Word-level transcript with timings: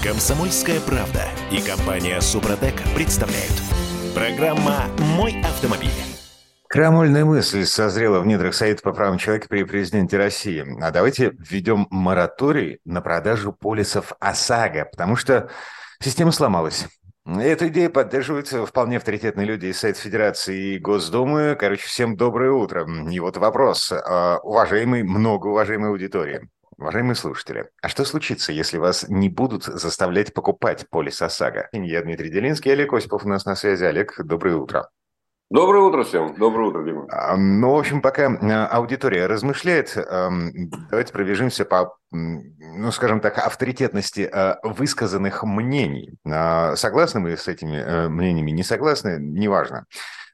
Комсомольская 0.00 0.78
правда 0.78 1.24
и 1.50 1.60
компания 1.60 2.20
Супротек 2.20 2.74
представляют. 2.94 3.52
Программа 4.14 4.84
«Мой 5.16 5.40
автомобиль». 5.42 5.90
Крамольная 6.68 7.24
мысль 7.24 7.64
созрела 7.64 8.20
в 8.20 8.26
недрах 8.26 8.54
Совета 8.54 8.80
по 8.82 8.92
правам 8.92 9.18
человека 9.18 9.48
при 9.48 9.64
президенте 9.64 10.16
России. 10.16 10.64
А 10.80 10.92
давайте 10.92 11.32
введем 11.40 11.88
мораторий 11.90 12.78
на 12.84 13.00
продажу 13.00 13.52
полисов 13.52 14.12
ОСАГО, 14.20 14.84
потому 14.92 15.16
что 15.16 15.50
система 16.00 16.30
сломалась. 16.30 16.86
Эта 17.26 17.66
идея 17.66 17.90
поддерживается 17.90 18.64
вполне 18.66 18.98
авторитетные 18.98 19.46
люди 19.46 19.66
из 19.66 19.80
Совета 19.80 19.98
Федерации 19.98 20.74
и 20.74 20.78
Госдумы. 20.78 21.56
Короче, 21.58 21.88
всем 21.88 22.16
доброе 22.16 22.52
утро. 22.52 22.88
И 23.10 23.18
вот 23.18 23.36
вопрос, 23.36 23.92
а, 23.92 24.38
уважаемый, 24.44 25.02
многоуважаемой 25.02 25.90
аудитории. 25.90 26.48
Уважаемые 26.78 27.16
слушатели, 27.16 27.70
а 27.82 27.88
что 27.88 28.04
случится, 28.04 28.52
если 28.52 28.78
вас 28.78 29.08
не 29.08 29.28
будут 29.28 29.64
заставлять 29.64 30.32
покупать 30.32 30.88
полис 30.88 31.20
ОСАГО? 31.20 31.70
Я 31.72 32.02
Дмитрий 32.02 32.30
Делинский, 32.30 32.70
Олег 32.70 32.92
Осипов 32.92 33.24
у 33.24 33.28
нас 33.28 33.44
на 33.46 33.56
связи. 33.56 33.82
Олег, 33.82 34.14
доброе 34.24 34.54
утро. 34.54 34.88
Доброе 35.50 35.82
утро 35.82 36.04
всем. 36.04 36.36
Доброе 36.36 36.68
утро, 36.68 36.84
Дима. 36.84 37.06
А, 37.10 37.36
ну, 37.36 37.74
в 37.74 37.78
общем, 37.80 38.00
пока 38.00 38.28
а, 38.28 38.66
аудитория 38.66 39.26
размышляет, 39.26 39.92
давайте 39.96 41.12
пробежимся 41.12 41.64
по, 41.64 41.96
ну, 42.12 42.92
скажем 42.92 43.20
так, 43.20 43.38
авторитетности 43.38 44.30
а, 44.32 44.60
высказанных 44.62 45.42
мнений. 45.42 46.16
Согласны 46.76 47.18
мы 47.18 47.36
с 47.36 47.48
этими 47.48 47.76
э, 47.76 48.08
мнениями, 48.08 48.52
не 48.52 48.62
согласны, 48.62 49.16
неважно. 49.18 49.86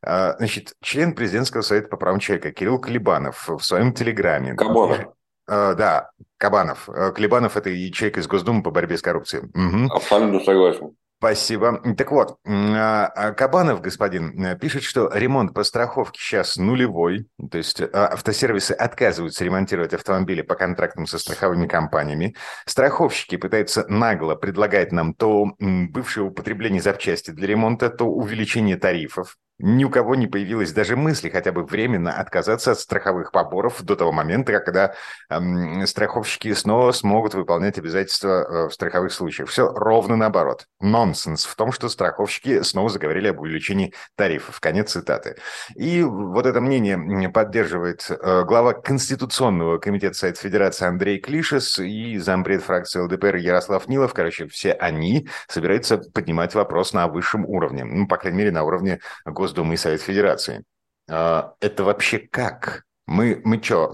Значит, 0.03 0.75
член 0.83 1.15
президентского 1.15 1.63
совета 1.63 1.89
по 1.89 1.97
правам 1.97 2.19
человека 2.19 2.53
Кирилл 2.53 2.79
Клебанов 2.79 3.49
в 3.49 3.61
своем 3.61 3.95
телеграме... 3.95 4.53
Кабанов. 4.53 5.15
Да, 5.47 6.11
Кабанов. 6.45 6.91
Э, 6.91 7.13
Клебанов– 7.15 7.57
это 7.59 7.71
ячейка 7.71 8.21
из 8.21 8.27
Госдумы 8.27 8.63
по 8.63 8.71
борьбе 8.71 8.99
с 8.99 9.03
коррупцией. 9.03 9.45
Угу. 9.55 9.95
Абсолютно 9.95 10.41
согласен. 10.41 10.95
Спасибо. 11.19 11.81
Так 11.97 12.13
вот, 12.13 12.37
а, 12.47 13.07
а 13.07 13.33
Кабанов, 13.33 13.81
господин, 13.81 14.45
э, 14.45 14.59
пишет, 14.59 14.83
что 14.83 15.11
ремонт 15.11 15.55
по 15.55 15.65
страховке 15.65 16.21
сейчас 16.21 16.59
нулевой, 16.59 17.29
то 17.51 17.57
есть 17.57 17.81
э, 17.81 17.89
автосервисы 17.95 18.73
отказываются 18.73 19.43
ремонтировать 19.43 19.95
автомобили 19.95 20.43
по 20.43 20.55
контрактам 20.55 21.07
со 21.07 21.19
страховыми 21.19 21.67
компаниями. 21.67 22.37
Страховщики 22.67 23.37
пытаются 23.37 23.87
нагло 23.89 24.35
предлагать 24.35 24.93
нам 24.93 25.15
то 25.15 25.47
бывшее 25.59 26.25
употребление 26.25 26.83
запчасти 26.83 27.31
для 27.31 27.47
ремонта, 27.47 27.89
то 27.89 28.05
увеличение 28.05 28.77
тарифов. 28.77 29.39
Ни 29.59 29.85
у 29.85 29.91
кого 29.91 30.17
не 30.17 30.27
появилось 30.27 30.73
даже 30.73 30.97
мысли 30.97 31.29
хотя 31.29 31.53
бы 31.53 31.65
временно 31.65 32.13
отказаться 32.13 32.73
от 32.73 32.81
страховых 32.81 33.31
поборов 33.31 33.83
до 33.83 33.95
того 33.95 34.11
момента, 34.11 34.53
когда 34.53 34.95
эм, 35.31 35.87
страховщики 35.87 36.53
снова 36.55 36.91
смогут 36.91 37.35
выполнять 37.35 37.79
обязательства 37.79 38.29
э, 38.29 38.69
в 38.69 38.73
страховых 38.73 39.13
случаях. 39.13 39.49
Все 39.49 39.69
ровно 39.69 40.17
наоборот. 40.17 40.67
Нонсенс 40.81 41.45
в 41.45 41.55
том, 41.55 41.71
что 41.71 41.89
страховщики 41.89 42.63
снова 42.63 42.89
заговорили 42.89 43.29
об 43.29 43.41
увеличении 43.41 43.95
тарифов. 44.17 44.59
Конец 44.59 44.91
цитаты. 44.91 45.37
И 45.77 46.03
вот 46.03 46.47
это 46.47 46.61
мнение 46.61 47.29
поддерживает 47.29 48.11
э, 48.11 48.45
глава 48.45 48.73
Конституционного 48.73 49.79
комитета 49.79 50.15
Совета 50.17 50.41
Федерации 50.41 50.87
Андрей 50.87 51.21
Клишес 51.21 51.79
и 51.79 52.19
зампред 52.19 52.63
фракции 52.63 53.01
ЛДПР 53.01 53.37
Ярослав 53.37 53.87
Нилов. 53.87 54.15
Короче, 54.15 54.49
все 54.49 54.73
они 54.73 55.29
собираются 55.47 55.99
поднимать 55.99 56.55
вопрос 56.57 56.93
на 56.93 57.07
высшем 57.07 57.45
уровне. 57.47 57.85
Ну, 57.85 58.09
по 58.09 58.17
крайней 58.17 58.39
мере, 58.39 58.51
на 58.51 58.65
уровне 58.65 58.99
Госдумы 59.45 59.75
и 59.75 59.77
Совет 59.77 60.01
Федерации. 60.01 60.65
А, 61.11 61.55
это 61.61 61.85
вообще 61.85 62.19
как? 62.19 62.85
Мы, 63.07 63.43
мы 63.45 63.63
что, 63.63 63.91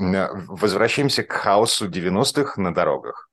возвращаемся 0.48 1.24
к 1.24 1.32
хаосу 1.32 1.88
90-х 1.88 2.60
на 2.60 2.72
дорогах? 2.72 3.28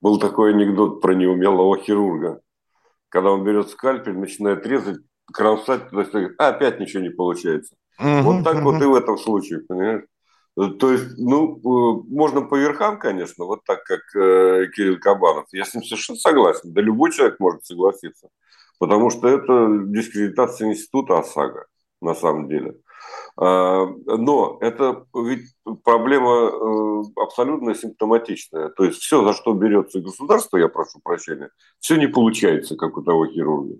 Был 0.00 0.18
такой 0.18 0.52
анекдот 0.52 1.00
про 1.00 1.14
неумелого 1.14 1.78
хирурга. 1.78 2.40
Когда 3.08 3.30
он 3.30 3.44
берет 3.44 3.68
скальпель, 3.68 4.18
начинает 4.18 4.66
резать, 4.66 5.02
кромсать, 5.32 5.90
то 5.90 6.00
есть, 6.00 6.12
а, 6.38 6.48
опять 6.48 6.80
ничего 6.80 7.02
не 7.02 7.10
получается. 7.10 7.76
Угу, 8.00 8.22
вот 8.22 8.44
так 8.44 8.56
угу. 8.56 8.72
вот 8.72 8.82
и 8.82 8.86
в 8.86 8.94
этом 8.94 9.16
случае, 9.16 9.60
понимаешь? 9.60 10.02
То 10.56 10.90
есть, 10.90 11.16
ну, 11.16 11.56
э, 11.58 12.02
можно 12.08 12.40
по 12.42 12.56
верхам, 12.56 12.98
конечно, 12.98 13.44
вот 13.44 13.60
так, 13.64 13.84
как 13.84 14.00
э, 14.16 14.66
Кирилл 14.74 14.98
Кабанов. 14.98 15.46
Я 15.52 15.64
с 15.64 15.74
ним 15.74 15.84
совершенно 15.84 16.18
согласен. 16.18 16.72
Да 16.72 16.80
любой 16.80 17.12
человек 17.12 17.38
может 17.38 17.64
согласиться. 17.64 18.28
Потому 18.80 19.10
что 19.10 19.28
это 19.28 19.68
дискредитация 19.84 20.70
института 20.70 21.18
ОСАГО, 21.18 21.66
на 22.00 22.14
самом 22.14 22.48
деле. 22.48 22.78
А, 23.36 23.84
но 24.06 24.56
это 24.62 25.04
ведь 25.14 25.54
проблема 25.84 26.48
э, 26.48 27.02
абсолютно 27.22 27.74
симптоматичная. 27.74 28.70
То 28.70 28.84
есть 28.84 29.00
все, 29.00 29.22
за 29.22 29.34
что 29.34 29.52
берется 29.52 30.00
государство, 30.00 30.56
я 30.56 30.68
прошу 30.68 30.98
прощения, 31.04 31.50
все 31.78 31.96
не 31.96 32.06
получается, 32.06 32.74
как 32.74 32.96
у 32.96 33.02
того 33.02 33.26
хирурга. 33.26 33.76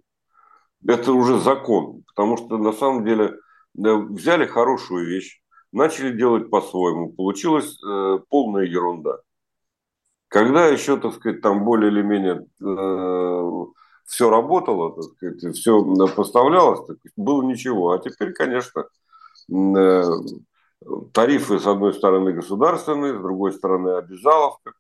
Это 0.87 1.15
уже 1.15 1.38
закон, 1.38 2.03
потому 2.09 2.37
что 2.37 2.59
на 2.59 2.75
самом 2.75 3.03
деле 3.06 3.38
взяли 3.72 4.44
хорошую 4.44 5.06
вещь, 5.06 5.41
начали 5.72 6.15
делать 6.15 6.50
по-своему, 6.50 7.11
получилась 7.11 7.75
э, 7.82 8.19
полная 8.28 8.65
ерунда. 8.65 9.17
Когда 10.28 10.67
еще, 10.67 10.99
так 10.99 11.15
сказать, 11.15 11.41
там 11.41 11.65
более 11.65 11.91
или 11.91 12.03
менее 12.03 12.47
э, 12.61 13.79
все 14.10 14.28
работало, 14.28 14.93
так 14.93 15.04
сказать, 15.04 15.56
все 15.56 15.81
поставлялось, 16.09 16.84
так 16.84 16.97
было 17.16 17.43
ничего. 17.43 17.93
А 17.93 17.98
теперь, 18.00 18.32
конечно, 18.32 18.87
э, 19.48 20.03
тарифы, 21.12 21.60
с 21.60 21.66
одной 21.66 21.94
стороны, 21.94 22.32
государственные, 22.32 23.16
с 23.16 23.22
другой 23.22 23.53
стороны, 23.53 23.91
обязаловка. 23.91 24.72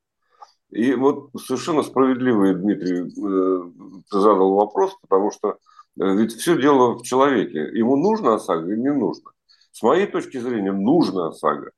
И 0.70 0.94
вот 0.94 1.30
совершенно 1.46 1.84
справедливый, 1.84 2.54
Дмитрий, 2.54 3.02
э, 3.02 4.02
ты 4.10 4.18
задал 4.18 4.54
вопрос, 4.54 4.96
потому 5.00 5.30
что 5.30 5.50
э, 5.50 5.54
ведь 6.16 6.32
все 6.32 6.60
дело 6.60 6.98
в 6.98 7.02
человеке. 7.02 7.70
Ему 7.72 7.96
нужно 7.96 8.34
ОСАГО 8.34 8.66
или 8.66 8.80
не 8.80 8.92
нужно? 8.92 9.30
С 9.70 9.80
моей 9.82 10.08
точки 10.08 10.38
зрения, 10.38 10.72
нужно 10.72 11.28
ОСАГО. 11.28 11.70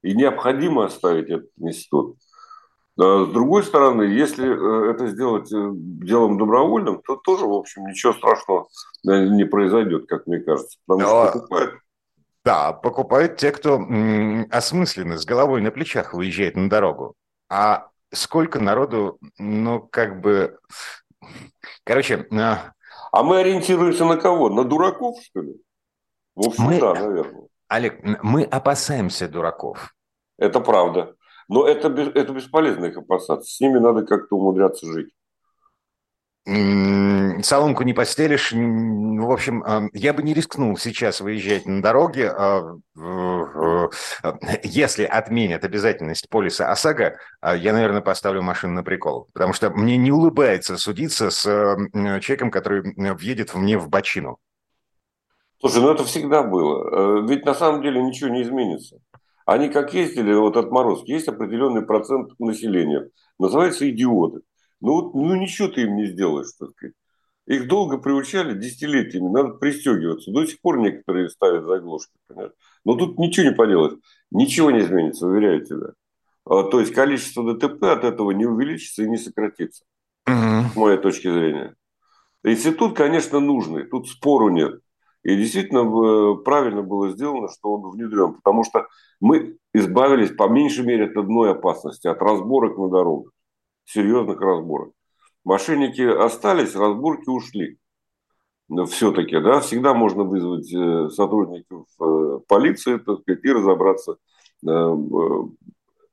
И 0.00 0.14
необходимо 0.14 0.86
оставить 0.86 1.28
этот 1.28 1.50
институт. 1.58 2.16
С 2.96 3.26
другой 3.32 3.64
стороны, 3.64 4.02
если 4.02 4.46
э, 4.46 4.90
это 4.92 5.08
сделать 5.08 5.52
э, 5.52 5.70
делом 5.74 6.38
добровольным, 6.38 7.02
то 7.04 7.16
тоже, 7.16 7.44
в 7.44 7.52
общем, 7.52 7.86
ничего 7.86 8.12
страшного 8.12 8.68
э, 9.08 9.26
не 9.26 9.44
произойдет, 9.44 10.06
как 10.06 10.28
мне 10.28 10.38
кажется. 10.38 10.78
Потому 10.86 11.08
что 11.08 11.32
покупают 11.32 11.74
да, 12.44 12.74
покупают 12.74 13.38
те, 13.38 13.52
кто 13.52 13.80
осмысленно, 14.50 15.16
с 15.16 15.24
головой 15.24 15.62
на 15.62 15.70
плечах 15.70 16.12
выезжает 16.12 16.56
на 16.56 16.68
дорогу. 16.68 17.14
А 17.48 17.88
сколько 18.12 18.60
народу, 18.60 19.18
ну, 19.38 19.80
как 19.80 20.20
бы... 20.20 20.58
Короче... 21.84 22.26
А 22.30 23.22
мы 23.22 23.38
ориентируемся 23.38 24.04
на 24.04 24.18
кого? 24.18 24.50
На 24.50 24.64
дураков, 24.64 25.16
что 25.22 25.40
ли? 25.40 25.54
В 26.34 26.48
общем, 26.48 26.64
мы... 26.64 26.80
да, 26.80 26.94
наверное. 26.94 27.48
Олег, 27.68 28.00
мы 28.22 28.44
опасаемся 28.44 29.26
дураков. 29.26 29.94
Это 30.36 30.60
правда. 30.60 31.14
Но 31.48 31.66
это, 31.66 31.88
это 31.88 32.32
бесполезно 32.32 32.86
их 32.86 32.96
опасаться. 32.96 33.50
С 33.50 33.60
ними 33.60 33.78
надо 33.78 34.04
как-то 34.04 34.36
умудряться 34.36 34.86
жить. 34.86 35.10
Соломку 36.46 37.84
не 37.84 37.94
постелишь. 37.94 38.52
В 38.52 39.32
общем, 39.32 39.62
а, 39.66 39.88
я 39.94 40.12
бы 40.12 40.22
не 40.22 40.34
рискнул 40.34 40.76
сейчас 40.76 41.22
выезжать 41.22 41.64
на 41.64 41.80
дороге. 41.80 42.30
А, 42.30 42.76
если 44.62 45.04
отменят 45.04 45.64
обязательность 45.64 46.28
полиса 46.28 46.70
ОСАГО, 46.70 47.16
а, 47.40 47.56
я, 47.56 47.72
наверное, 47.72 48.02
поставлю 48.02 48.42
машину 48.42 48.74
на 48.74 48.82
прикол. 48.82 49.28
Потому 49.32 49.54
что 49.54 49.70
мне 49.70 49.96
не 49.96 50.12
улыбается 50.12 50.76
судиться 50.76 51.30
с 51.30 51.42
человеком, 51.42 52.50
который 52.50 52.82
въедет 53.14 53.54
мне 53.54 53.78
в 53.78 53.88
бочину. 53.88 54.38
Слушай, 55.60 55.80
ну 55.80 55.92
это 55.92 56.04
всегда 56.04 56.42
было. 56.42 57.22
Э, 57.22 57.26
ведь 57.26 57.46
на 57.46 57.54
самом 57.54 57.80
деле 57.80 58.02
ничего 58.02 58.28
не 58.28 58.42
изменится. 58.42 58.98
Они 59.46 59.68
как 59.68 59.92
ездили, 59.92 60.32
вот 60.32 60.56
отморозки, 60.56 61.10
есть 61.10 61.28
определенный 61.28 61.82
процент 61.82 62.38
населения, 62.38 63.10
называется 63.38 63.88
идиоты. 63.88 64.40
Ну 64.80 64.92
вот, 64.92 65.14
ну 65.14 65.34
ничего 65.36 65.68
ты 65.68 65.82
им 65.82 65.96
не 65.96 66.06
сделаешь, 66.06 66.52
так 66.58 66.70
сказать. 66.70 66.94
Их 67.46 67.68
долго 67.68 67.98
приучали, 67.98 68.58
десятилетиями, 68.58 69.28
надо 69.28 69.50
пристегиваться. 69.50 70.30
До 70.30 70.46
сих 70.46 70.60
пор 70.62 70.78
некоторые 70.78 71.28
ставят 71.28 71.66
заглушки, 71.66 72.12
понятно. 72.26 72.54
Но 72.86 72.94
тут 72.94 73.18
ничего 73.18 73.46
не 73.46 73.54
поделать, 73.54 73.98
ничего 74.30 74.70
не 74.70 74.80
изменится, 74.80 75.26
уверяю 75.26 75.64
тебя. 75.64 75.88
А, 76.46 76.62
то 76.62 76.80
есть 76.80 76.92
количество 76.94 77.54
ДТП 77.54 77.82
от 77.84 78.04
этого 78.04 78.30
не 78.30 78.46
увеличится 78.46 79.02
и 79.02 79.08
не 79.08 79.18
сократится, 79.18 79.84
угу. 80.26 80.70
с 80.72 80.76
моей 80.76 80.98
точки 80.98 81.30
зрения. 81.30 81.74
Институт, 82.44 82.96
конечно, 82.96 83.40
нужный, 83.40 83.84
тут 83.84 84.08
спору 84.08 84.48
нет. 84.48 84.80
И 85.24 85.36
действительно 85.36 85.80
э, 85.80 86.36
правильно 86.44 86.82
было 86.82 87.10
сделано, 87.10 87.48
что 87.48 87.72
он 87.72 87.90
внедрен, 87.90 88.34
потому 88.34 88.62
что 88.62 88.86
мы 89.20 89.56
избавились 89.72 90.30
по 90.30 90.48
меньшей 90.48 90.84
мере 90.84 91.06
от 91.06 91.16
одной 91.16 91.52
опасности, 91.52 92.06
от 92.06 92.20
разборок 92.20 92.76
на 92.76 92.90
дорогах, 92.90 93.32
серьезных 93.84 94.40
разборок. 94.40 94.92
Мошенники 95.42 96.02
остались, 96.02 96.76
разборки 96.76 97.28
ушли. 97.28 97.78
Все-таки, 98.88 99.40
да, 99.40 99.60
всегда 99.60 99.94
можно 99.94 100.24
вызвать 100.24 100.72
э, 100.72 101.08
сотрудников 101.08 101.86
э, 102.00 102.40
полиции, 102.46 102.98
так 102.98 103.20
сказать, 103.20 103.44
и 103.44 103.52
разобраться 103.52 104.16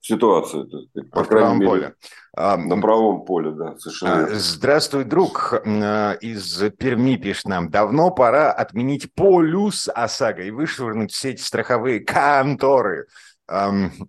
сказать, 0.02 1.10
по 1.12 1.24
в 1.24 1.28
правом 1.28 1.60
мере, 1.60 1.70
поле. 1.70 1.96
На 2.36 2.82
правом 2.82 3.26
поле, 3.26 3.52
да, 3.52 3.78
совершенно. 3.78 4.26
А, 4.26 4.28
здравствуй, 4.34 5.04
друг 5.04 5.54
а, 5.54 6.14
из 6.14 6.58
Перми 6.78 7.18
пишет 7.18 7.46
нам. 7.46 7.70
Давно 7.70 8.12
пора 8.12 8.52
отменить 8.52 9.14
полюс 9.14 9.90
ОСАГО 9.94 10.44
и 10.44 10.52
вышвырнуть 10.52 11.12
все 11.12 11.32
эти 11.32 11.42
страховые 11.42 12.00
конторы. 12.00 13.08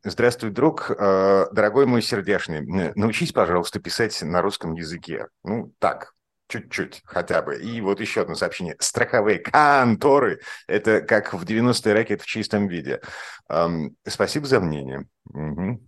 Здравствуй, 0.04 0.50
друг, 0.50 0.90
а, 0.90 1.48
дорогой 1.52 1.86
мой 1.86 2.00
сердечный. 2.00 2.92
Научись, 2.94 3.32
пожалуйста, 3.32 3.80
писать 3.80 4.20
на 4.22 4.40
русском 4.40 4.74
языке. 4.74 5.28
Ну, 5.44 5.72
так, 5.78 6.14
чуть-чуть 6.52 7.02
хотя 7.04 7.42
бы. 7.42 7.56
И 7.56 7.80
вот 7.80 8.00
еще 8.00 8.22
одно 8.22 8.34
сообщение. 8.34 8.76
Страховые 8.78 9.38
конторы– 9.38 10.40
это 10.66 11.00
как 11.00 11.32
в 11.32 11.44
90-е 11.44 11.94
ракет 11.94 12.20
в 12.20 12.26
чистом 12.26 12.68
виде. 12.68 13.00
Эм, 13.48 13.96
спасибо 14.06 14.46
за 14.46 14.60
мнение. 14.60 15.06
Угу. 15.32 15.80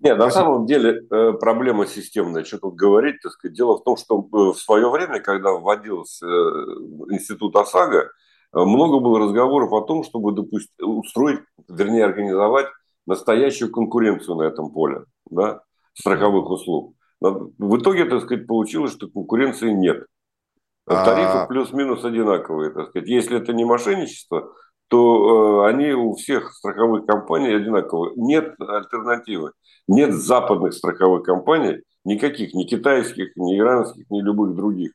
Нет, 0.00 0.18
на 0.18 0.30
самом 0.30 0.66
деле 0.66 1.02
э, 1.10 1.32
проблема 1.32 1.86
системная. 1.86 2.44
Что 2.44 2.58
тут 2.58 2.74
говорить? 2.74 3.16
Так 3.22 3.32
сказать. 3.32 3.56
Дело 3.56 3.78
в 3.78 3.82
том, 3.82 3.96
что 3.96 4.20
э, 4.20 4.36
в 4.52 4.56
свое 4.56 4.88
время, 4.90 5.20
когда 5.20 5.52
вводился 5.52 6.26
э, 6.26 6.30
институт 7.10 7.56
ОСАГО, 7.56 8.10
много 8.52 9.00
было 9.00 9.18
разговоров 9.18 9.72
о 9.72 9.80
том, 9.80 10.04
чтобы 10.04 10.32
допустить, 10.32 10.70
устроить, 10.80 11.40
вернее, 11.68 12.04
организовать 12.04 12.66
настоящую 13.06 13.72
конкуренцию 13.72 14.36
на 14.36 14.42
этом 14.42 14.70
поле 14.70 15.04
да, 15.28 15.62
страховых 15.94 16.48
услуг. 16.50 16.94
В 17.30 17.78
итоге, 17.78 18.04
так 18.04 18.22
сказать, 18.22 18.46
получилось, 18.46 18.92
что 18.92 19.08
конкуренции 19.08 19.70
нет. 19.70 20.06
А 20.86 21.04
тарифы 21.04 21.48
плюс-минус 21.48 22.04
одинаковые, 22.04 22.70
так 22.70 22.90
сказать. 22.90 23.08
Если 23.08 23.38
это 23.38 23.52
не 23.52 23.64
мошенничество, 23.64 24.52
то 24.88 25.64
э, 25.64 25.70
они 25.70 25.92
у 25.92 26.14
всех 26.14 26.52
страховых 26.52 27.06
компаний 27.06 27.54
одинаковые. 27.54 28.12
Нет 28.16 28.54
альтернативы. 28.60 29.52
Нет 29.88 30.12
западных 30.12 30.74
страховых 30.74 31.24
компаний, 31.24 31.82
никаких, 32.04 32.54
ни 32.54 32.64
китайских, 32.64 33.36
ни 33.36 33.58
иранских, 33.58 34.04
ни 34.10 34.20
любых 34.20 34.54
других, 34.54 34.92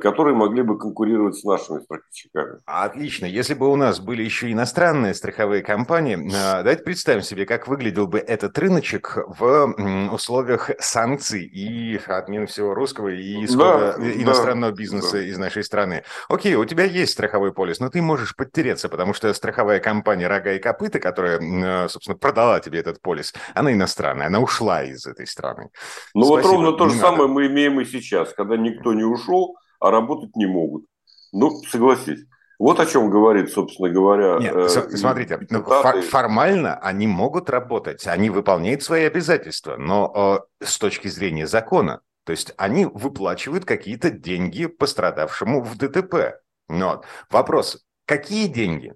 которые 0.00 0.34
могли 0.34 0.62
бы 0.62 0.78
конкурировать 0.78 1.36
с 1.36 1.44
нашими 1.44 1.80
страховщиками. 1.80 2.60
Отлично. 2.64 3.26
Если 3.26 3.54
бы 3.54 3.70
у 3.70 3.76
нас 3.76 4.00
были 4.00 4.22
еще 4.22 4.50
иностранные 4.50 5.14
страховые 5.14 5.62
компании, 5.62 6.16
э, 6.16 6.62
давайте 6.62 6.82
представим 6.82 7.22
себе, 7.22 7.44
как 7.46 7.68
выглядел 7.68 8.06
бы 8.06 8.18
этот 8.18 8.58
рыночек 8.58 9.18
в 9.26 9.74
условиях 10.12 10.70
санкций 10.78 11.44
и 11.44 12.00
отмены 12.06 12.46
всего 12.46 12.74
русского 12.74 13.08
и 13.08 13.44
исхода 13.44 13.96
да, 13.98 14.12
иностранного 14.12 14.72
да, 14.72 14.76
бизнеса 14.76 15.18
да. 15.18 15.22
из 15.22 15.36
нашей 15.38 15.62
страны. 15.64 16.04
Окей, 16.28 16.54
у 16.54 16.64
тебя 16.64 16.84
есть 16.84 17.12
страховой 17.12 17.52
полис, 17.52 17.80
но 17.80 17.90
ты 17.90 18.00
можешь 18.00 18.34
подтереться, 18.34 18.88
потому 18.88 19.12
что 19.14 19.32
страховая 19.34 19.80
компания 19.80 20.28
«Рога 20.28 20.52
и 20.52 20.58
копыта», 20.58 20.98
которая, 20.98 21.40
э, 21.40 21.88
собственно, 21.88 22.16
продала 22.16 22.60
тебе 22.60 22.80
этот 22.80 23.00
полис, 23.00 23.34
она 23.54 23.72
иностранная, 23.72 24.28
она 24.28 24.40
ушла 24.40 24.82
из 24.82 25.06
этой 25.06 25.26
страны. 25.26 25.70
Ну 26.14 26.26
вот 26.26 26.44
ровно 26.44 26.72
то 26.72 26.88
же 26.88 26.98
самое 26.98 27.28
мы 27.28 27.46
имеем 27.46 27.80
и 27.80 27.84
сейчас, 27.84 28.32
когда 28.32 28.56
никто 28.56 28.94
не 28.94 29.04
ушел, 29.04 29.56
а 29.84 29.90
работать 29.90 30.34
не 30.34 30.46
могут. 30.46 30.86
Ну, 31.32 31.62
согласись. 31.68 32.24
Вот 32.58 32.80
о 32.80 32.86
чем 32.86 33.10
говорит, 33.10 33.50
собственно 33.50 33.90
говоря. 33.90 34.38
Нет, 34.38 34.54
э, 34.54 34.68
смотрите, 34.68 35.38
ну, 35.50 35.62
фор- 35.62 36.00
формально 36.00 36.76
они 36.76 37.06
могут 37.06 37.50
работать, 37.50 38.06
они 38.06 38.30
выполняют 38.30 38.82
свои 38.82 39.04
обязательства, 39.04 39.76
но 39.76 40.40
э, 40.60 40.64
с 40.64 40.78
точки 40.78 41.08
зрения 41.08 41.46
закона, 41.46 42.00
то 42.24 42.30
есть 42.30 42.54
они 42.56 42.86
выплачивают 42.86 43.66
какие-то 43.66 44.10
деньги 44.10 44.66
пострадавшему 44.66 45.62
в 45.62 45.76
ДТП. 45.76 46.40
Но 46.68 47.02
вопрос, 47.28 47.84
какие 48.06 48.46
деньги? 48.46 48.94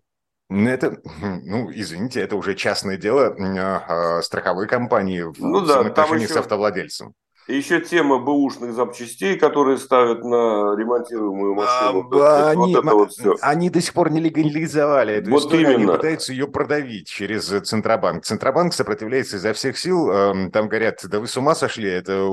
Ну, 0.49 0.70
это, 0.70 0.96
ну, 1.20 1.70
извините, 1.70 2.23
это 2.23 2.37
уже 2.37 2.55
частное 2.55 2.96
дело 2.96 3.37
э, 3.37 4.23
страховой 4.23 4.67
компании 4.69 5.20
в 5.20 5.38
ну, 5.38 5.61
да, 5.61 5.82
взаимоотношении 5.82 6.25
еще... 6.25 6.34
с 6.34 6.37
автовладельцем. 6.38 7.14
И 7.49 7.56
еще 7.56 7.81
тема 7.81 8.19
бэушных 8.19 8.75
запчастей, 8.75 9.39
которые 9.39 9.79
ставят 9.79 10.23
на 10.23 10.77
ремонтируемую 10.77 11.55
машину. 11.55 12.06
А, 12.21 12.50
они, 12.50 12.75
вот 12.75 12.85
это 12.85 12.95
вот 12.95 13.11
все. 13.12 13.37
они 13.41 13.71
до 13.71 13.81
сих 13.81 13.95
пор 13.95 14.11
не 14.11 14.21
легализовали 14.21 15.15
эту 15.15 15.31
вот 15.31 15.45
историю, 15.45 15.73
именно. 15.73 15.93
они 15.93 15.97
пытаются 15.97 16.33
ее 16.33 16.47
продавить 16.47 17.09
через 17.09 17.47
Центробанк. 17.47 18.25
Центробанк 18.25 18.75
сопротивляется 18.75 19.39
изо 19.39 19.55
всех 19.55 19.79
сил, 19.79 20.11
эм, 20.11 20.50
там 20.50 20.69
говорят, 20.69 21.00
да 21.09 21.21
вы 21.21 21.27
с 21.27 21.39
ума 21.39 21.55
сошли, 21.55 21.89
это 21.89 22.29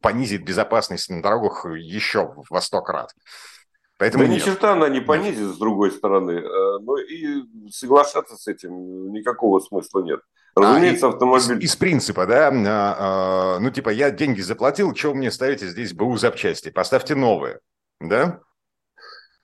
понизит 0.00 0.44
безопасность 0.44 1.10
на 1.10 1.20
дорогах 1.20 1.66
еще 1.66 2.34
во 2.48 2.60
сто 2.60 2.82
крат. 2.82 3.10
Поэтому 3.98 4.24
да 4.24 4.30
нет. 4.30 4.42
ни 4.42 4.44
черта 4.44 4.72
она 4.72 4.88
не 4.88 5.00
понизит, 5.00 5.54
с 5.54 5.58
другой 5.58 5.90
стороны. 5.90 6.32
Э, 6.32 6.78
но 6.80 6.98
и 6.98 7.42
соглашаться 7.70 8.36
с 8.36 8.46
этим 8.46 9.12
никакого 9.12 9.58
смысла 9.60 10.02
нет. 10.02 10.20
Разумеется, 10.56 11.06
а, 11.06 11.10
автомобиль... 11.10 11.64
Из, 11.64 11.72
из 11.72 11.76
принципа, 11.76 12.26
да, 12.26 12.48
а, 12.48 12.54
а, 12.56 13.58
ну 13.60 13.70
типа 13.70 13.90
я 13.90 14.10
деньги 14.10 14.40
заплатил, 14.40 14.94
что 14.94 15.14
мне 15.14 15.30
ставите 15.30 15.68
здесь 15.68 15.92
БУ 15.92 16.16
запчасти? 16.16 16.70
Поставьте 16.70 17.14
новые, 17.14 17.60
да? 18.00 18.40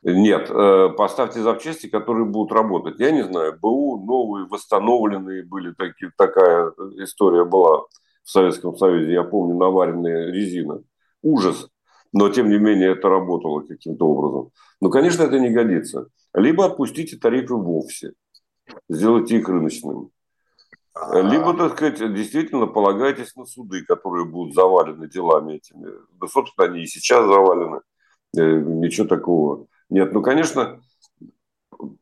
Нет, 0.02 0.48
э, 0.50 0.88
поставьте 0.96 1.42
запчасти, 1.42 1.86
которые 1.86 2.24
будут 2.24 2.52
работать. 2.52 2.98
Я 2.98 3.10
не 3.10 3.22
знаю, 3.22 3.58
БУ 3.60 4.02
новые, 4.06 4.46
восстановленные 4.46 5.44
были, 5.44 5.74
такие, 5.74 6.10
такая 6.16 6.72
история 7.02 7.44
была 7.44 7.82
в 8.24 8.30
Советском 8.30 8.76
Союзе. 8.76 9.12
Я 9.12 9.24
помню, 9.24 9.56
наваренная 9.56 10.30
резина. 10.30 10.82
Ужас. 11.22 11.68
Но, 12.12 12.28
тем 12.30 12.48
не 12.48 12.58
менее, 12.58 12.92
это 12.92 13.08
работало 13.08 13.60
каким-то 13.60 14.06
образом. 14.06 14.50
Ну, 14.80 14.90
конечно, 14.90 15.22
это 15.22 15.38
не 15.38 15.50
годится. 15.50 16.06
Либо 16.32 16.64
отпустите 16.64 17.18
тарифы 17.18 17.54
вовсе. 17.54 18.12
Сделайте 18.88 19.36
их 19.36 19.48
рыночными. 19.48 20.08
Либо, 21.12 21.54
так 21.54 21.72
сказать, 21.72 21.98
действительно 22.14 22.66
полагайтесь 22.66 23.34
на 23.36 23.46
суды, 23.46 23.84
которые 23.84 24.24
будут 24.24 24.54
завалены 24.54 25.08
делами 25.08 25.54
этими. 25.54 25.92
Да, 26.20 26.26
собственно, 26.26 26.68
они 26.68 26.82
и 26.82 26.86
сейчас 26.86 27.26
завалены. 27.26 27.80
Э, 28.36 28.60
ничего 28.60 29.06
такого 29.06 29.66
нет. 29.88 30.12
Ну, 30.12 30.22
конечно, 30.22 30.80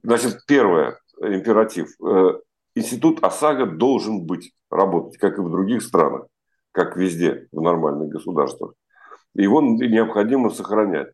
значит, 0.02 0.44
первое, 0.46 0.98
императив. 1.20 1.90
Э, 2.00 2.40
институт 2.74 3.22
ОСАГО 3.22 3.66
должен 3.66 4.24
быть, 4.26 4.52
работать, 4.70 5.18
как 5.18 5.38
и 5.38 5.42
в 5.42 5.50
других 5.50 5.82
странах, 5.82 6.26
как 6.72 6.96
везде 6.96 7.48
в 7.52 7.60
нормальных 7.60 8.08
государствах. 8.08 8.74
Его 9.34 9.60
необходимо 9.60 10.50
сохранять. 10.50 11.08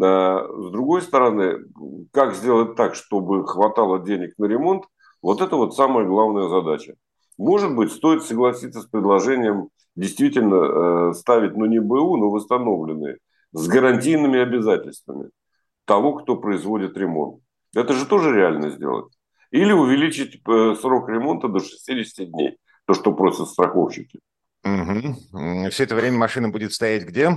А, 0.00 0.46
с 0.46 0.70
другой 0.70 1.02
стороны, 1.02 1.64
как 2.12 2.34
сделать 2.34 2.76
так, 2.76 2.94
чтобы 2.94 3.46
хватало 3.46 3.98
денег 3.98 4.34
на 4.38 4.46
ремонт, 4.46 4.84
вот 5.26 5.40
это 5.40 5.56
вот 5.56 5.74
самая 5.74 6.06
главная 6.06 6.48
задача. 6.48 6.94
Может 7.36 7.74
быть, 7.74 7.90
стоит 7.90 8.22
согласиться 8.22 8.80
с 8.80 8.86
предложением 8.86 9.70
действительно 9.96 11.10
э, 11.10 11.12
ставить, 11.14 11.56
ну 11.56 11.66
не 11.66 11.80
БУ, 11.80 12.16
но 12.16 12.30
восстановленные, 12.30 13.18
с 13.50 13.66
гарантийными 13.66 14.38
обязательствами 14.38 15.30
того, 15.84 16.12
кто 16.12 16.36
производит 16.36 16.96
ремонт. 16.96 17.42
Это 17.74 17.92
же 17.94 18.06
тоже 18.06 18.36
реально 18.36 18.70
сделать. 18.70 19.12
Или 19.50 19.72
увеличить 19.72 20.40
э, 20.46 20.74
срок 20.80 21.08
ремонта 21.08 21.48
до 21.48 21.58
60 21.58 22.30
дней, 22.30 22.58
то, 22.84 22.94
что 22.94 23.12
просят 23.12 23.48
страховщики. 23.48 24.20
Угу. 24.62 25.70
Все 25.70 25.82
это 25.82 25.96
время 25.96 26.18
машина 26.18 26.50
будет 26.50 26.72
стоять 26.72 27.02
где? 27.02 27.30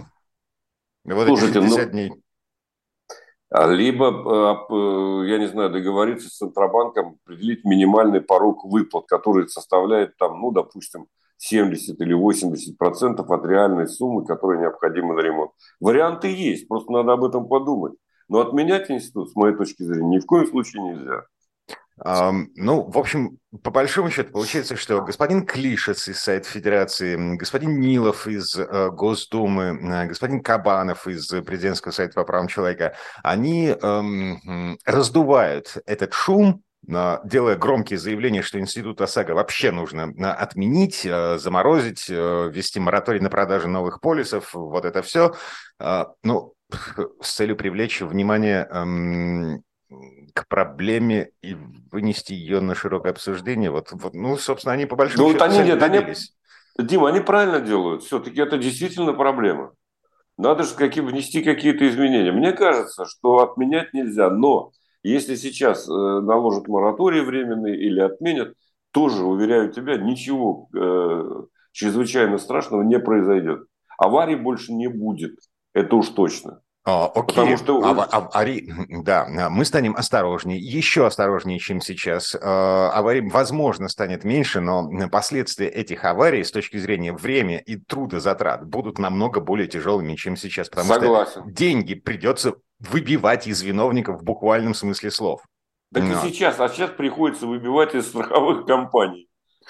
Вот 1.05 1.25
Слушайте, 1.25 1.61
60 1.61 1.85
ну, 1.85 1.91
дней. 1.91 2.11
А 3.51 3.67
либо, 3.67 4.05
э, 4.05 4.73
э, 4.73 5.29
я 5.29 5.39
не 5.39 5.47
знаю, 5.47 5.71
договориться 5.71 6.29
с 6.29 6.37
Центробанком, 6.37 7.17
определить 7.25 7.65
минимальный 7.65 8.21
порог 8.21 8.63
выплат, 8.63 9.05
который 9.07 9.47
составляет 9.49 10.17
там, 10.17 10.39
ну, 10.39 10.51
допустим, 10.51 11.07
70 11.37 11.99
или 11.99 12.13
80 12.13 12.77
процентов 12.77 13.31
от 13.31 13.45
реальной 13.45 13.87
суммы, 13.87 14.25
которая 14.25 14.59
необходима 14.59 15.15
на 15.15 15.21
ремонт. 15.21 15.51
Варианты 15.79 16.27
есть, 16.27 16.67
просто 16.67 16.91
надо 16.91 17.13
об 17.13 17.23
этом 17.23 17.47
подумать. 17.47 17.93
Но 18.27 18.39
отменять 18.39 18.91
институт, 18.91 19.31
с 19.31 19.35
моей 19.35 19.55
точки 19.55 19.81
зрения, 19.81 20.17
ни 20.17 20.19
в 20.19 20.25
коем 20.27 20.45
случае 20.45 20.83
нельзя. 20.83 21.23
Ну, 22.03 22.89
в 22.89 22.97
общем, 22.97 23.39
по 23.63 23.71
большому 23.71 24.11
счету 24.11 24.31
получается, 24.31 24.75
что 24.75 25.01
господин 25.01 25.45
Клишец 25.45 26.07
из 26.07 26.19
Сайта 26.19 26.47
Федерации, 26.47 27.35
господин 27.35 27.79
Нилов 27.79 28.27
из 28.27 28.55
э, 28.55 28.89
Госдумы, 28.91 29.79
э, 29.81 30.05
господин 30.05 30.41
Кабанов 30.41 31.07
из 31.07 31.27
Президентского 31.27 31.91
Совета 31.91 32.13
по 32.13 32.23
правам 32.25 32.47
человека, 32.47 32.95
они 33.23 33.69
эм, 33.69 34.77
раздувают 34.85 35.77
этот 35.87 36.13
шум, 36.13 36.61
делая 36.81 37.55
громкие 37.57 37.99
заявления, 37.99 38.41
что 38.41 38.59
институт 38.59 39.01
ОСАГО 39.01 39.33
вообще 39.33 39.71
нужно 39.71 40.13
э, 40.15 40.23
отменить, 40.25 41.01
заморозить, 41.01 42.07
ввести 42.07 42.79
мораторий 42.79 43.19
на 43.19 43.29
продажу 43.29 43.67
новых 43.67 43.99
полисов, 43.99 44.53
вот 44.53 44.85
это 44.85 45.01
все. 45.01 45.33
Ну, 46.23 46.53
с 47.21 47.33
целью 47.33 47.55
привлечь 47.55 48.01
внимание 48.01 48.67
эм, 48.69 49.63
к 50.33 50.47
проблеме 50.47 51.31
и 51.41 51.55
вынести 51.91 52.33
ее 52.33 52.59
на 52.59 52.75
широкое 52.75 53.11
обсуждение. 53.11 53.71
Вот, 53.71 53.89
вот 53.91 54.13
ну, 54.13 54.37
собственно, 54.37 54.73
они 54.73 54.85
по 54.85 54.95
большому 54.95 55.27
ну, 55.27 55.33
счету 55.33 55.43
вот 55.43 55.51
они, 55.51 55.67
нет, 55.67 55.81
они, 55.81 56.15
Дима, 56.77 57.09
они 57.09 57.19
правильно 57.19 57.59
делают. 57.59 58.03
Все-таки 58.03 58.39
это 58.39 58.57
действительно 58.57 59.13
проблема. 59.13 59.73
Надо 60.37 60.63
же 60.63 60.73
какие, 60.75 61.03
внести 61.03 61.41
какие-то 61.41 61.87
изменения. 61.89 62.31
Мне 62.31 62.53
кажется, 62.53 63.05
что 63.05 63.39
отменять 63.39 63.93
нельзя, 63.93 64.29
но 64.29 64.71
если 65.03 65.35
сейчас 65.35 65.87
э, 65.87 65.91
наложат 65.91 66.67
мораторий 66.67 67.21
временный 67.21 67.75
или 67.75 67.99
отменят, 67.99 68.53
тоже, 68.91 69.23
уверяю 69.23 69.71
тебя, 69.71 69.97
ничего 69.97 70.69
э, 70.73 71.43
чрезвычайно 71.73 72.37
страшного 72.37 72.83
не 72.83 72.99
произойдет. 72.99 73.65
Аварий 73.97 74.35
больше 74.35 74.71
не 74.71 74.87
будет, 74.87 75.35
это 75.73 75.95
уж 75.95 76.07
точно. 76.09 76.61
А, 76.85 77.07
окей. 77.07 77.35
Потому 77.35 77.57
что... 77.57 77.83
А, 77.83 78.07
а, 78.11 78.29
ари... 78.39 78.71
Да, 79.03 79.27
мы 79.49 79.65
станем 79.65 79.95
осторожнее, 79.95 80.59
еще 80.59 81.05
осторожнее, 81.05 81.59
чем 81.59 81.81
сейчас. 81.81 82.35
А, 82.41 82.91
аварий, 82.91 83.21
возможно, 83.21 83.89
станет 83.89 84.23
меньше, 84.23 84.59
но 84.61 84.89
последствия 85.09 85.67
этих 85.67 86.05
аварий 86.05 86.43
с 86.43 86.51
точки 86.51 86.77
зрения 86.77 87.13
времени 87.13 87.61
и 87.65 87.77
трудозатрат 87.77 88.65
будут 88.65 88.97
намного 88.97 89.39
более 89.39 89.67
тяжелыми, 89.67 90.15
чем 90.15 90.35
сейчас. 90.35 90.69
Потому 90.69 90.93
Согласен. 90.93 91.41
что 91.41 91.51
деньги 91.51 91.95
придется 91.95 92.55
выбивать 92.79 93.47
из 93.47 93.61
виновников 93.61 94.21
в 94.21 94.23
буквальном 94.23 94.73
смысле 94.73 95.11
слов. 95.11 95.41
Так 95.93 96.03
но. 96.03 96.13
и 96.13 96.29
сейчас, 96.29 96.59
а 96.59 96.69
сейчас 96.69 96.91
приходится 96.91 97.47
выбивать 97.47 97.95
из 97.95 98.07
страховых 98.07 98.65
компаний. 98.65 99.27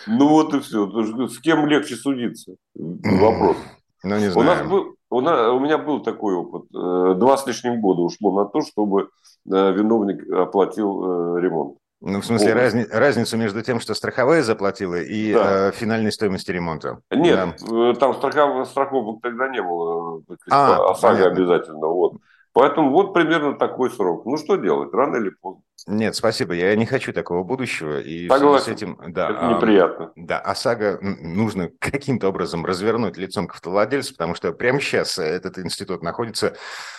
Ну 0.07 0.29
вот 0.29 0.53
и 0.53 0.59
все. 0.59 0.87
С 1.27 1.39
кем 1.39 1.65
легче 1.65 1.95
судиться? 1.95 2.53
Вопрос. 2.75 3.57
Ну, 4.03 4.17
не 4.17 4.29
знаю. 4.29 4.37
У, 4.37 4.43
нас 4.43 4.67
был, 4.67 4.95
у, 5.09 5.21
меня 5.59 5.77
был 5.77 6.01
такой 6.01 6.35
опыт. 6.35 6.63
Э, 6.73 7.13
два 7.15 7.37
с 7.37 7.45
лишним 7.47 7.81
года 7.81 8.01
ушло 8.01 8.31
на 8.31 8.45
то, 8.49 8.61
чтобы 8.61 9.03
э, 9.03 9.71
виновник 9.73 10.29
оплатил 10.31 11.37
э, 11.37 11.41
ремонт. 11.41 11.77
Ну, 12.01 12.21
в 12.21 12.25
смысле, 12.25 12.53
разни, 12.53 12.85
разницу 12.89 13.35
между 13.35 13.61
тем, 13.61 13.81
что 13.81 13.93
страховая 13.93 14.41
заплатила, 14.41 14.95
и 14.95 15.33
да. 15.33 15.67
э, 15.67 15.71
финальной 15.73 16.13
стоимости 16.13 16.49
ремонта. 16.49 16.99
Нет, 17.11 17.57
да. 17.67 17.93
там 17.95 18.13
страхов, 18.13 18.67
страховок 18.69 19.21
тогда 19.21 19.49
не 19.49 19.61
было, 19.61 20.21
а, 20.49 20.91
ОСАГО 20.91 21.27
обязательно. 21.27 21.87
Вот. 21.87 22.13
Поэтому 22.53 22.91
вот 22.91 23.13
примерно 23.13 23.53
такой 23.53 23.91
срок. 23.91 24.25
Ну 24.25 24.37
что 24.37 24.55
делать, 24.55 24.93
рано 24.93 25.17
или 25.17 25.29
поздно. 25.29 25.61
Нет, 25.87 26.15
спасибо, 26.15 26.53
я 26.53 26.75
не 26.75 26.85
хочу 26.85 27.13
такого 27.13 27.43
будущего. 27.43 27.99
И 27.99 28.27
Согласен. 28.27 28.65
с 28.65 28.67
этим, 28.67 28.99
да, 29.07 29.29
это 29.29 29.45
неприятно. 29.47 30.05
А, 30.05 30.11
да, 30.15 30.39
ОСАГО 30.39 30.99
нужно 31.01 31.69
каким-то 31.79 32.29
образом 32.29 32.65
развернуть 32.65 33.17
лицом 33.17 33.47
к 33.47 33.55
автовладельцу, 33.55 34.13
потому 34.13 34.35
что 34.35 34.51
прямо 34.51 34.79
сейчас 34.79 35.17
этот 35.19 35.59
институт 35.59 36.03
находится 36.03 36.55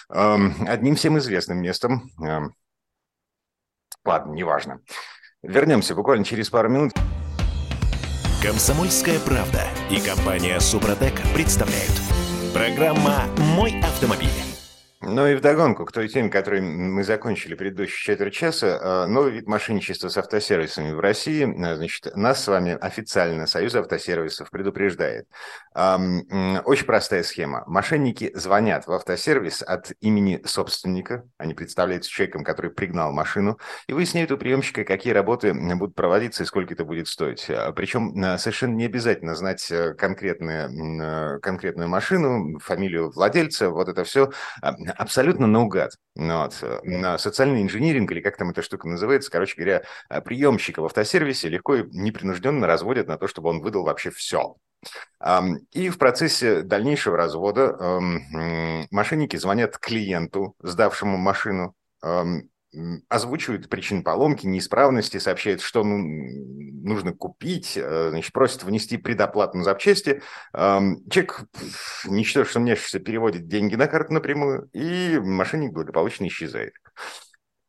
э, 0.09 0.37
одним 0.67 0.95
всем 0.95 1.19
известным 1.19 1.61
местом. 1.61 2.11
Э, 2.25 2.41
ладно, 4.05 4.33
неважно. 4.33 4.81
Вернемся 5.43 5.95
буквально 5.95 6.25
через 6.25 6.49
пару 6.49 6.69
минут. 6.69 6.93
Комсомольская 8.43 9.19
правда 9.21 9.63
и 9.91 10.01
компания 10.01 10.59
Супротек 10.61 11.21
представляют. 11.35 11.93
Программа 12.55 13.25
«Мой 13.55 13.79
автомобиль». 13.81 14.50
Ну 15.11 15.27
и 15.27 15.35
вдогонку 15.35 15.85
к 15.87 15.93
той 15.93 16.09
теме, 16.09 16.31
которой 16.31 16.61
мы 16.61 17.03
закончили 17.03 17.57
предыдущие 17.57 18.15
четверть 18.15 18.33
часа, 18.33 18.79
а, 18.81 19.07
новый 19.07 19.33
вид 19.33 19.49
мошенничества 19.49 20.09
с 20.09 20.17
автосервисами 20.17 20.93
в 20.93 21.01
России. 21.01 21.43
А, 21.45 21.75
значит, 21.75 22.15
нас 22.15 22.45
с 22.45 22.47
вами 22.47 22.79
официально 22.81 23.47
Союз 23.47 23.75
автосервисов 23.75 24.51
предупреждает. 24.51 25.27
Очень 25.75 26.87
простая 26.87 27.23
схема. 27.25 27.65
Мошенники 27.67 28.31
звонят 28.35 28.87
в 28.87 28.93
автосервис 28.93 29.63
от 29.63 29.93
имени 30.01 30.41
собственника, 30.45 31.25
они 31.39 31.55
представляются 31.55 32.11
человеком, 32.11 32.45
который 32.45 32.71
пригнал 32.71 33.13
машину, 33.13 33.59
и 33.89 33.93
выясняют 33.93 34.31
у 34.31 34.39
приемщика, 34.39 34.85
какие 34.85 35.13
работы 35.13 35.55
будут 35.55 35.95
проводиться 35.95 36.45
и 36.45 36.47
сколько 36.47 36.75
это 36.75 36.85
будет 36.85 37.09
стоить. 37.09 37.47
А, 37.49 37.73
Причем 37.73 38.15
совершенно 38.39 38.75
не 38.75 38.85
обязательно 38.85 39.35
знать 39.35 39.71
э, 39.71 39.95
конкретную, 39.95 41.41
конкретную 41.41 41.89
машину, 41.89 42.59
фамилию 42.61 43.11
владельца, 43.11 43.71
вот 43.71 43.89
это 43.89 44.05
все 44.05 44.31
абсолютно 45.01 45.47
наугад. 45.47 45.93
Ну 46.15 46.43
вот. 46.43 46.63
На 46.85 47.19
социальный 47.19 47.63
инжиниринг, 47.63 48.13
или 48.13 48.21
как 48.21 48.37
там 48.37 48.51
эта 48.51 48.63
штука 48.63 48.87
называется, 48.89 49.31
короче 49.31 49.55
говоря, 49.57 49.83
э, 50.09 50.21
приемщика 50.21 50.83
в 50.83 50.85
автосервисе 50.85 51.49
легко 51.49 51.77
и 51.77 51.85
непринужденно 51.91 52.67
разводят 52.67 53.09
на 53.09 53.17
то, 53.17 53.27
чтобы 53.27 53.49
он 53.51 53.61
выдал 53.61 53.85
вообще 53.85 54.11
все. 54.11 54.57
И 55.73 55.89
в 55.91 55.99
процессе 55.99 56.63
дальнейшего 56.63 57.17
развода 57.17 57.77
мошенники 58.91 59.37
звонят 59.37 59.77
клиенту, 59.77 60.55
сдавшему 60.63 61.19
машину, 61.19 61.75
озвучивают 63.09 63.69
причины 63.69 64.03
поломки, 64.03 64.47
неисправности, 64.47 65.19
сообщают, 65.19 65.61
что 65.61 65.83
ну, 65.83 65.99
нужно 66.83 67.13
купить, 67.13 67.77
э, 67.77 68.11
значит, 68.11 68.33
просят 68.33 68.63
внести 68.63 68.97
предоплату 68.97 69.59
на 69.59 69.65
запчасти. 69.65 70.23
Человек, 70.53 71.43
ничтоже 72.07 72.51
сомневшийся, 72.51 73.01
переводит 73.01 73.49
деньги 73.49 73.75
на 73.75 73.87
карту 73.87 74.15
напрямую, 74.15 74.69
и 74.73 75.19
мошенник 75.19 75.73
благополучно 75.73 76.27
исчезает. 76.27 76.75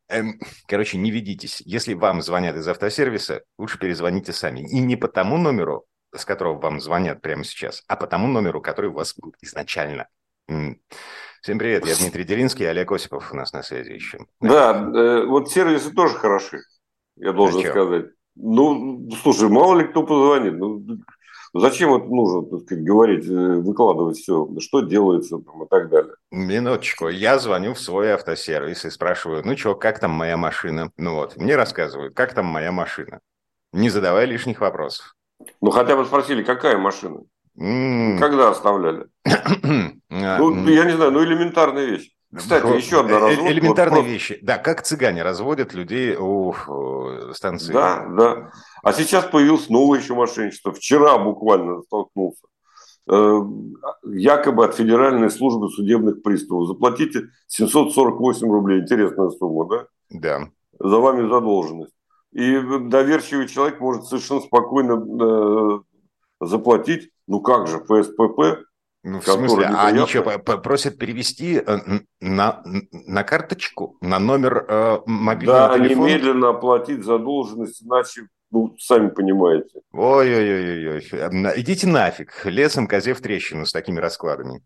Эм, 0.08 0.38
короче, 0.66 0.98
не 0.98 1.10
ведитесь. 1.10 1.62
Если 1.64 1.94
вам 1.94 2.20
звонят 2.20 2.56
из 2.56 2.68
автосервиса, 2.68 3.42
лучше 3.56 3.78
перезвоните 3.78 4.32
сами. 4.32 4.60
И 4.60 4.78
не 4.78 4.96
по 4.96 5.08
тому 5.08 5.38
номеру, 5.38 5.86
с 6.14 6.24
которого 6.26 6.60
вам 6.60 6.80
звонят 6.80 7.22
прямо 7.22 7.44
сейчас, 7.44 7.82
а 7.88 7.96
по 7.96 8.06
тому 8.06 8.28
номеру, 8.28 8.60
который 8.60 8.90
у 8.90 8.94
вас 8.94 9.14
был 9.16 9.34
изначально. 9.40 10.08
Всем 11.42 11.58
привет, 11.58 11.84
я 11.86 11.96
Дмитрий 11.96 12.22
Делинский, 12.22 12.70
Олег 12.70 12.92
Осипов 12.92 13.32
у 13.32 13.36
нас 13.36 13.52
на 13.52 13.64
связи 13.64 13.90
еще. 13.90 14.26
Да, 14.40 14.76
э, 14.94 15.26
вот 15.26 15.50
сервисы 15.50 15.90
тоже 15.90 16.14
хороши, 16.14 16.60
я 17.16 17.32
должен 17.32 17.56
Зачем? 17.56 17.72
сказать. 17.72 18.06
Ну, 18.36 19.10
слушай, 19.20 19.48
мало 19.48 19.80
ли 19.80 19.88
кто 19.88 20.04
позвонит. 20.04 20.54
Ну, 20.54 20.84
зачем 21.52 21.94
это 21.94 22.06
нужно, 22.06 22.48
так 22.48 22.60
сказать, 22.60 22.84
говорить, 22.84 23.28
э, 23.28 23.56
выкладывать 23.56 24.18
все, 24.18 24.48
что 24.60 24.82
делается 24.82 25.38
там, 25.38 25.64
и 25.64 25.68
так 25.68 25.90
далее? 25.90 26.14
Минуточку, 26.30 27.08
я 27.08 27.40
звоню 27.40 27.74
в 27.74 27.80
свой 27.80 28.12
автосервис 28.12 28.84
и 28.84 28.90
спрашиваю, 28.90 29.42
ну 29.44 29.56
что, 29.56 29.74
как 29.74 29.98
там 29.98 30.12
моя 30.12 30.36
машина? 30.36 30.92
Ну 30.96 31.16
вот, 31.16 31.36
мне 31.36 31.56
рассказывают, 31.56 32.14
как 32.14 32.34
там 32.34 32.46
моя 32.46 32.70
машина. 32.70 33.18
Не 33.72 33.90
задавая 33.90 34.26
лишних 34.26 34.60
вопросов. 34.60 35.16
Ну, 35.60 35.72
хотя 35.72 35.96
бы 35.96 36.04
спросили, 36.04 36.44
какая 36.44 36.78
машина? 36.78 37.24
Mm. 37.58 38.18
Когда 38.18 38.50
оставляли? 38.50 39.06
Ну, 40.14 40.68
я 40.68 40.84
не 40.84 40.92
знаю, 40.92 41.10
ну 41.10 41.24
элементарная 41.24 41.86
вещь. 41.86 42.10
Кстати, 42.34 42.62
Про... 42.62 42.74
еще 42.74 43.00
одна 43.00 43.16
э, 43.16 43.20
разводка. 43.20 43.52
Элементарные 43.52 44.02
вот 44.02 44.08
вещи. 44.08 44.38
Да, 44.42 44.58
как 44.58 44.82
цыгане 44.82 45.22
разводят 45.22 45.74
людей 45.74 46.16
у 46.18 46.54
станции. 47.32 47.72
Да, 47.72 48.06
да. 48.08 48.50
А 48.82 48.92
сейчас 48.92 49.24
появилось 49.24 49.68
новое 49.68 50.00
еще 50.00 50.14
мошенничество. 50.14 50.72
Вчера 50.72 51.18
буквально 51.18 51.82
столкнулся. 51.82 52.42
Э, 53.10 53.40
якобы 54.04 54.64
от 54.64 54.74
Федеральной 54.74 55.30
службы 55.30 55.68
судебных 55.68 56.22
приставов. 56.22 56.68
Заплатите 56.68 57.28
748 57.48 58.50
рублей. 58.50 58.80
Интересная 58.80 59.30
сумма, 59.30 59.68
да? 59.68 59.86
Да. 60.10 60.48
За 60.78 60.98
вами 60.98 61.28
задолженность. 61.28 61.94
И 62.32 62.58
доверчивый 62.88 63.48
человек 63.48 63.78
может 63.80 64.06
совершенно 64.06 64.40
спокойно 64.40 64.94
э, 64.94 65.80
заплатить, 66.40 67.10
ну 67.26 67.40
как 67.40 67.66
же, 67.68 67.78
ФСПП, 67.78 68.64
ну, 69.04 69.20
в 69.20 69.24
смысле, 69.26 69.66
а 69.66 69.88
они 69.88 70.06
что, 70.06 70.22
просят 70.38 70.96
перевести 70.96 71.56
э, 71.56 71.78
на, 72.20 72.62
на 72.64 73.24
карточку, 73.24 73.96
на 74.00 74.20
номер 74.20 74.64
э, 74.68 74.98
мобильного 75.06 75.68
да, 75.68 75.74
телефона? 75.74 76.06
Да, 76.06 76.12
немедленно 76.12 76.48
оплатить 76.50 77.04
задолженность, 77.04 77.82
иначе, 77.82 78.28
ну, 78.52 78.76
сами 78.78 79.08
понимаете. 79.08 79.80
Ой-ой-ой, 79.90 81.00
идите 81.56 81.88
нафиг, 81.88 82.44
лесом 82.44 82.86
козе 82.86 83.14
в 83.14 83.20
трещину 83.20 83.66
с 83.66 83.72
такими 83.72 83.98
раскладами. 83.98 84.62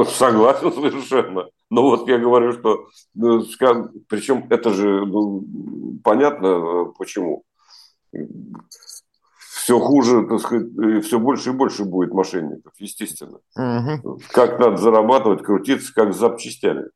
Согласен 0.00 0.72
совершенно. 0.72 1.48
Но 1.68 1.82
вот 1.82 2.08
я 2.08 2.18
говорю, 2.18 2.52
что, 2.52 2.86
ну, 3.14 3.44
причем 4.08 4.46
это 4.48 4.70
же 4.72 5.04
ну, 5.06 5.44
понятно 6.04 6.46
э, 6.46 6.84
почему 6.96 7.42
все 9.54 9.78
хуже, 9.78 10.26
так 10.26 10.40
сказать, 10.40 11.04
все 11.04 11.18
больше 11.18 11.50
и 11.50 11.52
больше 11.52 11.84
будет 11.84 12.12
мошенников, 12.12 12.72
естественно. 12.78 13.38
Угу. 13.54 14.20
Как 14.30 14.58
надо 14.58 14.78
зарабатывать, 14.78 15.42
крутиться, 15.42 15.92
как 15.94 16.14
с 16.14 16.18
запчастями. 16.18 16.86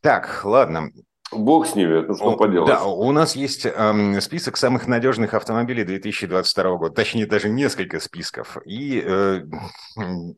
Так, 0.00 0.42
ладно. 0.44 0.90
Бог 1.32 1.66
с 1.66 1.74
ними, 1.74 2.04
ну 2.06 2.14
что 2.14 2.36
поделать. 2.36 2.68
Да, 2.68 2.84
у 2.84 3.10
нас 3.12 3.34
есть 3.36 3.66
эм, 3.66 4.20
список 4.20 4.56
самых 4.56 4.86
надежных 4.86 5.34
автомобилей 5.34 5.84
2022 5.84 6.76
года, 6.76 6.94
точнее 6.94 7.26
даже 7.26 7.48
несколько 7.48 8.00
списков. 8.00 8.58
И 8.64 9.02
э, 9.04 9.42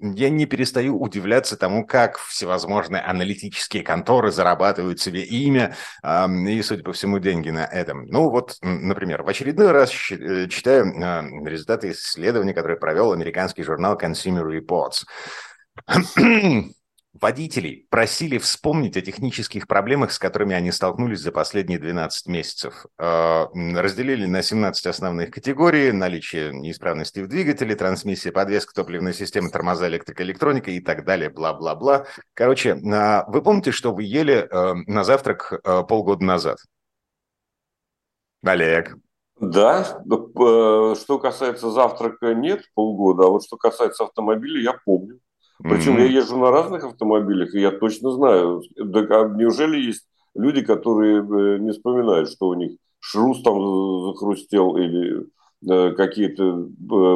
я 0.01 0.31
не 0.31 0.47
перестаю 0.47 1.01
удивляться 1.01 1.57
тому, 1.57 1.87
как 1.87 2.19
всевозможные 2.19 3.03
аналитические 3.03 3.83
конторы 3.83 4.31
зарабатывают 4.31 5.01
себе 5.01 5.23
имя 5.23 5.75
э, 6.03 6.27
и, 6.29 6.63
судя 6.63 6.83
по 6.83 6.93
всему, 6.93 7.19
деньги 7.19 7.51
на 7.51 7.65
этом. 7.65 8.07
Ну 8.07 8.31
вот, 8.31 8.57
например, 8.63 9.23
в 9.23 9.29
очередной 9.29 9.73
раз 9.73 9.91
э, 10.11 10.49
читаю 10.49 10.87
э, 10.87 11.49
результаты 11.49 11.91
исследования, 11.91 12.55
которое 12.55 12.77
провел 12.77 13.13
американский 13.13 13.63
журнал 13.63 13.99
Consumer 13.99 14.45
Reports. 14.45 15.05
Водителей 17.21 17.87
просили 17.90 18.38
вспомнить 18.38 18.97
о 18.97 19.00
технических 19.00 19.68
проблемах, 19.68 20.11
с 20.11 20.18
которыми 20.18 20.56
они 20.56 20.73
столкнулись 20.73 21.21
за 21.21 21.30
последние 21.30 21.78
12 21.78 22.26
месяцев. 22.26 22.87
Э, 22.99 23.44
разделили 23.54 24.26
на 24.26 24.42
17 24.42 24.87
основных 24.87 25.30
категорий. 25.30 25.92
Наличие 25.92 26.52
неисправности 26.52 27.21
в 27.21 27.28
двигателе, 27.28 27.76
трансмиссия, 27.76 28.33
подвеска 28.33 28.75
топливной 28.75 29.14
системы, 29.14 29.50
тормоза, 29.50 29.87
электрика, 29.87 30.25
электроника 30.25 30.73
и 30.73 30.80
так 30.80 31.04
далее, 31.04 31.30
бла-бла-бла. 31.30 32.06
Короче, 32.35 32.75
вы 32.75 33.42
помните, 33.42 33.71
что 33.71 33.94
вы 33.94 34.02
ели 34.02 34.49
э, 34.50 34.75
на 34.88 35.04
завтрак 35.04 35.52
э, 35.52 35.83
полгода 35.88 36.25
назад? 36.25 36.59
Олег. 38.42 38.97
Да, 39.38 39.85
что 39.85 41.18
касается 41.21 41.71
завтрака, 41.71 42.35
нет, 42.35 42.62
полгода, 42.75 43.26
а 43.26 43.28
вот 43.28 43.44
что 43.44 43.56
касается 43.56 44.04
автомобиля, 44.04 44.61
я 44.61 44.80
помню. 44.85 45.21
Причем 45.63 45.97
mm-hmm. 45.97 46.07
я 46.09 46.21
езжу 46.21 46.37
на 46.37 46.51
разных 46.51 46.85
автомобилях, 46.85 47.55
и 47.55 47.61
я 47.61 47.71
точно 47.71 48.11
знаю, 48.11 48.63
да, 48.77 49.01
а 49.01 49.29
неужели 49.29 49.79
есть 49.79 50.07
люди, 50.35 50.63
которые 50.63 51.19
э, 51.19 51.59
не 51.59 51.73
вспоминают, 51.73 52.31
что 52.31 52.49
у 52.49 52.55
них 52.55 52.73
шрус 53.01 53.43
там 53.43 53.55
захрустел 54.07 54.77
или 54.77 55.27
э, 55.71 55.93
какие-то 55.93 56.69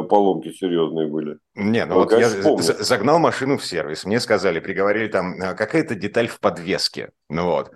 поломки 0.03 0.51
серьезные 0.53 1.07
были. 1.07 1.37
Не, 1.55 1.85
ну, 1.85 1.95
ну 1.95 1.99
вот 2.01 2.11
я 2.13 2.29
помню. 2.41 2.63
загнал 2.63 3.19
машину 3.19 3.57
в 3.57 3.65
сервис, 3.65 4.05
мне 4.05 4.19
сказали, 4.19 4.59
приговорили 4.59 5.07
там 5.09 5.37
какая-то 5.37 5.95
деталь 5.95 6.27
в 6.27 6.39
подвеске, 6.39 7.11
ну 7.29 7.45
вот. 7.45 7.71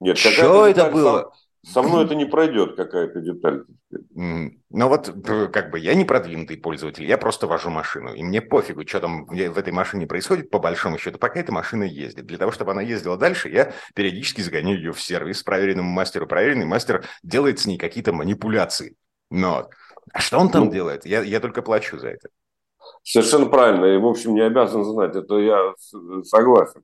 Нет, 0.00 0.16
что 0.18 0.66
это 0.66 0.90
было? 0.90 1.32
Со 1.64 1.80
мной 1.80 2.04
это 2.04 2.16
не 2.16 2.24
пройдет 2.24 2.74
какая-то 2.74 3.20
деталь. 3.20 3.64
Ну 4.14 4.88
вот, 4.88 5.14
как 5.52 5.70
бы, 5.70 5.78
я 5.78 5.94
не 5.94 6.04
продвинутый 6.04 6.56
пользователь, 6.56 7.04
я 7.04 7.16
просто 7.18 7.46
вожу 7.46 7.70
машину. 7.70 8.12
И 8.14 8.22
мне 8.24 8.42
пофигу, 8.42 8.86
что 8.86 9.00
там 9.00 9.26
в 9.26 9.58
этой 9.58 9.72
машине 9.72 10.08
происходит, 10.08 10.50
по 10.50 10.58
большому 10.58 10.98
счету, 10.98 11.18
пока 11.18 11.38
эта 11.38 11.52
машина 11.52 11.84
ездит. 11.84 12.26
Для 12.26 12.38
того, 12.38 12.50
чтобы 12.50 12.72
она 12.72 12.82
ездила 12.82 13.16
дальше, 13.16 13.48
я 13.48 13.72
периодически 13.94 14.40
загоняю 14.40 14.78
ее 14.78 14.92
в 14.92 15.00
сервис 15.00 15.44
проверенному 15.44 15.88
мастеру. 15.88 16.26
Проверенный 16.26 16.66
мастер 16.66 17.04
делает 17.22 17.60
с 17.60 17.66
ней 17.66 17.78
какие-то 17.78 18.12
манипуляции. 18.12 18.96
Но 19.30 19.70
а 20.12 20.20
что 20.20 20.38
он 20.38 20.50
там 20.50 20.64
ну, 20.64 20.72
делает? 20.72 21.06
Я, 21.06 21.22
я 21.22 21.38
только 21.38 21.62
плачу 21.62 21.96
за 21.96 22.08
это. 22.08 22.28
Совершенно 23.04 23.46
правильно. 23.46 23.84
И, 23.86 23.98
в 23.98 24.06
общем, 24.06 24.34
не 24.34 24.40
обязан 24.40 24.84
знать. 24.84 25.14
Это 25.14 25.36
я 25.36 25.74
согласен. 26.24 26.82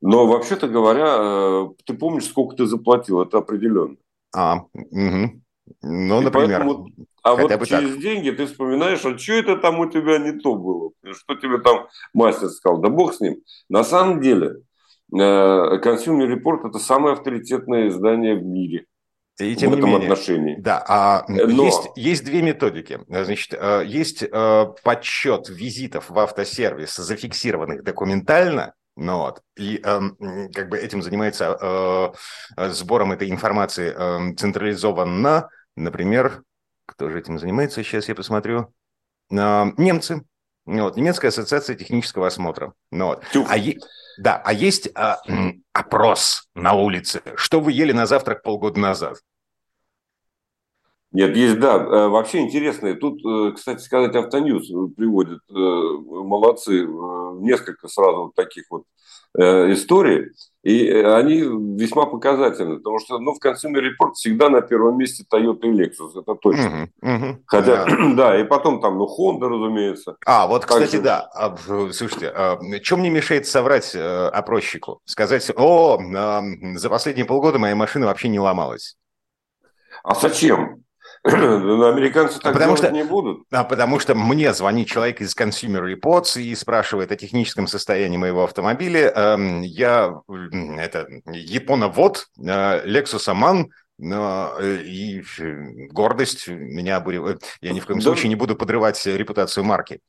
Но 0.00 0.26
вообще-то 0.26 0.68
говоря, 0.68 1.16
э, 1.18 1.68
ты 1.84 1.94
помнишь, 1.94 2.26
сколько 2.26 2.56
ты 2.56 2.66
заплатил, 2.66 3.20
это 3.20 3.38
определенно. 3.38 3.96
А, 4.34 4.64
угу. 4.72 5.42
Ну, 5.82 6.20
например. 6.20 6.60
Поэтому, 6.60 6.88
а 7.22 7.34
вот 7.34 7.50
через 7.66 7.90
так. 7.90 8.00
деньги 8.00 8.30
ты 8.30 8.46
вспоминаешь, 8.46 9.04
а 9.04 9.18
что 9.18 9.32
это 9.32 9.56
там 9.56 9.80
у 9.80 9.90
тебя 9.90 10.18
не 10.18 10.32
то 10.32 10.54
было? 10.54 10.92
Что 11.12 11.34
тебе 11.34 11.58
там 11.58 11.88
мастер 12.14 12.48
сказал? 12.48 12.80
Да 12.80 12.88
бог 12.88 13.14
с 13.14 13.20
ним. 13.20 13.38
На 13.68 13.82
самом 13.84 14.20
деле, 14.20 14.62
э, 15.12 15.16
Consumer 15.16 16.32
Report– 16.32 16.68
это 16.68 16.78
самое 16.78 17.14
авторитетное 17.14 17.88
издание 17.88 18.36
в 18.36 18.44
мире. 18.44 18.86
И 19.40 19.54
тем 19.54 19.70
в 19.70 19.74
этом 19.74 19.90
менее, 19.90 20.10
отношении. 20.10 20.56
Да, 20.58 20.84
а 20.88 21.24
Но... 21.28 21.64
есть, 21.64 21.90
есть 21.96 22.24
две 22.24 22.42
методики. 22.42 23.00
Значит, 23.08 23.54
э, 23.54 23.82
есть 23.86 24.24
подсчет 24.30 25.48
визитов 25.48 26.10
в 26.10 26.18
автосервис, 26.18 26.96
зафиксированных 26.96 27.84
документально, 27.84 28.74
ну 28.98 29.18
вот. 29.18 29.42
И 29.56 29.80
э, 29.82 30.00
как 30.52 30.68
бы 30.68 30.76
этим 30.76 31.02
занимается 31.02 31.56
э, 32.56 32.70
сбором 32.70 33.12
этой 33.12 33.30
информации 33.30 33.94
э, 33.96 34.34
централизованно. 34.34 35.50
Например, 35.76 36.42
кто 36.84 37.08
же 37.08 37.20
этим 37.20 37.38
занимается? 37.38 37.84
Сейчас 37.84 38.08
я 38.08 38.16
посмотрю. 38.16 38.74
Э, 39.30 39.66
немцы. 39.76 40.24
Ну 40.66 40.82
вот. 40.82 40.96
Немецкая 40.96 41.28
ассоциация 41.28 41.76
технического 41.76 42.26
осмотра. 42.26 42.72
Ну 42.90 43.06
вот. 43.06 43.24
А 43.48 43.56
е... 43.56 43.78
Да, 44.18 44.42
а 44.44 44.52
есть 44.52 44.88
э, 44.88 45.14
опрос 45.72 46.48
на 46.56 46.72
улице. 46.72 47.22
Что 47.36 47.60
вы 47.60 47.70
ели 47.70 47.92
на 47.92 48.04
завтрак 48.04 48.42
полгода 48.42 48.80
назад? 48.80 49.18
Нет, 51.18 51.36
есть, 51.36 51.58
да. 51.58 51.74
Э, 51.74 52.06
вообще 52.06 52.38
интересно. 52.38 52.94
Тут, 52.94 53.18
э, 53.26 53.52
кстати 53.52 53.82
сказать, 53.82 54.14
Автоньюз 54.14 54.68
приводит. 54.96 55.40
Э, 55.50 55.52
молодцы. 55.52 56.86
Несколько 57.40 57.88
сразу 57.88 58.32
таких 58.36 58.64
вот 58.70 58.84
историй. 59.36 60.30
И 60.62 60.90
они 60.90 61.40
весьма 61.76 62.06
показательны, 62.06 62.76
потому 62.76 62.98
что 62.98 63.18
ну, 63.18 63.34
в 63.34 63.44
Consumer 63.44 63.80
Report 63.80 64.12
всегда 64.14 64.48
на 64.48 64.62
первом 64.62 64.96
месте 64.96 65.24
Toyota 65.30 65.60
и 65.64 65.70
Lexus, 65.70 66.20
это 66.20 66.34
точно. 66.34 66.88
Угу, 67.02 67.12
угу, 67.12 67.38
Хотя, 67.46 67.84
да. 67.84 67.96
да, 68.16 68.40
и 68.40 68.44
потом 68.44 68.80
там, 68.80 68.96
ну, 68.96 69.04
Honda, 69.04 69.48
разумеется. 69.48 70.16
А, 70.24 70.46
вот, 70.46 70.64
кстати, 70.64 70.92
Также... 70.92 71.02
да. 71.02 71.30
А, 71.34 71.56
слушайте, 71.92 72.32
а, 72.34 72.58
чем 72.82 73.00
мне 73.00 73.10
мешает 73.10 73.46
соврать 73.46 73.94
опросчику? 73.94 75.00
Сказать, 75.04 75.50
о, 75.56 76.00
за 76.76 76.88
последние 76.88 77.26
полгода 77.26 77.58
моя 77.58 77.76
машина 77.76 78.06
вообще 78.06 78.28
не 78.28 78.40
ломалась. 78.40 78.96
А 80.02 80.14
зачем? 80.14 80.84
Американцы 81.24 82.38
так 82.40 82.52
потому 82.52 82.76
что, 82.76 82.90
не 82.90 83.04
будут. 83.04 83.42
А 83.50 83.64
потому 83.64 83.98
что 83.98 84.14
мне 84.14 84.52
звонит 84.54 84.88
человек 84.88 85.20
из 85.20 85.36
Consumer 85.36 85.82
Reports 85.92 86.40
и 86.40 86.54
спрашивает 86.54 87.12
о 87.12 87.16
техническом 87.16 87.66
состоянии 87.66 88.16
моего 88.16 88.44
автомобиля. 88.44 89.12
Эм, 89.14 89.62
я, 89.62 90.20
это, 90.78 91.08
японовод, 91.26 92.28
э, 92.38 92.86
Lexus 92.86 93.28
Aman, 93.28 93.66
э, 94.00 94.82
и 94.84 95.22
гордость 95.90 96.48
меня 96.48 96.96
обуревает. 96.96 97.42
Я 97.60 97.72
ни 97.72 97.80
в 97.80 97.86
коем 97.86 97.98
да. 97.98 98.04
случае 98.04 98.28
не 98.28 98.36
буду 98.36 98.54
подрывать 98.54 99.04
репутацию 99.04 99.64
марки. 99.64 100.00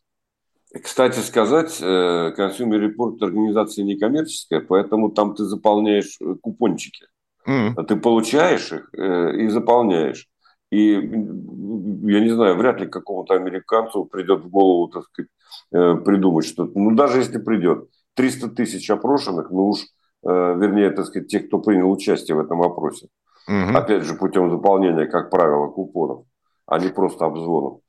Кстати 0.84 1.20
сказать, 1.20 1.80
э, 1.82 2.34
Consumer 2.38 2.80
Report 2.80 3.18
организация 3.22 3.84
некоммерческая, 3.84 4.62
поэтому 4.62 5.10
там 5.10 5.34
ты 5.34 5.44
заполняешь 5.46 6.20
купончики. 6.42 7.08
Mm. 7.48 7.84
Ты 7.86 7.96
получаешь 7.96 8.72
их 8.72 8.94
и 8.94 9.48
заполняешь. 9.48 10.29
И 10.72 10.92
я 10.92 12.20
не 12.22 12.30
знаю, 12.30 12.56
вряд 12.56 12.80
ли 12.80 12.88
какому-то 12.88 13.34
американцу 13.34 14.06
придет 14.06 14.42
в 14.42 14.50
голову, 14.50 14.88
так 14.88 15.04
сказать, 15.06 15.30
э, 15.72 15.96
придумать 16.06 16.46
что-то. 16.46 16.78
Ну, 16.78 16.92
даже 16.92 17.20
если 17.20 17.40
придет 17.40 17.90
300 18.14 18.50
тысяч 18.50 18.90
опрошенных, 18.90 19.50
ну 19.50 19.70
уж, 19.70 19.80
э, 19.80 20.28
вернее, 20.28 20.92
так 20.92 21.06
сказать, 21.06 21.28
тех, 21.28 21.48
кто 21.48 21.60
принял 21.60 21.90
участие 21.90 22.36
в 22.36 22.40
этом 22.40 22.62
опросе. 22.62 23.08
Угу. 23.48 23.78
Опять 23.78 24.04
же, 24.04 24.14
путем 24.14 24.52
заполнения, 24.52 25.08
как 25.08 25.32
правило, 25.32 25.68
купонов, 25.68 26.26
а 26.68 26.78
не 26.78 26.90
просто 26.90 27.26
обзвонов. 27.26 27.80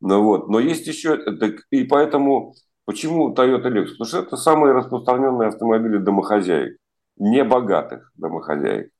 Ну, 0.00 0.22
вот. 0.22 0.48
Но 0.48 0.58
есть 0.58 0.86
еще, 0.88 1.18
и 1.70 1.84
поэтому, 1.84 2.54
почему 2.84 3.32
Toyota 3.32 3.68
Lexus? 3.68 3.92
Потому 3.92 4.06
что 4.06 4.18
это 4.18 4.36
самые 4.36 4.72
распространенные 4.72 5.48
автомобили 5.50 5.98
домохозяек, 5.98 6.76
не 7.16 7.44
богатых 7.44 8.10
домохозяек. 8.16 8.90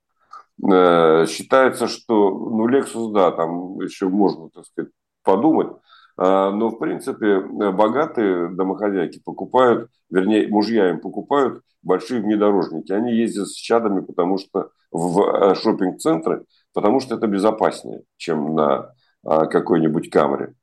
Э, 0.62 1.26
считается, 1.26 1.88
что, 1.88 2.30
ну, 2.30 2.68
Lexus, 2.68 3.12
да, 3.12 3.32
там 3.32 3.80
еще 3.80 4.08
можно, 4.08 4.50
так 4.50 4.66
сказать, 4.66 4.92
подумать, 5.22 5.68
а, 6.16 6.50
но, 6.50 6.70
в 6.70 6.78
принципе, 6.78 7.40
богатые 7.40 8.48
домохозяйки 8.50 9.20
покупают, 9.24 9.90
вернее, 10.10 10.46
мужья 10.48 10.90
им 10.90 11.00
покупают 11.00 11.62
большие 11.82 12.20
внедорожники. 12.20 12.92
Они 12.92 13.12
ездят 13.14 13.48
с 13.48 13.54
чадами, 13.54 14.00
потому 14.00 14.38
что 14.38 14.70
в 14.92 15.20
э, 15.20 15.54
шопинг-центры, 15.56 16.44
потому 16.72 17.00
что 17.00 17.16
это 17.16 17.26
безопаснее, 17.26 18.02
чем 18.16 18.54
на 18.54 18.92
а, 19.24 19.46
какой-нибудь 19.46 20.08
камере. 20.10 20.54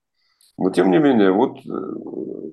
Но, 0.57 0.69
тем 0.69 0.89
не 0.89 0.99
менее, 0.99 1.31
вот 1.31 1.57
э, 1.65 2.51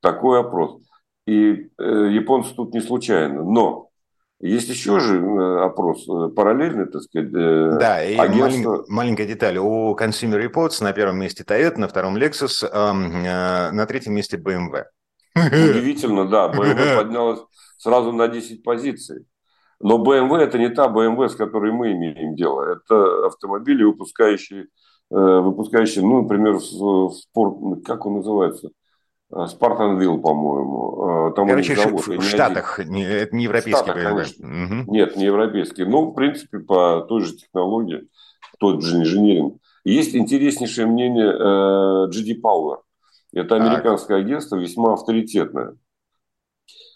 такой 0.00 0.40
опрос. 0.40 0.80
И 1.26 1.70
японцы 1.78 2.54
тут 2.56 2.74
не 2.74 2.80
случайно. 2.80 3.44
Но 3.44 3.89
есть 4.40 4.70
еще 4.70 5.00
же 5.00 5.18
э, 5.18 5.64
опрос 5.64 6.08
э, 6.08 6.34
параллельный, 6.34 6.86
так 6.86 7.02
сказать. 7.02 7.30
Э, 7.34 7.76
да, 7.78 8.02
и 8.02 8.16
агентство... 8.16 8.70
малень... 8.70 8.84
маленькая 8.88 9.26
деталь. 9.26 9.58
У 9.58 9.94
Consumer 9.94 10.42
Reports 10.42 10.82
на 10.82 10.92
первом 10.94 11.18
месте 11.18 11.44
Toyota, 11.44 11.76
на 11.76 11.88
втором 11.88 12.16
Lexus, 12.16 12.66
на 12.72 13.86
третьем 13.86 14.14
месте 14.14 14.38
BMW. 14.38 14.84
Удивительно, 15.36 16.26
да. 16.26 16.50
BMW 16.50 16.96
поднялась 16.96 17.40
сразу 17.76 18.12
на 18.12 18.28
10 18.28 18.62
позиций. 18.62 19.26
Но 19.78 20.02
BMW 20.02 20.38
это 20.38 20.58
не 20.58 20.70
та 20.70 20.88
BMW, 20.88 21.28
с 21.28 21.34
которой 21.34 21.72
мы 21.72 21.92
имеем 21.92 22.34
дело. 22.34 22.62
Это 22.62 23.26
автомобили, 23.26 23.82
выпускающие, 23.82 24.66
выпускающие 25.10 26.04
ну, 26.04 26.22
например, 26.22 26.54
в 26.54 27.12
спорт, 27.12 27.84
как 27.84 28.04
он 28.06 28.16
называется? 28.16 28.70
Спартанвилл, 29.30 30.20
по-моему. 30.20 31.30
Э, 31.30 31.34
там 31.34 31.48
Короче, 31.48 31.76
завод, 31.76 32.06
в, 32.06 32.18
в 32.18 32.22
Штатах, 32.22 32.80
не, 32.84 33.04
это 33.04 33.34
не 33.34 33.44
европейский 33.44 33.82
Штатах, 33.82 34.02
конечно. 34.02 34.46
Угу. 34.46 34.92
Нет, 34.92 35.16
не 35.16 35.24
европейский. 35.24 35.84
Но, 35.84 36.06
в 36.06 36.14
принципе, 36.14 36.58
по 36.58 37.02
той 37.08 37.22
же 37.22 37.36
технологии, 37.36 38.08
тот 38.58 38.82
же 38.82 38.96
инженеринг. 38.96 39.56
Есть 39.84 40.14
интереснейшее 40.14 40.86
мнение 40.86 41.28
э, 41.28 42.10
GD 42.10 42.40
Power. 42.42 42.78
Это 43.32 43.54
американское 43.56 44.18
так. 44.18 44.26
агентство, 44.26 44.56
весьма 44.56 44.94
авторитетное. 44.94 45.76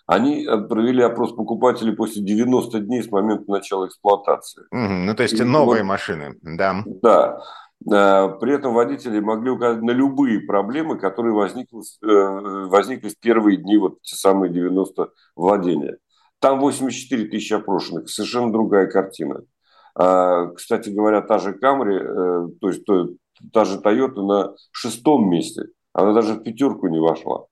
Они 0.06 0.46
провели 0.68 1.02
опрос 1.02 1.32
покупателей 1.32 1.94
после 1.94 2.22
90 2.22 2.80
дней 2.80 3.02
с 3.02 3.10
момента 3.10 3.50
начала 3.50 3.86
эксплуатации. 3.86 4.64
Угу, 4.70 4.92
ну, 5.06 5.14
то 5.14 5.22
есть 5.22 5.40
И 5.40 5.44
новые 5.44 5.82
вот, 5.82 5.88
машины, 5.88 6.34
да. 6.42 6.82
Да. 6.84 7.40
Э, 7.90 8.28
при 8.40 8.54
этом 8.54 8.72
водители 8.74 9.20
могли 9.20 9.50
указать 9.50 9.82
на 9.82 9.90
любые 9.90 10.40
проблемы, 10.40 10.98
которые 10.98 11.34
возникли, 11.34 11.78
э, 12.02 12.66
возникли 12.68 13.08
в 13.08 13.18
первые 13.18 13.58
дни, 13.58 13.76
вот 13.76 14.00
те 14.02 14.16
самые 14.16 14.52
90 14.52 15.10
владения. 15.36 15.98
Там 16.40 16.60
84 16.60 17.26
тысячи 17.26 17.52
опрошенных, 17.52 18.08
совершенно 18.08 18.52
другая 18.52 18.86
картина. 18.86 19.42
А, 19.94 20.48
кстати 20.48 20.90
говоря, 20.90 21.20
та 21.20 21.38
же 21.38 21.52
Camry, 21.52 21.98
э, 21.98 22.48
то 22.60 22.68
есть 22.68 22.84
та 23.52 23.64
же 23.64 23.78
Toyota 23.78 24.22
на 24.22 24.54
шестом 24.70 25.28
месте, 25.28 25.68
она 25.92 26.12
даже 26.12 26.34
в 26.34 26.42
пятерку 26.42 26.88
не 26.88 26.98
вошла. 26.98 27.46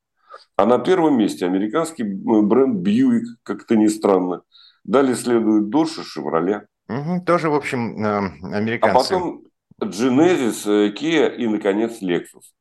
А 0.57 0.67
на 0.67 0.79
первом 0.79 1.19
месте 1.19 1.47
американский 1.47 2.05
бренд 2.05 2.87
Buick, 2.87 3.23
как-то 3.43 3.77
ни 3.77 3.87
странно. 3.87 4.43
Далее 4.85 5.15
следует 5.15 5.73
Dodge 5.73 6.01
и 6.01 6.21
Chevrolet. 6.21 6.63
Угу, 6.89 7.25
тоже, 7.25 7.49
в 7.49 7.55
общем, 7.55 7.97
американцы. 8.43 8.91
А 8.91 8.95
потом 8.95 9.45
Genesis, 9.85 10.67
э, 10.67 10.93
Kia 10.93 11.35
и, 11.37 11.47
наконец, 11.47 12.03
Lexus 12.03 12.53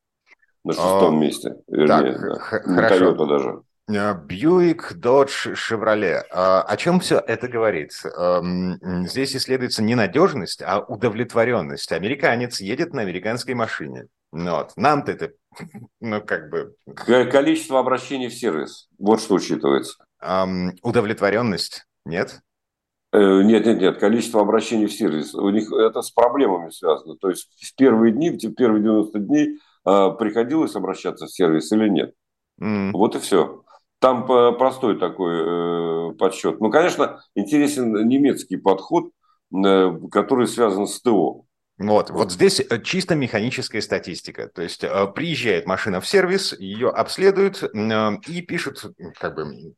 на 0.64 0.72
шестом 0.72 1.16
О, 1.16 1.18
месте. 1.18 1.56
Вернее, 1.68 2.12
так, 2.12 2.20
да. 2.22 2.38
хорошо. 2.74 3.12
Toyota 3.12 3.26
даже. 3.28 3.62
Бьюик, 3.88 4.94
Додж, 4.94 5.54
Шевроле. 5.54 6.20
О 6.30 6.76
чем 6.76 7.00
все 7.00 7.18
это 7.18 7.48
говорит? 7.48 7.92
Эм, 8.16 8.78
здесь 9.06 9.36
исследуется 9.36 9.82
не 9.82 9.94
надежность, 9.94 10.62
а 10.62 10.80
удовлетворенность. 10.80 11.92
Американец 11.92 12.60
едет 12.60 12.94
на 12.94 13.02
американской 13.02 13.54
машине. 13.54 14.06
Ну 14.30 14.52
вот. 14.52 14.72
Нам-то 14.76 15.12
это, 15.12 15.32
ну, 16.00 16.22
как 16.22 16.48
бы... 16.48 16.74
Количество 16.94 17.80
обращений 17.80 18.28
в 18.28 18.34
сервис. 18.34 18.88
Вот 18.98 19.20
что 19.20 19.34
учитывается. 19.34 19.96
Удовлетворенность? 20.82 21.84
Нет? 22.04 22.40
Э, 23.12 23.42
нет, 23.42 23.66
нет, 23.66 23.80
нет, 23.80 23.98
количество 23.98 24.40
обращений 24.40 24.86
в 24.86 24.92
сервис. 24.92 25.34
У 25.34 25.48
них 25.50 25.70
это 25.70 26.00
с 26.00 26.10
проблемами 26.10 26.70
связано. 26.70 27.16
То 27.16 27.28
есть 27.28 27.48
в 27.60 27.74
первые 27.76 28.12
дни, 28.12 28.30
в 28.30 28.54
первые 28.54 28.82
90 28.82 29.18
дней 29.18 29.58
а, 29.84 30.10
приходилось 30.10 30.74
обращаться 30.76 31.26
в 31.26 31.30
сервис 31.30 31.70
или 31.72 31.88
нет. 31.88 32.14
Mm. 32.60 32.92
Вот 32.92 33.16
и 33.16 33.18
все. 33.18 33.62
Там 33.98 34.26
простой 34.26 34.98
такой 34.98 35.34
э, 35.34 36.14
подсчет. 36.14 36.60
Ну, 36.60 36.70
конечно, 36.70 37.20
интересен 37.36 38.08
немецкий 38.08 38.56
подход, 38.56 39.10
э, 39.54 39.98
который 40.10 40.46
связан 40.48 40.86
с 40.86 41.00
ТО. 41.00 41.44
Вот, 41.88 42.10
вот 42.10 42.32
здесь 42.32 42.60
э, 42.60 42.80
чисто 42.82 43.14
механическая 43.14 43.80
статистика. 43.80 44.48
То 44.48 44.62
есть 44.62 44.84
э, 44.84 45.06
приезжает 45.14 45.66
машина 45.66 46.00
в 46.00 46.06
сервис, 46.06 46.52
ее 46.58 46.88
обследуют 46.88 47.62
и 47.62 48.42
пишут 48.42 48.84
как 49.18 49.34
бы 49.34 49.74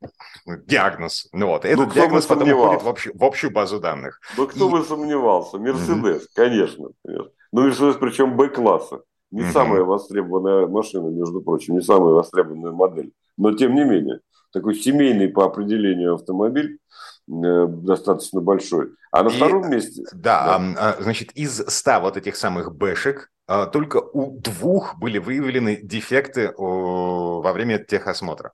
диагноз. 0.66 1.28
Ну 1.32 1.46
вот, 1.48 1.64
этот 1.64 1.88
ну, 1.88 1.92
диагноз 1.92 2.26
потом 2.26 2.52
уходит 2.52 2.82
в 2.82 2.88
общую, 2.88 3.16
в 3.16 3.24
общую 3.24 3.50
базу 3.50 3.80
данных. 3.80 4.20
Ну 4.36 4.46
кто 4.46 4.68
и... 4.68 4.70
бы 4.70 4.84
сомневался? 4.84 5.58
Мерседес, 5.58 6.22
mm-hmm. 6.22 6.28
конечно, 6.34 6.88
конечно. 7.04 7.30
Ну 7.52 7.62
Мерседес 7.62 7.96
причем 7.96 8.36
Б-класса. 8.36 9.02
Не 9.30 9.42
mm-hmm. 9.42 9.52
самая 9.52 9.82
востребованная 9.82 10.66
машина, 10.66 11.08
между 11.08 11.40
прочим, 11.40 11.74
не 11.74 11.82
самая 11.82 12.12
востребованная 12.12 12.72
модель. 12.72 13.12
Но 13.36 13.52
тем 13.52 13.74
не 13.74 13.84
менее, 13.84 14.20
такой 14.52 14.76
семейный 14.76 15.28
по 15.28 15.44
определению 15.44 16.14
автомобиль 16.14 16.78
достаточно 17.26 18.40
большой. 18.40 18.92
А 19.10 19.22
на 19.22 19.28
и, 19.28 19.36
втором 19.36 19.70
месте... 19.70 20.02
Да, 20.12 20.58
да, 20.74 20.96
значит, 21.00 21.32
из 21.32 21.64
100 21.66 22.00
вот 22.00 22.16
этих 22.16 22.36
самых 22.36 22.74
бэшек 22.74 23.30
а, 23.46 23.66
только 23.66 23.98
у 23.98 24.38
двух 24.40 24.98
были 24.98 25.18
выявлены 25.18 25.76
дефекты 25.76 26.52
во 26.56 27.52
время 27.52 27.78
техосмотра. 27.78 28.52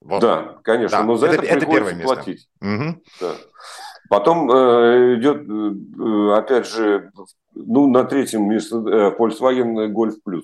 Вот. 0.00 0.20
Да, 0.20 0.58
конечно, 0.62 0.98
да. 0.98 1.04
но 1.04 1.16
за 1.16 1.26
это, 1.28 1.36
это, 1.36 1.56
это 1.56 1.66
приходится 1.66 2.02
платить. 2.02 2.48
Угу. 2.60 3.02
Да. 3.20 3.34
Потом 4.10 4.50
э, 4.50 5.14
идет, 5.16 5.48
э, 5.48 6.38
опять 6.38 6.68
же, 6.68 7.10
ну, 7.54 7.88
на 7.88 8.04
третьем 8.04 8.46
месте 8.48 8.74
э, 8.74 9.16
Volkswagen 9.18 9.90
Golf 9.92 10.16
Plus. 10.26 10.42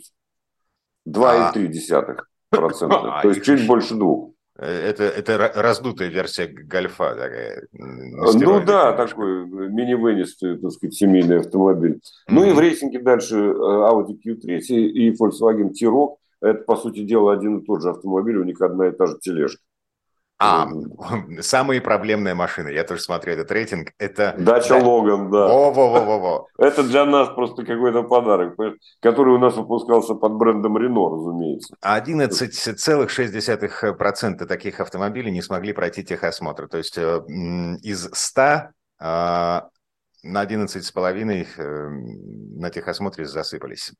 2,3%. 1.06 2.20
А. 2.52 3.22
То 3.22 3.28
есть 3.28 3.44
чуть 3.44 3.66
больше 3.66 3.94
двух. 3.94 4.32
Это, 4.60 5.04
это 5.04 5.38
раздутая 5.54 6.08
версия 6.08 6.46
гольфа. 6.46 7.14
Такая, 7.14 7.66
ну 7.72 8.62
да, 8.62 8.92
такой 8.92 9.46
мини-вынистый, 9.46 10.58
так 10.58 10.72
сказать, 10.72 10.94
семейный 10.94 11.40
автомобиль. 11.40 11.92
Mm-hmm. 11.92 12.28
Ну 12.28 12.44
и 12.44 12.52
в 12.52 12.60
рейсинге 12.60 13.00
дальше 13.00 13.36
э, 13.36 13.52
Audi 13.52 14.18
Q3 14.22 14.58
и 14.58 15.10
Volkswagen 15.12 15.70
T-Roc. 15.70 16.16
Это, 16.42 16.62
по 16.64 16.76
сути 16.76 17.04
дела, 17.04 17.32
один 17.32 17.58
и 17.58 17.64
тот 17.64 17.82
же 17.82 17.90
автомобиль, 17.90 18.36
у 18.36 18.44
них 18.44 18.60
одна 18.60 18.88
и 18.88 18.92
та 18.92 19.06
же 19.06 19.18
тележка. 19.18 19.62
А, 20.42 20.66
самые 21.40 21.82
проблемные 21.82 22.32
машины, 22.34 22.70
я 22.70 22.84
тоже 22.84 23.02
смотрю 23.02 23.34
этот 23.34 23.52
рейтинг, 23.52 23.92
это... 23.98 24.34
Дача 24.38 24.80
да. 24.80 24.86
Логан, 24.86 25.30
да. 25.30 25.46
Во-во-во-во. 25.46 26.46
Это 26.58 26.82
для 26.82 27.04
нас 27.04 27.28
просто 27.28 27.66
какой-то 27.66 28.04
подарок, 28.04 28.56
который 29.00 29.34
у 29.34 29.38
нас 29.38 29.54
выпускался 29.54 30.14
под 30.14 30.32
брендом 30.32 30.78
Рено, 30.78 31.10
разумеется. 31.10 31.76
11,6% 31.84 34.46
таких 34.46 34.80
автомобилей 34.80 35.30
не 35.30 35.42
смогли 35.42 35.74
пройти 35.74 36.02
техосмотр. 36.02 36.68
То 36.68 36.78
есть 36.78 36.96
э, 36.96 37.20
из 37.82 38.08
100 38.10 38.70
на 40.22 40.44
11,5 40.44 41.46
э, 41.56 41.88
на 42.58 42.70
техосмотре 42.70 43.24
засыпались. 43.24 43.92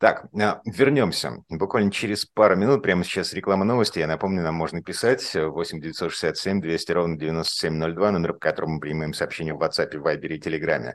Так, 0.00 0.26
а, 0.40 0.60
вернемся. 0.64 1.44
Буквально 1.48 1.90
через 1.90 2.24
пару 2.24 2.56
минут, 2.56 2.82
прямо 2.82 3.04
сейчас 3.04 3.32
реклама 3.32 3.64
новости. 3.64 3.98
Я 3.98 4.06
напомню, 4.06 4.42
нам 4.42 4.54
можно 4.54 4.82
писать 4.82 5.34
8 5.34 5.80
967 5.80 6.60
200 6.60 6.92
ровно 6.92 7.18
9702, 7.18 8.10
номер, 8.12 8.32
по 8.34 8.38
которому 8.40 8.74
мы 8.74 8.80
принимаем 8.80 9.14
сообщения 9.14 9.54
в 9.54 9.62
WhatsApp, 9.62 9.92
Viber 9.92 10.28
и 10.28 10.40
Telegram. 10.40 10.92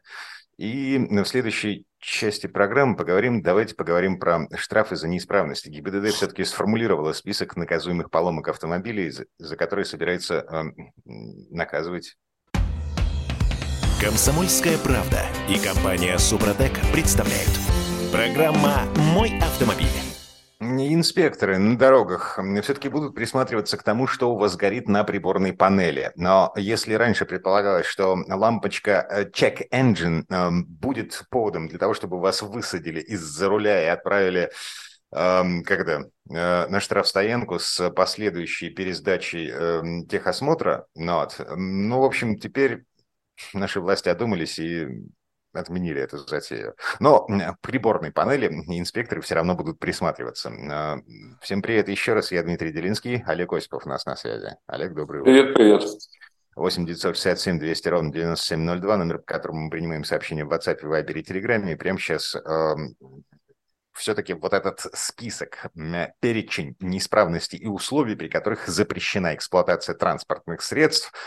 И 0.57 0.99
в 1.09 1.25
следующей 1.25 1.85
части 1.97 2.45
программы 2.45 2.95
поговорим, 2.95 3.41
давайте 3.41 3.75
поговорим 3.75 4.19
про 4.19 4.47
штрафы 4.55 4.95
за 4.95 5.07
неисправности. 5.07 5.69
ГИБДД 5.69 6.13
все-таки 6.13 6.43
сформулировала 6.43 7.13
список 7.13 7.55
наказуемых 7.55 8.11
поломок 8.11 8.47
автомобилей, 8.49 9.11
за, 9.37 9.55
которые 9.55 9.85
собирается 9.85 10.35
э, 10.35 10.63
наказывать 11.49 12.17
Комсомольская 14.03 14.77
правда 14.79 15.21
и 15.47 15.57
компания 15.57 16.17
Супротек 16.17 16.73
представляют. 16.91 17.57
Программа 18.11 18.81
«Мой 19.13 19.31
автомобиль». 19.39 19.87
Инспекторы 20.59 21.57
на 21.57 21.77
дорогах 21.77 22.37
все-таки 22.63 22.89
будут 22.89 23.15
присматриваться 23.15 23.77
к 23.77 23.83
тому, 23.83 24.05
что 24.05 24.33
у 24.33 24.37
вас 24.37 24.57
горит 24.57 24.89
на 24.89 25.05
приборной 25.05 25.53
панели. 25.53 26.11
Но 26.17 26.51
если 26.57 26.95
раньше 26.95 27.23
предполагалось, 27.23 27.85
что 27.85 28.17
лампочка 28.27 29.07
э, 29.09 29.23
Check 29.29 29.69
Engine 29.71 30.25
э, 30.29 30.49
будет 30.67 31.23
поводом 31.29 31.69
для 31.69 31.79
того, 31.79 31.93
чтобы 31.93 32.19
вас 32.19 32.41
высадили 32.41 32.99
из-за 32.99 33.47
руля 33.47 33.85
и 33.85 33.87
отправили 33.87 34.51
эм, 35.15 35.63
когда 35.63 36.01
э, 36.29 36.67
на 36.67 36.79
штрафстоянку 36.81 37.57
с 37.57 37.89
последующей 37.91 38.69
пересдачей 38.69 39.49
эм, 39.49 40.07
техосмотра, 40.07 40.87
ну, 40.93 41.19
вот, 41.19 41.39
ну, 41.55 42.01
в 42.01 42.03
общем, 42.03 42.37
теперь 42.37 42.83
наши 43.53 43.79
власти 43.79 44.09
одумались 44.09 44.59
и 44.59 44.87
отменили 45.53 46.01
эту 46.01 46.17
затею. 46.17 46.75
Но 46.99 47.27
приборной 47.61 48.11
панели 48.11 48.47
инспекторы 48.47 49.21
все 49.21 49.35
равно 49.35 49.55
будут 49.55 49.79
присматриваться. 49.79 50.51
А, 50.71 50.97
всем 51.41 51.61
привет 51.61 51.89
еще 51.89 52.13
раз, 52.13 52.31
я 52.31 52.43
Дмитрий 52.43 52.71
Делинский, 52.71 53.23
Олег 53.25 53.53
Осипов 53.53 53.85
у 53.85 53.89
нас 53.89 54.05
на 54.05 54.15
связи. 54.15 54.55
Олег, 54.67 54.93
добрый 54.93 55.21
утро. 55.21 55.31
Привет, 55.31 55.53
привет. 55.53 55.83
8 56.55 56.85
967 56.85 57.59
200 57.59 57.87
ровно 57.89 58.11
9702, 58.11 58.97
номер, 58.97 59.17
по 59.19 59.25
которому 59.25 59.61
мы 59.61 59.69
принимаем 59.71 60.03
сообщения 60.03 60.45
в 60.45 60.53
WhatsApp, 60.53 60.81
Viber 60.81 61.13
и 61.13 61.23
Telegram. 61.23 61.71
И 61.71 61.75
прямо 61.75 61.97
сейчас 61.97 62.35
э, 62.35 62.75
все-таки 63.91 64.33
вот 64.33 64.53
этот 64.53 64.81
список, 64.93 65.71
перечень 66.19 66.75
неисправностей 66.79 67.57
и 67.57 67.65
условий, 67.65 68.15
при 68.15 68.27
которых 68.27 68.67
запрещена 68.67 69.33
эксплуатация 69.33 69.95
транспортных 69.95 70.61
средств– 70.61 71.11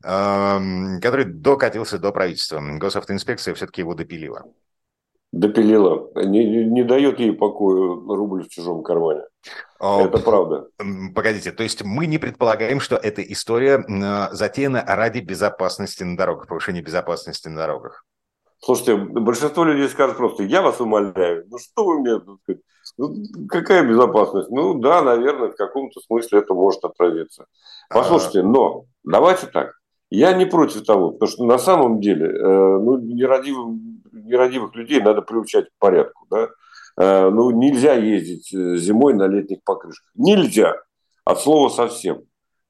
который 0.00 1.24
докатился 1.24 1.98
до 1.98 2.12
правительства. 2.12 2.60
Госавтоинспекция 2.60 3.54
все-таки 3.54 3.80
его 3.80 3.94
допилила. 3.94 4.44
Допилила. 5.30 6.10
Не, 6.14 6.64
не, 6.64 6.84
дает 6.84 7.20
ей 7.20 7.32
покоя 7.32 7.76
рубль 8.16 8.44
в 8.44 8.48
чужом 8.48 8.82
кармане. 8.82 9.24
О, 9.78 10.06
это 10.06 10.18
правда. 10.18 10.68
Погодите, 11.14 11.52
то 11.52 11.62
есть 11.62 11.84
мы 11.84 12.06
не 12.06 12.18
предполагаем, 12.18 12.80
что 12.80 12.96
эта 12.96 13.22
история 13.22 13.84
затеяна 14.32 14.82
ради 14.86 15.20
безопасности 15.20 16.02
на 16.02 16.16
дорогах, 16.16 16.46
повышения 16.48 16.80
безопасности 16.80 17.48
на 17.48 17.56
дорогах. 17.56 18.04
Слушайте, 18.60 18.96
большинство 18.96 19.64
людей 19.64 19.88
скажут 19.88 20.16
просто, 20.16 20.42
я 20.42 20.62
вас 20.62 20.80
умоляю, 20.80 21.44
ну 21.48 21.58
что 21.58 21.84
вы 21.84 22.00
мне, 22.00 22.20
ну, 22.96 23.14
какая 23.48 23.86
безопасность? 23.86 24.50
Ну 24.50 24.80
да, 24.80 25.02
наверное, 25.02 25.50
в 25.50 25.56
каком-то 25.56 26.00
смысле 26.00 26.40
это 26.40 26.54
может 26.54 26.82
отразиться. 26.84 27.46
Послушайте, 27.88 28.42
но 28.42 28.86
давайте 29.04 29.46
так, 29.46 29.77
я 30.10 30.32
не 30.32 30.46
против 30.46 30.84
того, 30.84 31.12
потому 31.12 31.30
что 31.30 31.44
на 31.44 31.58
самом 31.58 32.00
деле 32.00 32.26
э, 32.26 32.78
ну, 32.78 32.98
нерадивых, 32.98 33.78
нерадивых 34.12 34.74
людей 34.74 35.00
надо 35.00 35.22
приучать 35.22 35.66
к 35.66 35.78
порядку. 35.78 36.26
Да? 36.30 36.48
Э, 36.96 37.30
ну, 37.30 37.50
нельзя 37.50 37.94
ездить 37.94 38.52
э, 38.54 38.76
зимой 38.76 39.14
на 39.14 39.26
летних 39.26 39.62
покрышках. 39.64 40.10
Нельзя. 40.14 40.76
От 41.24 41.40
слова 41.40 41.68
совсем. 41.68 42.22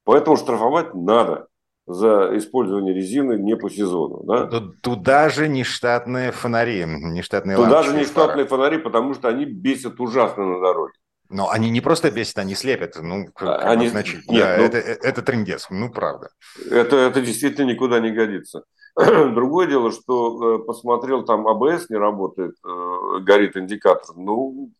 Поэтому 0.03 0.37
штрафовать 0.37 0.93
надо 0.93 1.47
за 1.87 2.37
использование 2.37 2.93
резины 2.93 3.33
не 3.39 3.55
по 3.55 3.69
сезону. 3.69 4.21
Да? 4.23 4.49
Туда 4.81 5.29
же 5.29 5.47
нештатные 5.47 6.31
фонари, 6.31 6.85
нештатные 6.85 7.57
Туда 7.57 7.83
же 7.83 7.95
нештатные 7.97 8.45
фонари, 8.45 8.77
потому 8.77 9.13
что 9.15 9.27
они 9.27 9.45
бесят 9.45 9.99
ужасно 9.99 10.45
на 10.45 10.59
дороге. 10.59 10.93
Но 11.29 11.49
они 11.51 11.69
не 11.69 11.79
просто 11.79 12.09
бесят, 12.09 12.39
они 12.39 12.55
слепят. 12.55 12.97
Ну, 12.99 13.27
как 13.35 13.63
они... 13.63 13.87
значит, 13.87 14.27
Нет, 14.27 14.43
да, 14.43 14.57
ну... 14.57 14.63
это, 14.63 14.77
э, 14.77 14.97
это 15.03 15.21
трендец, 15.21 15.67
ну, 15.69 15.91
правда. 15.91 16.29
Это, 16.69 16.95
это 16.95 17.21
действительно 17.21 17.69
никуда 17.69 17.99
не 17.99 18.11
годится. 18.11 18.63
Другое 18.95 19.67
дело, 19.67 19.91
что 19.91 20.55
э, 20.55 20.65
посмотрел, 20.65 21.23
там 21.23 21.47
АБС 21.47 21.89
не 21.91 21.97
работает, 21.97 22.55
э, 22.65 23.19
горит 23.21 23.55
индикатор. 23.57 24.15
Ну, 24.15 24.71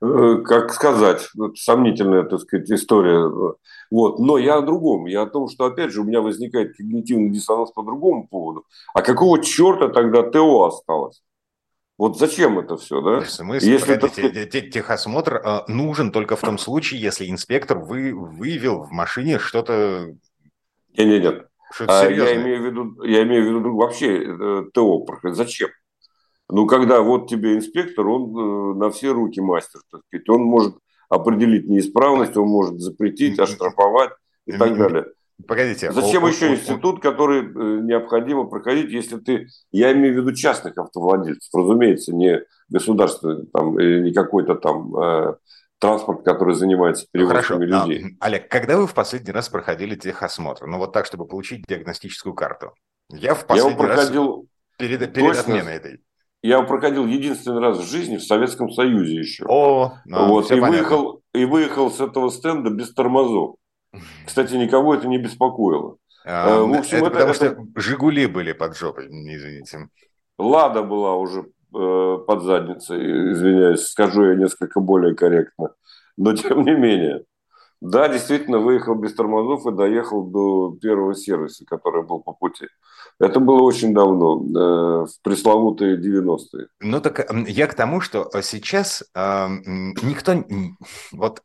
как 0.00 0.72
сказать, 0.72 1.28
сомнительная, 1.56 2.22
так 2.22 2.38
сказать, 2.42 2.70
история. 2.70 3.56
Вот. 3.90 4.20
Но 4.20 4.38
я 4.38 4.58
о 4.58 4.62
другом. 4.62 5.06
Я 5.06 5.22
о 5.22 5.26
том, 5.26 5.48
что, 5.48 5.64
опять 5.64 5.90
же, 5.90 6.02
у 6.02 6.04
меня 6.04 6.20
возникает 6.20 6.76
когнитивный 6.76 7.30
диссонанс 7.30 7.72
по 7.72 7.82
другому 7.82 8.28
поводу. 8.28 8.64
А 8.94 9.02
какого 9.02 9.42
черта 9.42 9.88
тогда 9.88 10.22
ТО 10.22 10.66
осталось? 10.66 11.20
Вот 11.98 12.16
зачем 12.16 12.60
это 12.60 12.76
все, 12.76 13.00
да? 13.00 13.20
В 13.20 13.30
смысле? 13.30 13.72
Если 13.72 13.94
Погодите, 13.94 14.28
это... 14.28 14.60
техосмотр 14.60 15.42
э, 15.44 15.60
нужен 15.66 16.12
только 16.12 16.36
в 16.36 16.40
том 16.40 16.56
случае, 16.56 17.00
если 17.00 17.28
инспектор 17.28 17.78
вы, 17.78 18.14
выявил 18.14 18.84
в 18.84 18.92
машине 18.92 19.40
что-то... 19.40 20.14
Нет, 20.96 21.06
нет, 21.08 21.22
нет. 21.22 21.48
Что-то 21.72 22.00
а, 22.00 22.08
я 22.08 22.36
имею 22.36 22.62
в 22.62 22.66
виду, 22.66 23.02
я 23.02 23.24
имею 23.24 23.44
в 23.44 23.58
виду 23.58 23.76
вообще 23.76 24.24
э, 24.24 24.64
ТО. 24.72 25.04
Зачем? 25.24 25.70
Ну, 26.48 26.66
когда 26.66 27.02
вот 27.02 27.28
тебе 27.28 27.56
инспектор, 27.56 28.06
он 28.06 28.30
э, 28.30 28.74
на 28.78 28.90
все 28.90 29.10
руки 29.10 29.40
мастер, 29.40 29.80
так 29.90 30.02
сказать. 30.06 30.28
Он 30.28 30.42
может 30.42 30.76
определить 31.08 31.68
неисправность, 31.68 32.36
он 32.36 32.48
может 32.48 32.80
запретить, 32.80 33.40
оштрафовать 33.40 34.12
и 34.46 34.52
так 34.52 34.78
далее. 34.78 35.06
Погодите. 35.46 35.92
Зачем 35.92 36.24
о, 36.24 36.28
еще 36.28 36.46
о, 36.46 36.54
институт, 36.54 37.00
который 37.00 37.42
э, 37.42 37.80
необходимо 37.82 38.44
проходить, 38.44 38.90
если 38.90 39.18
ты, 39.18 39.48
я 39.70 39.92
имею 39.92 40.14
в 40.14 40.16
виду 40.18 40.34
частных 40.34 40.76
автовладельцев, 40.76 41.54
разумеется, 41.54 42.14
не 42.14 42.42
государственный 42.68 43.46
там, 43.46 43.78
или 43.78 44.00
не 44.00 44.12
какой-то 44.12 44.56
там 44.56 44.96
э, 44.96 45.34
транспорт, 45.78 46.24
который 46.24 46.54
занимается 46.54 47.06
перевозками 47.10 47.70
Хорошо. 47.70 47.88
людей. 47.88 48.16
А, 48.20 48.26
Олег, 48.26 48.50
когда 48.50 48.76
вы 48.76 48.86
в 48.86 48.94
последний 48.94 49.32
раз 49.32 49.48
проходили 49.48 49.94
техосмотр? 49.94 50.66
Ну, 50.66 50.78
вот 50.78 50.92
так, 50.92 51.06
чтобы 51.06 51.26
получить 51.26 51.64
диагностическую 51.66 52.34
карту. 52.34 52.72
Я 53.10 53.34
в 53.34 53.46
последний 53.46 53.72
я 53.72 53.76
проходил 53.76 54.36
раз 54.36 54.44
перед, 54.76 55.12
перед 55.12 55.36
отменой 55.36 55.74
этой. 55.74 56.00
Я 56.42 56.58
его 56.58 56.66
проходил 56.66 57.06
единственный 57.06 57.60
раз 57.60 57.78
в 57.78 57.90
жизни 57.90 58.16
в 58.16 58.22
Советском 58.22 58.70
Союзе 58.70 59.14
еще. 59.14 59.44
О, 59.48 59.94
ну, 60.04 60.28
вот, 60.28 60.50
и, 60.52 60.60
выехал, 60.60 61.22
и 61.34 61.44
выехал 61.44 61.90
с 61.90 62.00
этого 62.00 62.30
стенда 62.30 62.70
без 62.70 62.92
тормозов. 62.94 63.56
Кстати, 64.26 64.54
никого 64.54 64.94
это 64.94 65.08
не 65.08 65.18
беспокоило. 65.18 65.96
А, 66.24 66.48
э, 66.48 66.60
в 66.60 66.74
общем, 66.74 66.98
это, 66.98 67.06
это 67.06 67.10
потому 67.10 67.30
это... 67.30 67.34
что 67.36 67.80
«Жигули» 67.80 68.26
были 68.26 68.52
под 68.52 68.76
жопой, 68.76 69.06
извините. 69.06 69.88
«Лада» 70.38 70.82
была 70.82 71.16
уже 71.16 71.40
э, 71.74 72.18
под 72.26 72.42
задницей, 72.42 73.32
извиняюсь, 73.32 73.86
скажу 73.86 74.24
я 74.24 74.34
несколько 74.34 74.80
более 74.80 75.14
корректно. 75.14 75.70
Но 76.16 76.34
тем 76.34 76.64
не 76.64 76.72
менее. 76.72 77.24
Да, 77.80 78.08
действительно, 78.08 78.58
выехал 78.58 78.96
без 78.96 79.14
тормозов 79.14 79.66
и 79.66 79.76
доехал 79.76 80.24
до 80.24 80.76
первого 80.80 81.14
сервиса, 81.14 81.64
который 81.64 82.02
был 82.02 82.20
по 82.20 82.32
пути. 82.32 82.66
Это 83.20 83.38
было 83.38 83.62
очень 83.62 83.94
давно, 83.94 84.40
э, 84.40 85.06
в 85.06 85.22
пресловутые 85.22 85.96
90-е. 85.96 86.68
Ну 86.80 87.00
так 87.00 87.30
я 87.46 87.66
к 87.68 87.74
тому, 87.74 88.00
что 88.00 88.30
сейчас 88.42 89.04
э, 89.14 89.46
никто, 90.02 90.44
вот 91.12 91.40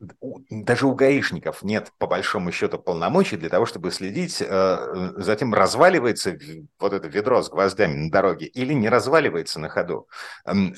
даже 0.49 0.87
у 0.87 0.95
гаишников 0.95 1.63
нет 1.63 1.91
по 1.99 2.07
большому 2.07 2.51
счету 2.51 2.79
полномочий 2.79 3.37
для 3.37 3.49
того, 3.49 3.67
чтобы 3.67 3.91
следить 3.91 4.41
э, 4.41 5.11
за 5.15 5.35
тем, 5.35 5.53
разваливается 5.53 6.37
вот 6.79 6.93
это 6.93 7.07
ведро 7.07 7.43
с 7.43 7.49
гвоздями 7.49 7.95
на 7.95 8.11
дороге 8.11 8.47
или 8.47 8.73
не 8.73 8.89
разваливается 8.89 9.59
на 9.59 9.69
ходу. 9.69 10.07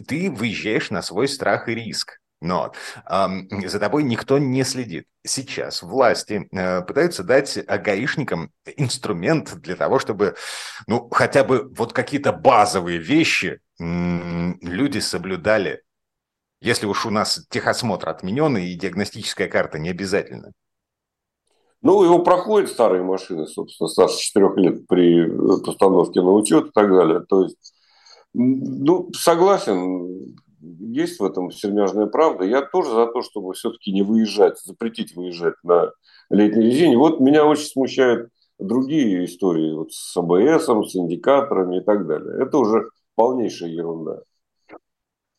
Ты 0.07 0.29
выезжаешь 0.31 0.91
на 0.91 1.01
свой 1.01 1.27
страх 1.29 1.69
и 1.69 1.75
риск. 1.75 2.19
Но 2.45 2.71
э, 3.09 3.67
за 3.67 3.79
тобой 3.79 4.03
никто 4.03 4.37
не 4.37 4.63
следит. 4.63 5.07
Сейчас 5.23 5.81
власти 5.81 6.47
э, 6.51 6.81
пытаются 6.83 7.23
дать 7.23 7.57
гаишникам 7.65 8.51
инструмент 8.77 9.55
для 9.55 9.75
того, 9.75 9.97
чтобы, 9.97 10.35
ну, 10.87 11.09
хотя 11.09 11.43
бы 11.43 11.67
вот 11.75 11.91
какие-то 11.91 12.31
базовые 12.31 12.99
вещи 12.99 13.59
э, 13.79 13.83
люди 14.61 14.99
соблюдали. 14.99 15.81
Если 16.61 16.85
уж 16.85 17.05
у 17.05 17.09
нас 17.09 17.45
техосмотр 17.49 18.09
отменен 18.09 18.57
и 18.57 18.75
диагностическая 18.75 19.47
карта 19.47 19.79
не 19.79 19.89
обязательно. 19.89 20.51
Ну, 21.81 22.03
его 22.03 22.19
проходят 22.19 22.69
старые 22.69 23.03
машины, 23.03 23.47
собственно, 23.47 23.87
старше 23.87 24.19
4 24.19 24.49
лет 24.57 24.87
при 24.87 25.27
постановке 25.63 26.21
на 26.21 26.31
учет 26.31 26.67
и 26.67 26.71
так 26.71 26.89
далее. 26.89 27.21
То 27.27 27.43
есть, 27.43 27.73
ну, 28.33 29.11
согласен, 29.13 30.35
есть 30.79 31.19
в 31.19 31.25
этом 31.25 31.51
сермяжная 31.51 32.07
правда. 32.07 32.43
Я 32.43 32.61
тоже 32.61 32.91
за 32.91 33.07
то, 33.07 33.21
чтобы 33.21 33.53
все-таки 33.53 33.91
не 33.91 34.01
выезжать, 34.01 34.59
запретить 34.61 35.15
выезжать 35.15 35.55
на 35.63 35.91
летней 36.29 36.65
резине. 36.65 36.97
Вот 36.97 37.19
меня 37.19 37.45
очень 37.45 37.65
смущают 37.65 38.29
другие 38.59 39.25
истории 39.25 39.73
вот 39.73 39.91
с 39.91 40.15
АБС, 40.17 40.65
с 40.65 40.95
индикаторами 40.95 41.79
и 41.79 41.81
так 41.81 42.07
далее. 42.07 42.41
Это 42.41 42.57
уже 42.57 42.89
полнейшая 43.15 43.69
ерунда. 43.69 44.21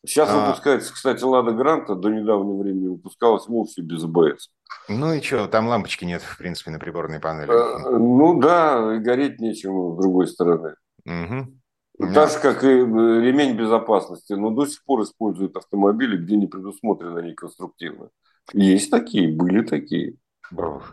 Сейчас 0.05 0.29
а... 0.31 0.45
выпускается, 0.45 0.93
кстати, 0.93 1.23
Лада 1.23 1.51
Гранта 1.51 1.95
до 1.95 2.09
недавнего 2.09 2.61
времени 2.61 2.87
выпускалась 2.87 3.47
вовсе 3.47 3.81
без 3.81 4.03
АБС. 4.03 4.49
Ну 4.89 5.13
и 5.13 5.21
что, 5.21 5.47
там 5.47 5.67
лампочки 5.67 6.05
нет, 6.05 6.21
в 6.21 6.37
принципе, 6.37 6.71
на 6.71 6.79
приборной 6.79 7.19
панели. 7.19 7.49
А, 7.51 7.89
ну 7.97 8.39
да, 8.39 8.95
и 8.95 8.99
гореть 8.99 9.39
нечем 9.39 9.93
с 9.93 9.97
другой 9.97 10.27
стороны. 10.27 10.75
Угу. 11.05 11.56
Так 11.97 12.29
же, 12.29 12.39
как 12.39 12.63
и 12.63 12.67
э, 12.67 12.81
ремень 12.81 13.55
безопасности, 13.55 14.33
но 14.33 14.51
до 14.51 14.65
сих 14.67 14.83
пор 14.83 15.01
используют 15.01 15.57
автомобили, 15.57 16.17
где 16.17 16.35
не 16.35 16.45
предусмотрено 16.45 17.19
они 17.19 17.33
конструктивно. 17.33 18.09
Есть 18.53 18.91
такие, 18.91 19.29
были 19.29 19.63
такие. 19.63 20.15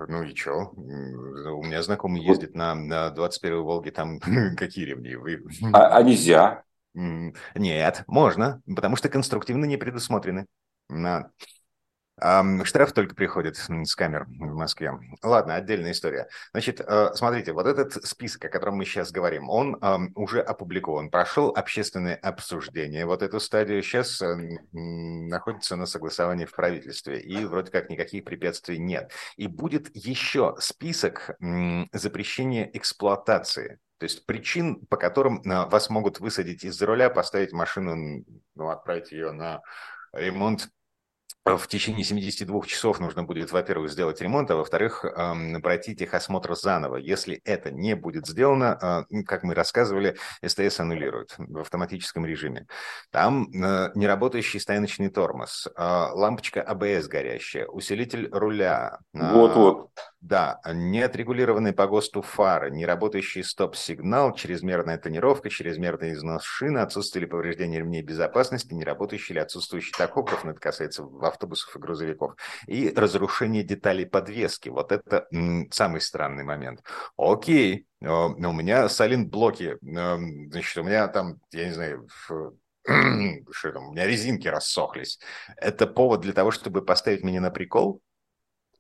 Ну 0.09 0.23
и 0.23 0.35
что? 0.35 0.73
У 0.75 1.63
меня 1.63 1.83
знакомый 1.83 2.23
ездит 2.23 2.55
на, 2.55 2.75
на 2.75 3.15
21-й 3.15 3.61
Волге, 3.61 3.91
там 3.91 4.19
какие 4.57 4.87
ремни? 4.87 5.15
Вы... 5.15 5.45
А, 5.73 5.97
а 5.97 6.03
нельзя? 6.03 6.65
Нет, 6.95 8.05
можно, 8.07 8.63
потому 8.75 8.97
что 8.97 9.09
конструктивно 9.09 9.65
не 9.67 9.77
предусмотрены. 9.77 10.47
На... 10.89 11.31
Штраф 12.17 12.93
только 12.93 13.15
приходит 13.15 13.57
с 13.57 13.95
камер 13.95 14.27
в 14.27 14.55
Москве. 14.55 14.93
Ладно, 15.23 15.57
отдельная 15.57 15.93
история. 15.93 16.29
Значит, 16.53 16.81
э, 16.81 17.11
смотрите, 17.15 17.53
вот 17.53 17.67
этот 17.67 18.05
список, 18.05 18.45
о 18.45 18.49
котором 18.49 18.77
мы 18.77 18.85
сейчас 18.85 19.11
говорим, 19.11 19.51
он 19.51 19.77
уже 20.15 20.41
опубликован, 20.41 21.11
прошел 21.11 21.53
общественное 21.57 22.15
обсуждение. 22.15 23.05
Вот 23.05 23.23
эту 23.23 23.41
стадию 23.41 23.83
сейчас 23.83 24.23
э, 24.23 24.37
находится 24.73 25.77
на 25.77 25.87
согласовании 25.87 26.45
в 26.45 26.53
правительстве, 26.53 27.21
и 27.21 27.45
вроде 27.45 27.71
как 27.71 27.91
никаких 27.91 28.25
препятствий 28.25 28.79
нет. 28.79 29.11
И 29.37 29.47
будет 29.49 29.95
еще 29.95 30.55
список 30.59 31.37
запрещения 31.93 32.71
эксплуатации 32.73 33.79
то 33.99 34.07
есть 34.07 34.27
причин, 34.27 34.85
по 34.87 34.97
которым 34.97 35.41
э, 35.41 35.67
вас 35.67 35.89
могут 35.89 36.21
высадить 36.21 36.65
из-за 36.65 36.85
руля, 36.85 37.09
поставить 37.11 37.53
машину, 37.53 38.25
ну, 38.55 38.69
отправить 38.69 39.13
ее 39.13 39.33
на 39.33 39.63
ремонт 40.13 40.69
в 41.45 41.69
течение 41.69 42.05
72 42.05 42.63
часов 42.65 43.01
нужно 43.01 43.23
будет, 43.23 43.53
во-первых, 43.53 43.91
сделать 43.91 44.21
ремонт, 44.23 44.51
а 44.51 44.57
во-вторых, 44.57 45.05
пройти 45.63 45.95
техосмотр 45.95 46.55
заново. 46.57 46.97
Если 46.97 47.43
это 47.45 47.71
не 47.71 47.95
будет 47.95 48.27
сделано, 48.27 48.79
а, 48.81 49.05
как 49.27 49.43
мы 49.43 49.55
рассказывали, 49.55 50.17
СТС 50.45 50.81
аннулирует 50.81 51.35
в 51.37 51.59
автоматическом 51.59 52.25
режиме. 52.25 52.67
Там 53.11 53.51
э, 53.53 53.91
неработающий 53.95 54.59
стояночный 54.59 55.11
тормоз, 55.11 55.69
лампочка 55.77 56.63
АБС 56.63 57.09
горящая, 57.09 57.67
усилитель 57.67 58.29
руля. 58.33 58.99
Вот-вот. 59.13 59.91
Да, 60.27 60.59
неотрегулированные 60.65 61.75
по 61.75 61.87
ГОСТу 61.87 62.23
фары, 62.23 62.71
неработающий 62.71 63.45
стоп-сигнал, 63.45 64.35
чрезмерная 64.35 64.97
тонировка, 64.97 65.51
чрезмерный 65.51 66.15
износ 66.15 66.45
шины, 66.45 66.79
отсутствие 66.79 67.25
или 67.25 67.31
повреждение 67.31 67.81
ремней 67.81 68.01
безопасности, 68.01 68.73
неработающий 68.73 69.35
или 69.35 69.41
отсутствующий 69.41 69.93
тахограф, 69.93 70.43
но 70.45 70.53
это 70.53 70.61
касается 70.61 71.07
автобусов 71.21 71.77
и 71.77 71.79
грузовиков, 71.79 72.37
и 72.67 72.91
разрушение 72.97 73.65
деталей 73.65 74.07
подвески. 74.07 74.71
Вот 74.71 74.93
это 74.93 75.27
м, 75.31 75.71
самый 75.71 76.01
странный 76.01 76.45
момент. 76.45 76.83
Окей, 77.19 77.87
э, 78.01 78.09
у 78.09 78.53
меня 78.53 78.89
салин-блоки, 78.89 79.77
э, 79.77 80.17
значит, 80.51 80.79
у 80.79 80.85
меня 80.85 81.07
там, 81.09 81.39
я 81.53 81.67
не 81.67 81.73
знаю, 81.73 82.09
что 83.51 83.73
там, 83.73 83.89
у 83.89 83.93
меня 83.93 84.07
резинки 84.07 84.49
рассохлись. 84.49 85.19
Это 85.59 85.87
повод 85.87 86.23
для 86.23 86.33
того, 86.33 86.51
чтобы 86.51 86.83
поставить 86.83 87.23
меня 87.23 87.43
на 87.43 87.51
прикол? 87.51 88.01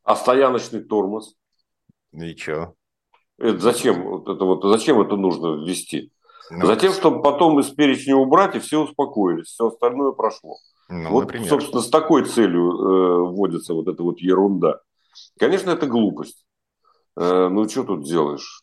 А 0.04 0.16
стояночный 0.16 0.84
тормоз? 0.84 1.34
И 2.12 2.36
что? 2.36 2.74
Это 3.38 3.58
зачем? 3.58 4.04
Вот 4.04 4.28
это 4.28 4.44
вот, 4.44 4.62
зачем 4.64 5.00
это 5.00 5.16
нужно 5.16 5.64
ввести? 5.64 6.12
Ну, 6.50 6.66
Затем, 6.66 6.92
чтобы 6.92 7.22
потом 7.22 7.58
из 7.58 7.70
перечня 7.70 8.16
убрать, 8.16 8.54
и 8.54 8.58
все 8.58 8.82
успокоились, 8.82 9.46
все 9.46 9.68
остальное 9.68 10.12
прошло. 10.12 10.58
Ну, 10.90 11.10
вот, 11.10 11.22
например. 11.22 11.48
собственно, 11.48 11.80
с 11.80 11.88
такой 11.88 12.26
целью 12.26 12.70
э, 12.70 13.30
вводится 13.30 13.72
вот 13.72 13.88
эта 13.88 14.02
вот 14.02 14.18
ерунда. 14.20 14.80
Конечно, 15.38 15.70
это 15.70 15.86
глупость. 15.86 16.44
Э, 17.16 17.48
ну, 17.48 17.66
что 17.66 17.84
тут 17.84 18.04
делаешь? 18.04 18.62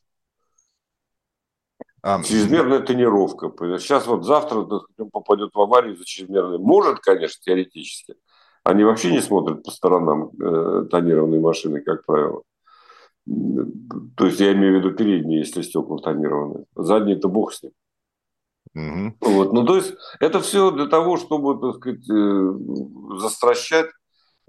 А, 2.03 2.21
чрезмерная 2.23 2.79
тонировка. 2.79 3.51
Сейчас 3.79 4.07
вот 4.07 4.25
завтра 4.25 4.59
он 4.59 5.09
попадет 5.11 5.51
в 5.53 5.59
аварию 5.59 5.95
за 5.95 6.05
чрезмерной. 6.05 6.57
Может, 6.59 6.99
конечно, 6.99 7.39
теоретически. 7.41 8.15
Они 8.63 8.83
вообще 8.83 9.11
не 9.11 9.21
смотрят 9.21 9.63
по 9.63 9.71
сторонам 9.71 10.31
э, 10.39 10.85
тонированной 10.91 11.39
машины, 11.39 11.81
как 11.81 12.05
правило. 12.05 12.43
То 13.25 14.25
есть 14.25 14.39
я 14.39 14.53
имею 14.53 14.75
в 14.75 14.83
виду 14.83 14.95
передние, 14.95 15.39
если 15.39 15.61
стекла 15.61 15.97
тонированы. 15.97 16.65
Задние-то 16.75 17.27
бог 17.27 17.53
с 17.53 17.63
ним. 17.63 17.71
Угу. 18.73 19.15
Вот. 19.21 19.53
Ну, 19.53 19.65
то 19.65 19.75
есть, 19.75 19.93
это 20.19 20.39
все 20.39 20.71
для 20.71 20.85
того, 20.87 21.17
чтобы, 21.17 21.59
так 21.59 21.81
сказать, 21.81 22.09
э, 22.09 22.53
застращать 23.19 23.89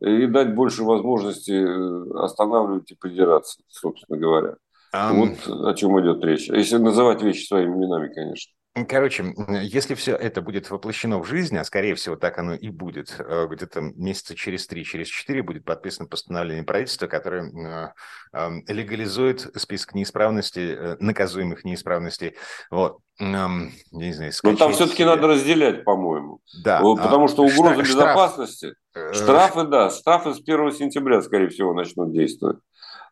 и 0.01 0.27
дать 0.27 0.55
больше 0.55 0.85
возможности 0.85 1.53
э, 1.53 2.19
останавливать 2.19 2.91
и 2.91 2.97
придираться, 2.97 3.61
собственно 3.69 4.19
говоря. 4.19 4.57
Um... 4.95 5.37
Вот 5.49 5.67
о 5.69 5.75
чем 5.75 5.99
идет 6.01 6.23
речь. 6.25 6.49
Если 6.49 6.77
называть 6.77 7.23
вещи 7.23 7.47
своими 7.47 7.75
именами, 7.75 8.13
конечно. 8.13 8.53
Короче, 8.89 9.35
если 9.63 9.95
все 9.95 10.17
это 10.17 10.41
будет 10.41 10.71
воплощено 10.71 11.19
в 11.19 11.27
жизнь, 11.27 11.59
а 11.59 11.65
скорее 11.65 11.95
всего 11.95 12.17
так 12.17 12.39
оно 12.39 12.55
и 12.55 12.71
будет, 12.71 13.15
э, 13.19 13.47
где-то 13.51 13.83
месяца 13.83 14.35
через 14.35 14.67
три, 14.67 14.83
через 14.85 15.09
четыре 15.09 15.43
будет 15.43 15.67
подписано 15.67 16.09
постановление 16.09 16.65
правительства, 16.65 17.07
которое 17.07 17.93
легализует 18.33 19.51
список 19.57 19.95
неисправностей, 19.95 20.73
э, 20.73 20.97
наказуемых 21.01 21.65
неисправностей. 21.65 22.35
Вот. 22.71 22.99
Я 23.19 23.49
не 23.91 24.13
знаю, 24.15 24.33
Но 24.43 24.57
там 24.57 24.73
все-таки 24.73 25.05
надо 25.05 25.27
разделять, 25.27 25.85
по-моему. 25.85 26.41
Да. 26.65 26.81
Потому 26.81 27.29
что 27.29 27.43
угроза 27.43 27.85
штраф, 27.85 27.89
безопасности, 27.89 28.75
штраф. 28.91 29.17
штрафы, 29.17 29.65
да, 29.65 29.91
штрафы 29.91 30.33
с 30.33 30.41
1 30.41 30.73
сентября, 30.73 31.21
скорее 31.21 31.49
всего, 31.49 31.75
начнут 31.75 32.13
действовать. 32.13 32.57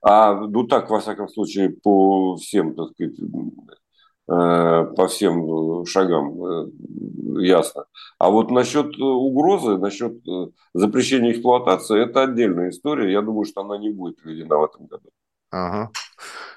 А 0.03 0.33
ну 0.33 0.67
так, 0.67 0.89
во 0.89 1.01
всяком 1.01 1.29
случае, 1.29 1.69
по 1.69 2.37
всем, 2.37 2.75
так 2.75 2.93
сказать, 2.93 3.15
Э, 3.21 3.80
по 4.31 5.09
всем 5.09 5.85
шагам 5.87 6.45
э, 6.45 6.67
ясно. 7.41 7.87
А 8.19 8.31
вот 8.31 8.53
насчет 8.53 8.97
угрозы, 8.97 9.77
насчет 9.77 10.27
э, 10.29 10.47
запрещения 10.73 11.33
эксплуатации, 11.33 12.01
это 12.01 12.23
отдельная 12.23 12.71
история. 12.71 13.13
Я 13.13 13.23
думаю, 13.23 13.45
что 13.45 13.63
она 13.63 13.77
не 13.77 13.91
будет 13.91 14.23
введена 14.23 14.59
в 14.59 14.65
этом 14.65 14.87
году. 14.87 15.11
Ага. 15.51 15.91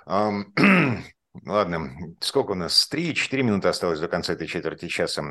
Ладно, 1.45 1.89
сколько 2.19 2.51
у 2.51 2.55
нас? 2.55 2.87
Три-четыре 2.87 3.41
минуты 3.41 3.69
осталось 3.69 3.99
до 3.99 4.07
конца 4.07 4.33
этой 4.33 4.45
четверти 4.45 4.87
часа. 4.87 5.23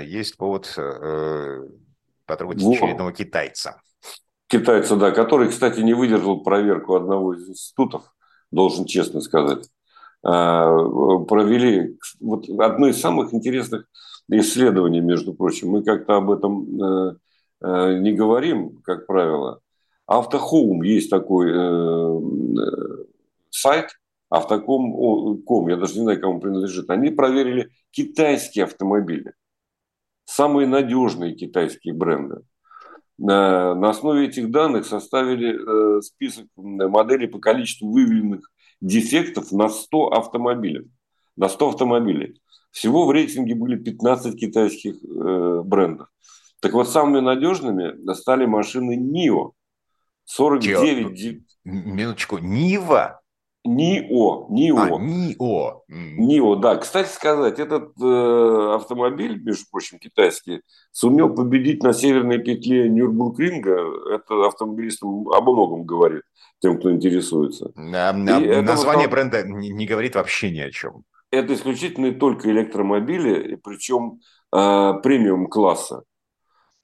Есть 0.00 0.36
повод 0.36 0.72
э, 0.76 1.64
потрогать 2.26 2.62
Во. 2.62 2.74
очередного 2.74 3.12
китайца. 3.12 3.80
Китайца, 4.46 4.94
да, 4.94 5.10
который, 5.10 5.48
кстати, 5.48 5.80
не 5.80 5.94
выдержал 5.94 6.44
проверку 6.44 6.94
одного 6.94 7.34
из 7.34 7.48
институтов, 7.48 8.04
должен 8.52 8.86
честно 8.86 9.20
сказать. 9.20 9.68
А, 10.22 10.66
провели 11.20 11.96
вот 12.20 12.48
одно 12.48 12.88
из 12.88 13.00
самых 13.00 13.32
интересных 13.32 13.86
исследований, 14.30 15.00
между 15.00 15.34
прочим. 15.34 15.70
Мы 15.70 15.82
как-то 15.82 16.16
об 16.16 16.30
этом 16.30 16.82
э, 16.82 17.16
э, 17.62 17.98
не 17.98 18.12
говорим, 18.12 18.80
как 18.82 19.06
правило. 19.06 19.60
Автохоум 20.06 20.82
есть 20.82 21.10
такой 21.10 21.50
э, 21.54 22.20
сайт, 23.50 23.90
автоком.ком, 24.30 25.68
я 25.68 25.76
даже 25.76 25.94
не 25.94 26.02
знаю, 26.02 26.20
кому 26.20 26.40
принадлежит. 26.40 26.90
Они 26.90 27.10
проверили 27.10 27.70
китайские 27.90 28.64
автомобили, 28.64 29.32
самые 30.24 30.66
надежные 30.66 31.34
китайские 31.34 31.94
бренды. 31.94 32.42
На 33.16 33.88
основе 33.88 34.28
этих 34.28 34.50
данных 34.52 34.86
составили 34.86 36.00
список 36.02 36.46
моделей 36.54 37.26
по 37.26 37.40
количеству 37.40 37.90
выявленных 37.90 38.48
дефектов 38.80 39.52
на 39.52 39.68
100 39.68 40.08
автомобилей. 40.08 40.90
На 41.36 41.48
100 41.48 41.68
автомобилей. 41.70 42.40
Всего 42.70 43.06
в 43.06 43.10
рейтинге 43.10 43.54
были 43.54 43.76
15 43.76 44.38
китайских 44.38 44.96
э, 45.02 45.62
брендов. 45.64 46.08
Так 46.60 46.72
вот, 46.72 46.88
самыми 46.88 47.20
надежными 47.20 48.12
стали 48.14 48.46
машины 48.46 48.96
NIO. 48.96 49.52
49... 50.24 51.18
Чё? 51.18 51.38
Минуточку, 51.64 52.38
Нива? 52.38 53.17
НИО. 53.68 54.46
НИО. 54.50 54.76
А, 54.78 54.98
НИО. 54.98 55.82
НИО, 55.88 56.56
да. 56.56 56.76
Кстати 56.76 57.08
сказать, 57.08 57.58
этот 57.58 57.92
э, 58.02 58.74
автомобиль, 58.74 59.42
между 59.42 59.64
прочим, 59.70 59.98
китайский, 59.98 60.62
сумел 60.90 61.34
победить 61.34 61.82
на 61.82 61.92
северной 61.92 62.38
петле 62.38 62.88
Нюрбургринга. 62.88 64.14
Это 64.14 64.46
автомобилистам 64.46 65.28
о 65.28 65.40
многом 65.40 65.84
говорит 65.84 66.22
тем, 66.60 66.78
кто 66.78 66.92
интересуется. 66.92 67.72
А, 67.76 68.12
название 68.12 69.06
вот, 69.06 69.12
бренда 69.12 69.42
не, 69.42 69.70
не 69.70 69.86
говорит 69.86 70.14
вообще 70.14 70.50
ни 70.50 70.60
о 70.60 70.70
чем. 70.70 71.04
Это 71.30 71.54
исключительно 71.54 72.12
только 72.12 72.50
электромобили, 72.50 73.56
причем 73.62 74.20
э, 74.52 74.92
премиум 75.02 75.46
класса. 75.46 76.02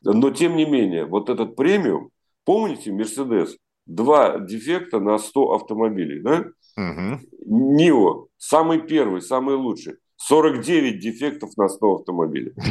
Но 0.03 0.31
тем 0.31 0.57
не 0.57 0.67
менее, 0.67 1.07
вот 1.07 1.31
этот 1.31 1.57
премиум, 1.57 2.11
помните, 2.45 2.93
Мерседес, 2.93 3.57
два 3.87 4.39
дефекта 4.39 5.01
на 5.01 5.19
100 5.19 5.55
автомобилей, 5.55 6.21
да? 6.23 6.45
Угу. 6.77 7.21
Нио, 7.47 8.27
самый 8.37 8.81
первый, 8.81 9.23
самый 9.23 9.55
лучший. 9.57 9.97
49 10.17 11.01
дефектов 11.01 11.51
на 11.57 11.69
100 11.69 11.95
автомобилей. 11.95 12.53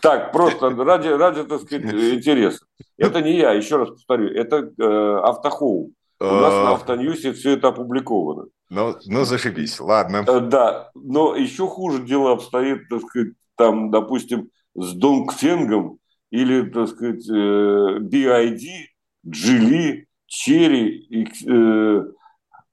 Так, 0.00 0.32
просто 0.32 0.70
ради, 0.70 1.08
ради 1.08 1.44
так 1.44 1.60
сказать, 1.60 1.84
интереса. 1.84 2.64
Это 2.96 3.20
не 3.20 3.36
я, 3.36 3.52
еще 3.52 3.76
раз 3.76 3.90
повторю, 3.90 4.28
это 4.28 4.70
э, 4.78 5.20
Автохоум. 5.22 5.92
У 6.18 6.24
нас 6.24 6.54
на 6.54 6.72
Автоньюсе 6.72 7.32
все 7.32 7.52
это 7.52 7.68
опубликовано. 7.68 8.46
Ну, 8.70 8.96
ну, 9.06 9.24
зашибись, 9.24 9.80
ладно. 9.80 10.24
Э, 10.26 10.40
да, 10.40 10.90
но 10.94 11.34
еще 11.34 11.66
хуже 11.66 12.02
дело 12.02 12.32
обстоит, 12.32 12.88
так 12.88 13.02
сказать, 13.02 13.34
там, 13.56 13.90
допустим, 13.90 14.50
с 14.74 14.94
Донгфенгом 14.94 15.98
или, 16.30 16.62
так 16.62 16.88
сказать, 16.88 17.28
э, 17.28 17.98
BID, 18.00 18.68
Джили, 19.26 20.06
Черри, 20.26 21.28
э, 21.46 22.04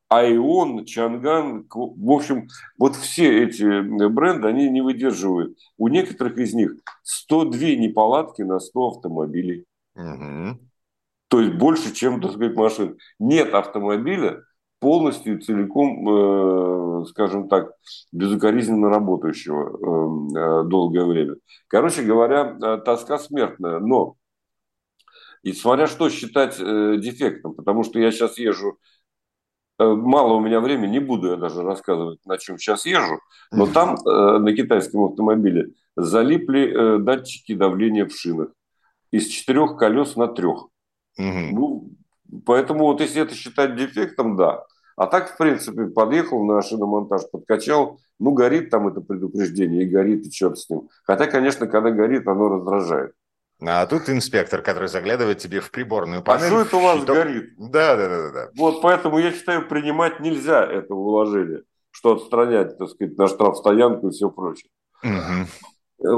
Айон, 0.10 0.86
Чанган, 0.86 1.67
в 1.70 2.12
общем, 2.12 2.48
вот 2.78 2.96
все 2.96 3.43
эти 3.43 3.82
бренды, 4.08 4.48
они 4.48 4.70
не 4.70 4.82
выдерживают. 4.82 5.58
У 5.78 5.89
некоторых 5.89 6.38
из 6.38 6.54
них 6.54 6.76
102 7.04 7.60
неполадки 7.76 8.41
на 8.41 8.60
100 8.60 8.88
автомобилей. 8.88 9.65
Угу. 9.96 10.60
То 11.28 11.41
есть 11.41 11.56
больше, 11.56 11.93
чем, 11.93 12.22
так 12.22 12.32
сказать, 12.32 12.56
машин. 12.56 12.98
Нет 13.20 13.54
автомобиля 13.54 14.43
полностью, 14.80 15.41
целиком, 15.41 17.02
э, 17.02 17.06
скажем 17.08 17.50
так, 17.50 17.74
безукоризненно 18.12 18.89
работающего 18.89 20.30
э, 20.34 20.63
э, 20.63 20.70
долгое 20.70 21.06
время. 21.06 21.36
Короче 21.67 22.04
говоря, 22.04 22.58
э, 22.62 22.78
тоска 22.78 23.17
смертная. 23.17 23.80
Но, 23.80 24.15
и 25.43 25.54
смотря 25.54 25.88
что 25.88 26.10
считать 26.10 26.58
э, 26.60 26.98
дефектом, 26.98 27.56
потому 27.56 27.84
что 27.84 28.00
я 28.00 28.12
сейчас 28.12 28.38
езжу 28.38 28.78
мало 29.80 30.34
у 30.34 30.40
меня 30.40 30.60
времени, 30.60 30.92
не 30.92 31.00
буду 31.00 31.30
я 31.30 31.36
даже 31.36 31.63
рассказывать, 31.63 32.20
на 32.26 32.38
чем 32.38 32.58
сейчас 32.58 32.86
езжу, 32.86 33.20
но 33.52 33.68
там 33.68 33.96
э, 33.96 34.38
на 34.40 34.54
китайском 34.54 35.06
автомобиле 35.06 35.72
залипли 35.96 36.96
э, 36.96 36.98
датчики 37.00 37.54
давления 37.54 38.06
в 38.06 38.12
шинах 38.12 38.50
из 39.12 39.28
четырех 39.28 39.78
колес 39.78 40.16
на 40.16 40.28
трех. 40.28 40.68
Ну, 41.18 41.90
поэтому 42.46 42.86
вот 42.86 43.02
если 43.02 43.22
это 43.22 43.34
считать 43.34 43.76
дефектом, 43.76 44.36
да. 44.36 44.66
А 44.96 45.06
так, 45.06 45.30
в 45.30 45.38
принципе, 45.38 45.86
подъехал 45.86 46.44
на 46.44 46.62
шиномонтаж, 46.62 47.30
подкачал, 47.32 48.00
ну, 48.20 48.32
горит 48.32 48.72
там 48.72 48.88
это 48.88 49.00
предупреждение, 49.02 49.84
и 49.84 49.90
горит, 49.90 50.26
и 50.26 50.32
черт 50.32 50.58
с 50.58 50.70
ним. 50.70 50.90
Хотя, 51.04 51.28
конечно, 51.28 51.68
когда 51.68 51.92
горит, 51.92 52.28
оно 52.28 52.50
раздражает. 52.50 53.13
А 53.60 53.88
тут 53.88 54.08
инспектор, 54.10 54.62
который 54.62 54.88
заглядывает 54.88 55.39
тебе 55.39 55.62
в 55.62 55.72
приборную 55.72 56.22
панель. 56.22 56.46
А 56.46 56.48
что 56.50 56.62
это 56.62 56.78
у 56.78 56.82
вас 56.82 57.02
что... 57.02 57.13
горит? 57.13 57.54
Да, 57.58 57.96
да, 57.96 58.08
да, 58.08 58.32
да. 58.32 58.50
Вот 58.56 58.82
поэтому 58.82 59.17
я 59.17 59.32
считаю, 59.32 59.67
принимать 59.67 60.20
нельзя 60.20 60.63
это 60.63 60.93
уложение, 60.93 61.63
что 61.89 62.13
отстранять, 62.13 62.78
так 62.78 62.89
сказать, 62.89 63.17
на 63.17 63.28
штрафстоянку 63.28 64.10
и 64.10 64.12
все 64.12 64.30
прочее. 64.30 64.70
Угу. 65.04 65.48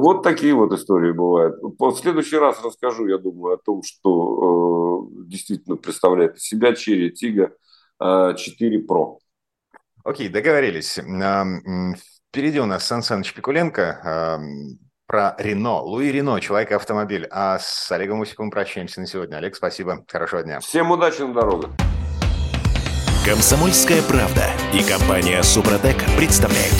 Вот 0.01 0.23
такие 0.23 0.53
вот 0.53 0.73
истории 0.73 1.13
бывают. 1.13 1.57
В 1.61 1.95
следующий 1.95 2.37
раз 2.37 2.61
расскажу, 2.61 3.07
я 3.07 3.17
думаю, 3.17 3.55
о 3.55 3.57
том, 3.57 3.81
что 3.83 5.07
э, 5.09 5.25
действительно 5.27 5.77
представляет 5.77 6.35
из 6.35 6.43
себя 6.43 6.71
Cherry 6.71 7.11
Tiggo 7.11 7.51
э, 8.01 8.35
4 8.35 8.85
Pro. 8.85 9.19
Окей, 10.03 10.27
договорились. 10.27 10.99
Впереди 12.29 12.59
у 12.59 12.65
нас 12.65 12.85
Сан 12.85 13.01
Саныч 13.01 13.33
Пикуленко, 13.33 14.39
про 15.09 15.33
Рено. 15.39 15.81
Луи 15.81 16.11
Рено, 16.11 16.39
человек-автомобиль. 16.39 17.27
А 17.31 17.57
с 17.57 17.91
Олегом 17.91 18.21
Усиковым 18.21 18.51
прощаемся 18.51 19.01
на 19.01 19.07
сегодня. 19.07 19.37
Олег, 19.37 19.55
спасибо. 19.55 20.05
Хорошего 20.07 20.43
дня. 20.43 20.59
Всем 20.59 20.91
удачи 20.91 21.21
на 21.21 21.33
дорогах. 21.33 21.71
Комсомольская 23.25 24.01
правда 24.03 24.45
и 24.71 24.83
компания 24.83 25.41
Супротек 25.41 25.97
представляют. 26.15 26.75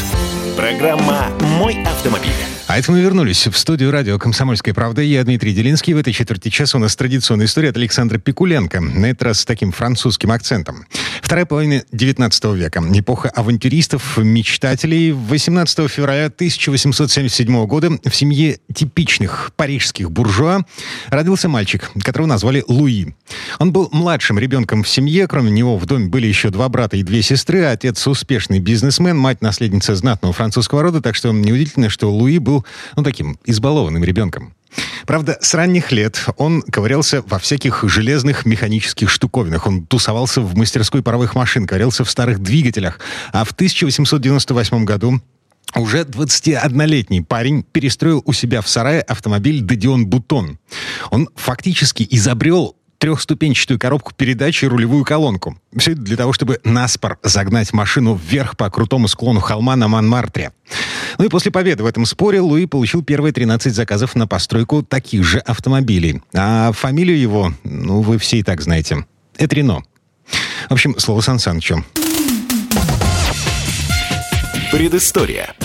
Программа 0.55 1.25
«Мой 1.57 1.83
автомобиль». 1.83 2.58
А 2.69 2.77
это 2.77 2.91
мы 2.91 3.01
вернулись 3.01 3.47
в 3.47 3.57
студию 3.57 3.89
радио 3.89 4.19
«Комсомольская 4.19 4.75
правда». 4.75 5.01
Я 5.01 5.23
Дмитрий 5.23 5.55
Делинский. 5.55 5.93
В 5.93 5.97
этой 5.97 6.13
четверти 6.13 6.49
часа 6.49 6.77
у 6.77 6.79
нас 6.79 6.95
традиционная 6.95 7.47
история 7.47 7.69
от 7.69 7.77
Александра 7.77 8.19
Пикуленко. 8.19 8.79
На 8.79 9.07
этот 9.07 9.23
раз 9.23 9.39
с 9.39 9.45
таким 9.45 9.71
французским 9.71 10.29
акцентом. 10.31 10.85
Вторая 11.23 11.47
половина 11.47 11.83
19 11.91 12.43
века. 12.53 12.83
Эпоха 12.93 13.29
авантюристов, 13.29 14.19
мечтателей. 14.19 15.13
18 15.13 15.89
февраля 15.89 16.27
1877 16.27 17.65
года 17.65 17.89
в 18.05 18.15
семье 18.15 18.59
типичных 18.71 19.51
парижских 19.55 20.11
буржуа 20.11 20.61
родился 21.07 21.49
мальчик, 21.49 21.89
которого 22.03 22.27
назвали 22.27 22.63
Луи. 22.67 23.15
Он 23.57 23.71
был 23.71 23.89
младшим 23.91 24.37
ребенком 24.37 24.83
в 24.83 24.89
семье. 24.89 25.27
Кроме 25.27 25.49
него 25.49 25.75
в 25.75 25.87
доме 25.87 26.07
были 26.07 26.27
еще 26.27 26.51
два 26.51 26.69
брата 26.69 26.97
и 26.97 27.03
две 27.03 27.23
сестры. 27.23 27.63
Отец 27.63 28.05
успешный 28.05 28.59
бизнесмен, 28.59 29.17
мать 29.17 29.41
наследница 29.41 29.95
знатного 29.95 30.35
французского 30.35 30.83
рода. 30.83 31.01
Так 31.01 31.15
что 31.15 31.31
неудивительно, 31.31 31.89
что 31.89 32.13
Луи 32.13 32.37
был 32.37 32.58
ну, 32.95 33.03
таким 33.03 33.37
избалованным 33.45 34.03
ребенком. 34.03 34.53
Правда, 35.05 35.37
с 35.41 35.53
ранних 35.53 35.91
лет 35.91 36.23
он 36.37 36.61
ковырялся 36.61 37.23
во 37.23 37.39
всяких 37.39 37.83
железных 37.87 38.45
механических 38.45 39.09
штуковинах. 39.09 39.65
Он 39.65 39.85
тусовался 39.85 40.41
в 40.41 40.55
мастерской 40.55 41.01
паровых 41.01 41.35
машин, 41.35 41.65
ковырялся 41.65 42.03
в 42.03 42.11
старых 42.11 42.39
двигателях. 42.39 42.99
А 43.31 43.43
в 43.43 43.51
1898 43.51 44.85
году 44.85 45.19
уже 45.75 46.01
21-летний 46.01 47.21
парень 47.21 47.63
перестроил 47.63 48.23
у 48.25 48.33
себя 48.33 48.61
в 48.61 48.69
сарае 48.69 49.01
автомобиль 49.01 49.61
«Дедион 49.61 50.07
Бутон». 50.07 50.57
Он 51.11 51.29
фактически 51.35 52.07
изобрел 52.09 52.75
трехступенчатую 52.99 53.79
коробку 53.79 54.13
передач 54.13 54.61
и 54.63 54.67
рулевую 54.67 55.05
колонку. 55.05 55.57
Все 55.75 55.93
это 55.93 56.01
для 56.01 56.17
того, 56.17 56.33
чтобы 56.33 56.59
наспор 56.63 57.17
загнать 57.23 57.73
машину 57.73 58.19
вверх 58.21 58.57
по 58.57 58.69
крутому 58.69 59.07
склону 59.07 59.39
холма 59.39 59.75
на 59.75 59.87
Монмартре. 59.87 60.51
Ну 61.17 61.25
и 61.25 61.29
после 61.29 61.51
победы 61.51 61.83
в 61.83 61.87
этом 61.87 62.05
споре 62.05 62.41
Луи 62.41 62.65
получил 62.65 63.03
первые 63.03 63.33
13 63.33 63.73
заказов 63.73 64.15
на 64.15 64.27
постройку 64.27 64.83
таких 64.83 65.23
же 65.23 65.39
автомобилей. 65.39 66.21
А 66.33 66.71
фамилию 66.73 67.19
его, 67.19 67.53
ну, 67.63 68.01
вы 68.01 68.17
все 68.17 68.37
и 68.37 68.43
так 68.43 68.61
знаете. 68.61 69.05
Это 69.37 69.55
Рено. 69.55 69.81
В 70.69 70.73
общем, 70.73 70.99
слово 70.99 71.21
Сан 71.21 71.39
Санычу. 71.39 71.83
Предыстория. 74.71 75.55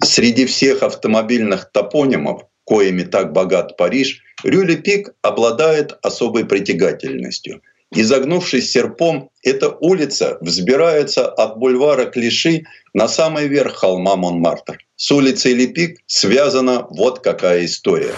Среди 0.00 0.46
всех 0.46 0.82
автомобильных 0.82 1.70
топонимов, 1.70 2.42
коими 2.68 3.02
так 3.02 3.32
богат 3.32 3.76
Париж, 3.78 4.20
Рюли-Пик 4.44 5.14
обладает 5.22 5.96
особой 6.02 6.44
притягательностью. 6.44 7.62
Изогнувшись 7.96 8.70
серпом, 8.70 9.30
эта 9.42 9.70
улица 9.70 10.36
взбирается 10.42 11.26
от 11.26 11.58
бульвара 11.58 12.04
Клиши 12.04 12.64
на 12.92 13.08
самый 13.08 13.48
верх 13.48 13.76
холма 13.76 14.16
Монмартр. 14.16 14.76
С 14.96 15.10
улицей 15.10 15.54
Лепик 15.54 16.00
связана 16.06 16.86
вот 16.90 17.20
какая 17.20 17.64
история. 17.64 18.12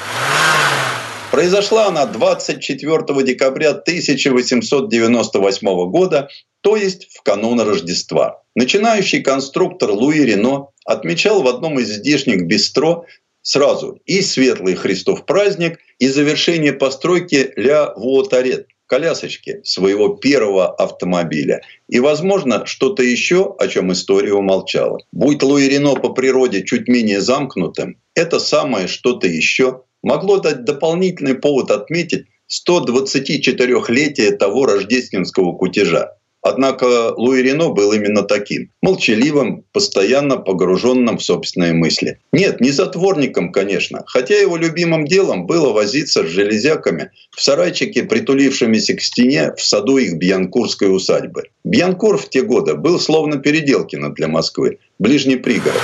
Произошла 1.30 1.86
она 1.86 2.06
24 2.06 3.22
декабря 3.22 3.70
1898 3.70 5.90
года, 5.90 6.28
то 6.60 6.76
есть 6.76 7.06
в 7.14 7.22
канун 7.22 7.60
Рождества. 7.60 8.42
Начинающий 8.56 9.22
конструктор 9.22 9.92
Луи 9.92 10.24
Рено 10.24 10.70
отмечал 10.84 11.42
в 11.42 11.46
одном 11.46 11.78
из 11.78 11.88
здешних 11.88 12.46
бистро 12.46 13.06
сразу 13.42 14.00
и 14.06 14.22
светлый 14.22 14.74
Христов 14.74 15.26
праздник, 15.26 15.78
и 15.98 16.08
завершение 16.08 16.72
постройки 16.72 17.52
Ля 17.56 17.92
Вуотарет 17.94 18.68
колясочки 18.86 19.60
своего 19.62 20.08
первого 20.08 20.74
автомобиля. 20.74 21.62
И, 21.88 22.00
возможно, 22.00 22.66
что-то 22.66 23.04
еще, 23.04 23.54
о 23.58 23.68
чем 23.68 23.92
история 23.92 24.34
умолчала. 24.34 24.98
Будь 25.12 25.42
Луи 25.42 25.68
Рено 25.68 25.94
по 25.94 26.08
природе 26.08 26.64
чуть 26.64 26.88
менее 26.88 27.20
замкнутым, 27.20 27.98
это 28.14 28.40
самое 28.40 28.88
что-то 28.88 29.28
еще 29.28 29.82
могло 30.02 30.38
дать 30.38 30.64
дополнительный 30.64 31.34
повод 31.34 31.70
отметить 31.70 32.26
124-летие 32.50 34.32
того 34.32 34.66
рождественского 34.66 35.52
кутежа. 35.52 36.16
Однако 36.42 37.12
Луи 37.16 37.42
Рено 37.42 37.68
был 37.68 37.92
именно 37.92 38.22
таким. 38.22 38.70
Молчаливым, 38.80 39.64
постоянно 39.72 40.38
погруженным 40.38 41.18
в 41.18 41.22
собственные 41.22 41.74
мысли. 41.74 42.18
Нет, 42.32 42.60
не 42.60 42.70
затворником, 42.70 43.52
конечно. 43.52 44.04
Хотя 44.06 44.36
его 44.36 44.56
любимым 44.56 45.06
делом 45.06 45.46
было 45.46 45.72
возиться 45.72 46.24
с 46.24 46.28
железяками 46.28 47.10
в 47.30 47.42
сарайчике, 47.42 48.04
притулившимися 48.04 48.94
к 48.94 49.02
стене 49.02 49.52
в 49.56 49.62
саду 49.62 49.98
их 49.98 50.16
Бьянкурской 50.16 50.94
усадьбы. 50.94 51.44
Бьянкур 51.64 52.16
в 52.16 52.30
те 52.30 52.42
годы 52.42 52.74
был 52.74 52.98
словно 52.98 53.36
Переделкино 53.36 54.10
для 54.14 54.28
Москвы. 54.28 54.78
Ближний 54.98 55.36
пригород. 55.36 55.80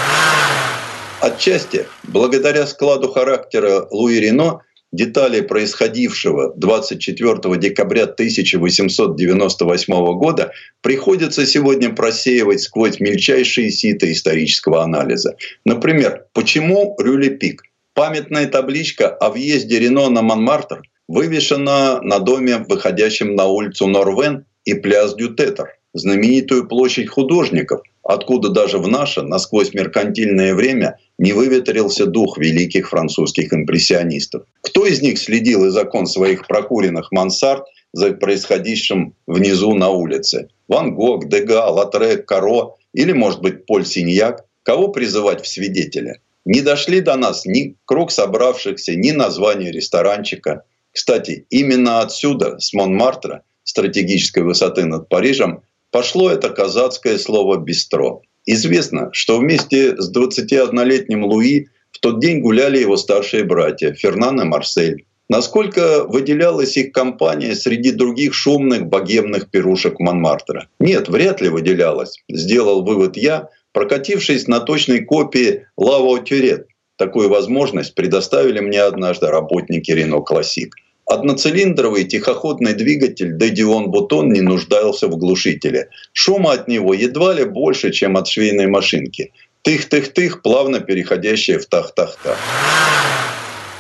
Отчасти, 1.21 1.87
благодаря 2.05 2.67
складу 2.67 3.09
характера 3.09 3.87
Луи 3.91 4.21
Рено, 4.21 4.61
детали 4.93 5.41
происходившего 5.41 6.53
24 6.57 7.57
декабря 7.57 8.05
1898 8.05 10.19
года 10.19 10.53
приходится 10.81 11.47
сегодня 11.47 11.95
просеивать 11.95 12.63
сквозь 12.63 13.01
мельчайшие 13.01 13.71
ситы 13.71 14.13
исторического 14.13 14.83
анализа. 14.83 15.37
Например, 15.65 16.27
почему 16.33 16.97
Рюлепик? 16.99 17.63
Памятная 17.95 18.47
табличка 18.47 19.09
о 19.09 19.31
въезде 19.31 19.79
Рено 19.79 20.11
на 20.11 20.23
Монмартр 20.23 20.83
вывешена 21.09 22.01
на 22.03 22.19
доме, 22.19 22.65
выходящем 22.69 23.35
на 23.35 23.47
улицу 23.47 23.87
Норвен 23.87 24.45
и 24.65 24.75
пляс 24.75 25.15
Дютетер, 25.15 25.79
знаменитую 25.95 26.69
площадь 26.69 27.09
художников, 27.09 27.81
откуда 28.07 28.51
даже 28.51 28.79
в 28.79 28.87
наше, 28.89 29.23
насквозь 29.23 29.75
меркантильное 29.75 30.55
время, 30.55 30.99
не 31.19 31.33
выветрился 31.33 32.07
дух 32.07 32.39
великих 32.39 32.89
французских 32.89 33.53
импрессионистов. 33.53 34.45
Кто 34.63 34.87
из 34.87 35.03
них 35.03 35.19
следил 35.19 35.67
из 35.67 35.77
окон 35.77 36.07
своих 36.07 36.47
прокуренных 36.47 37.11
мансард 37.11 37.65
за 37.93 38.13
происходящим 38.13 39.15
внизу 39.27 39.75
на 39.75 39.91
улице? 39.91 40.49
Ван 40.69 40.95
Гог, 40.95 41.29
Дега, 41.29 41.67
Латре, 41.67 42.19
Каро 42.19 42.77
или, 42.93 43.13
может 43.13 43.41
быть, 43.41 43.67
Поль 43.67 43.85
Синьяк? 43.85 44.45
Кого 44.63 44.89
призывать 44.89 45.45
в 45.45 45.49
свидетеля? 45.49 46.21
Не 46.45 46.61
дошли 46.61 47.01
до 47.01 47.17
нас 47.17 47.45
ни 47.45 47.75
круг 47.85 48.13
собравшихся, 48.13 48.95
ни 48.95 49.11
название 49.11 49.73
ресторанчика. 49.73 50.63
Кстати, 50.93 51.47
именно 51.51 52.01
отсюда, 52.01 52.59
с 52.61 52.73
Монмартра, 52.73 53.43
стратегической 53.65 54.45
высоты 54.45 54.85
над 54.85 55.09
Парижем, 55.09 55.63
пошло 55.91 56.31
это 56.31 56.51
казацкое 56.51 57.19
слово 57.19 57.57
«бистро». 57.59 58.23
Известно, 58.47 59.11
что 59.13 59.39
вместе 59.39 59.97
с 59.97 60.15
21-летним 60.15 61.25
Луи 61.25 61.67
в 61.91 61.99
тот 61.99 62.21
день 62.21 62.41
гуляли 62.41 62.79
его 62.79 62.97
старшие 62.97 63.43
братья 63.45 63.93
Фернан 63.93 64.41
и 64.41 64.45
Марсель. 64.45 65.07
Насколько 65.29 66.05
выделялась 66.05 66.77
их 66.77 66.93
компания 66.93 67.57
среди 67.57 67.91
других 67.91 68.33
шумных 68.33 68.87
богемных 68.87 69.51
пирушек 69.51 69.99
Монмартра? 69.99 70.69
Нет, 70.79 71.09
вряд 71.09 71.41
ли 71.41 71.49
выделялась, 71.49 72.23
сделал 72.29 72.85
вывод 72.85 73.17
я, 73.17 73.49
прокатившись 73.73 74.47
на 74.47 74.61
точной 74.61 75.05
копии 75.05 75.67
Лаво 75.77 76.21
Тюрет. 76.21 76.69
Такую 76.97 77.29
возможность 77.29 77.95
предоставили 77.95 78.61
мне 78.61 78.81
однажды 78.83 79.27
работники 79.27 79.91
Рено 79.91 80.21
Классик– 80.21 80.77
Одноцилиндровый 81.07 82.05
тихоходный 82.05 82.75
двигатель 82.75 83.39
Дедион 83.39 83.91
Бутон 83.93 84.33
не 84.33 84.41
нуждался 84.41 85.07
в 85.07 85.17
глушителе. 85.17 85.91
Шума 86.13 86.51
от 86.53 86.67
него 86.67 86.95
едва 86.95 87.33
ли 87.33 87.45
больше, 87.45 87.93
чем 87.93 88.17
от 88.17 88.27
швейной 88.27 88.67
машинки. 88.67 89.31
Тых-тых-тых, 89.63 90.43
плавно 90.43 90.81
переходящая 90.81 91.61
в 91.61 91.67
тах-тах-тах. 91.67 92.37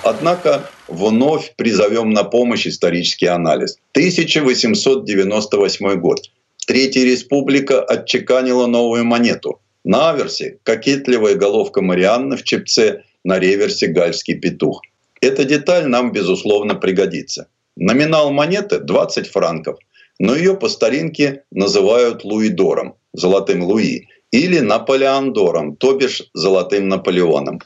Однако 0.05 0.71
вновь 0.87 1.53
призовем 1.57 2.11
на 2.11 2.23
помощь 2.23 2.69
исторический 2.69 3.27
анализ. 3.27 3.77
1898 3.91 6.01
год. 6.01 6.31
Третья 6.65 7.05
республика 7.05 7.83
отчеканила 7.83 8.67
новую 8.67 9.05
монету. 9.05 9.59
На 9.83 10.11
аверсе 10.11 10.59
кокетливая 10.63 11.35
головка 11.35 11.83
Марианны 11.83 12.37
в 12.37 12.45
чепце, 12.45 13.03
на 13.25 13.41
реверсе 13.41 13.89
гальский 13.89 14.37
петух– 14.37 14.83
эта 15.21 15.45
деталь 15.45 15.87
нам, 15.87 16.13
безусловно, 16.13 16.75
пригодится. 16.75 17.49
Номинал 17.77 18.31
монеты 18.31 18.79
20 18.79 19.29
франков, 19.29 19.79
но 20.19 20.35
ее 20.35 20.57
по 20.57 20.69
старинке 20.69 21.45
называют 21.51 22.25
Луидором, 22.25 22.95
золотым 23.13 23.63
Луи, 23.63 24.09
или 24.31 24.59
Наполеондором, 24.59 25.77
то 25.77 25.95
бишь 25.95 26.23
золотым 26.35 26.89
Наполеоном. 26.89 27.61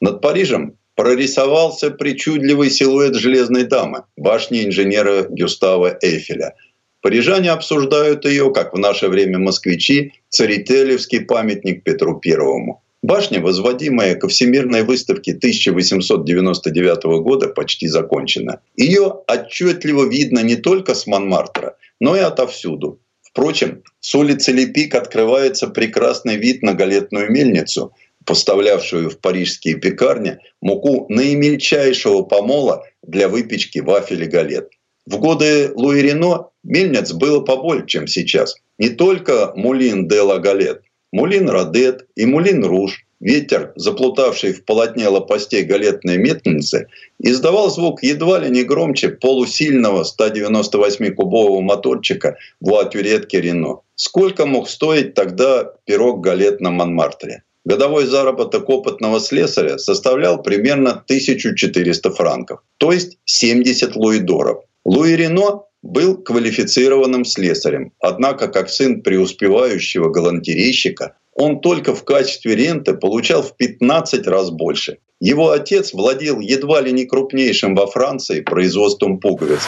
Над 0.00 0.20
Парижем 0.20 0.76
прорисовался 0.94 1.90
причудливый 1.90 2.70
силуэт 2.70 3.14
железной 3.14 3.64
дамы, 3.64 4.04
башни 4.16 4.64
инженера 4.64 5.26
Гюстава 5.28 5.98
Эйфеля. 6.00 6.54
Парижане 7.00 7.50
обсуждают 7.50 8.24
ее, 8.24 8.52
как 8.52 8.72
в 8.72 8.78
наше 8.78 9.08
время 9.08 9.38
москвичи, 9.38 10.12
царителевский 10.28 11.20
памятник 11.20 11.82
Петру 11.84 12.18
Первому. 12.18 12.83
Башня, 13.04 13.42
возводимая 13.42 14.14
ко 14.14 14.28
Всемирной 14.28 14.82
выставке 14.82 15.32
1899 15.32 17.04
года, 17.22 17.48
почти 17.48 17.86
закончена. 17.86 18.60
Ее 18.76 19.20
отчетливо 19.28 20.08
видно 20.08 20.38
не 20.38 20.56
только 20.56 20.94
с 20.94 21.06
Монмартра, 21.06 21.76
но 22.00 22.16
и 22.16 22.20
отовсюду. 22.20 22.98
Впрочем, 23.20 23.82
с 24.00 24.14
улицы 24.14 24.52
Лепик 24.52 24.94
открывается 24.94 25.66
прекрасный 25.66 26.36
вид 26.36 26.62
на 26.62 26.72
галетную 26.72 27.30
мельницу, 27.30 27.92
поставлявшую 28.24 29.10
в 29.10 29.18
парижские 29.18 29.74
пекарни 29.74 30.38
муку 30.62 31.04
наимельчайшего 31.10 32.22
помола 32.22 32.84
для 33.02 33.28
выпечки 33.28 33.80
вафель 33.80 34.22
и 34.22 34.26
галет. 34.28 34.70
В 35.04 35.18
годы 35.18 35.70
Луи 35.74 36.00
Рено 36.00 36.48
мельниц 36.62 37.12
было 37.12 37.40
побольше, 37.40 37.86
чем 37.86 38.06
сейчас. 38.06 38.56
Не 38.78 38.88
только 38.88 39.52
Мулин 39.54 40.08
де 40.08 40.22
ла 40.22 40.38
Галет, 40.38 40.83
Мулин 41.14 41.48
Родет 41.48 42.08
и 42.16 42.26
Мулин 42.26 42.64
Руж, 42.64 43.06
ветер, 43.20 43.72
заплутавший 43.76 44.52
в 44.52 44.64
полотне 44.64 45.06
лопастей 45.06 45.62
галетной 45.62 46.16
метницы, 46.16 46.88
издавал 47.20 47.70
звук 47.70 48.02
едва 48.02 48.40
ли 48.40 48.50
не 48.50 48.64
громче 48.64 49.10
полусильного 49.10 50.02
198-кубового 50.02 51.60
моторчика 51.60 52.36
в 52.60 52.74
Атюретке 52.74 53.40
Рено. 53.40 53.82
Сколько 53.94 54.44
мог 54.44 54.68
стоить 54.68 55.14
тогда 55.14 55.70
пирог 55.84 56.20
галет 56.20 56.60
на 56.60 56.72
Монмартре? 56.72 57.44
Годовой 57.64 58.06
заработок 58.06 58.68
опытного 58.68 59.20
слесаря 59.20 59.78
составлял 59.78 60.42
примерно 60.42 60.90
1400 60.90 62.10
франков, 62.10 62.58
то 62.78 62.90
есть 62.90 63.18
70 63.24 63.94
луидоров. 63.94 64.64
Луи 64.84 65.14
Рено 65.14 65.62
был 65.84 66.16
квалифицированным 66.16 67.26
слесарем, 67.26 67.92
однако 68.00 68.48
как 68.48 68.70
сын 68.70 69.02
преуспевающего 69.02 70.08
галантерейщика 70.08 71.16
он 71.34 71.60
только 71.60 71.94
в 71.94 72.04
качестве 72.04 72.56
ренты 72.56 72.94
получал 72.94 73.42
в 73.42 73.54
15 73.56 74.26
раз 74.26 74.50
больше. 74.50 74.98
Его 75.20 75.50
отец 75.50 75.92
владел 75.92 76.40
едва 76.40 76.80
ли 76.80 76.90
не 76.90 77.04
крупнейшим 77.04 77.74
во 77.74 77.86
Франции 77.86 78.40
производством 78.40 79.20
пуговиц. 79.20 79.60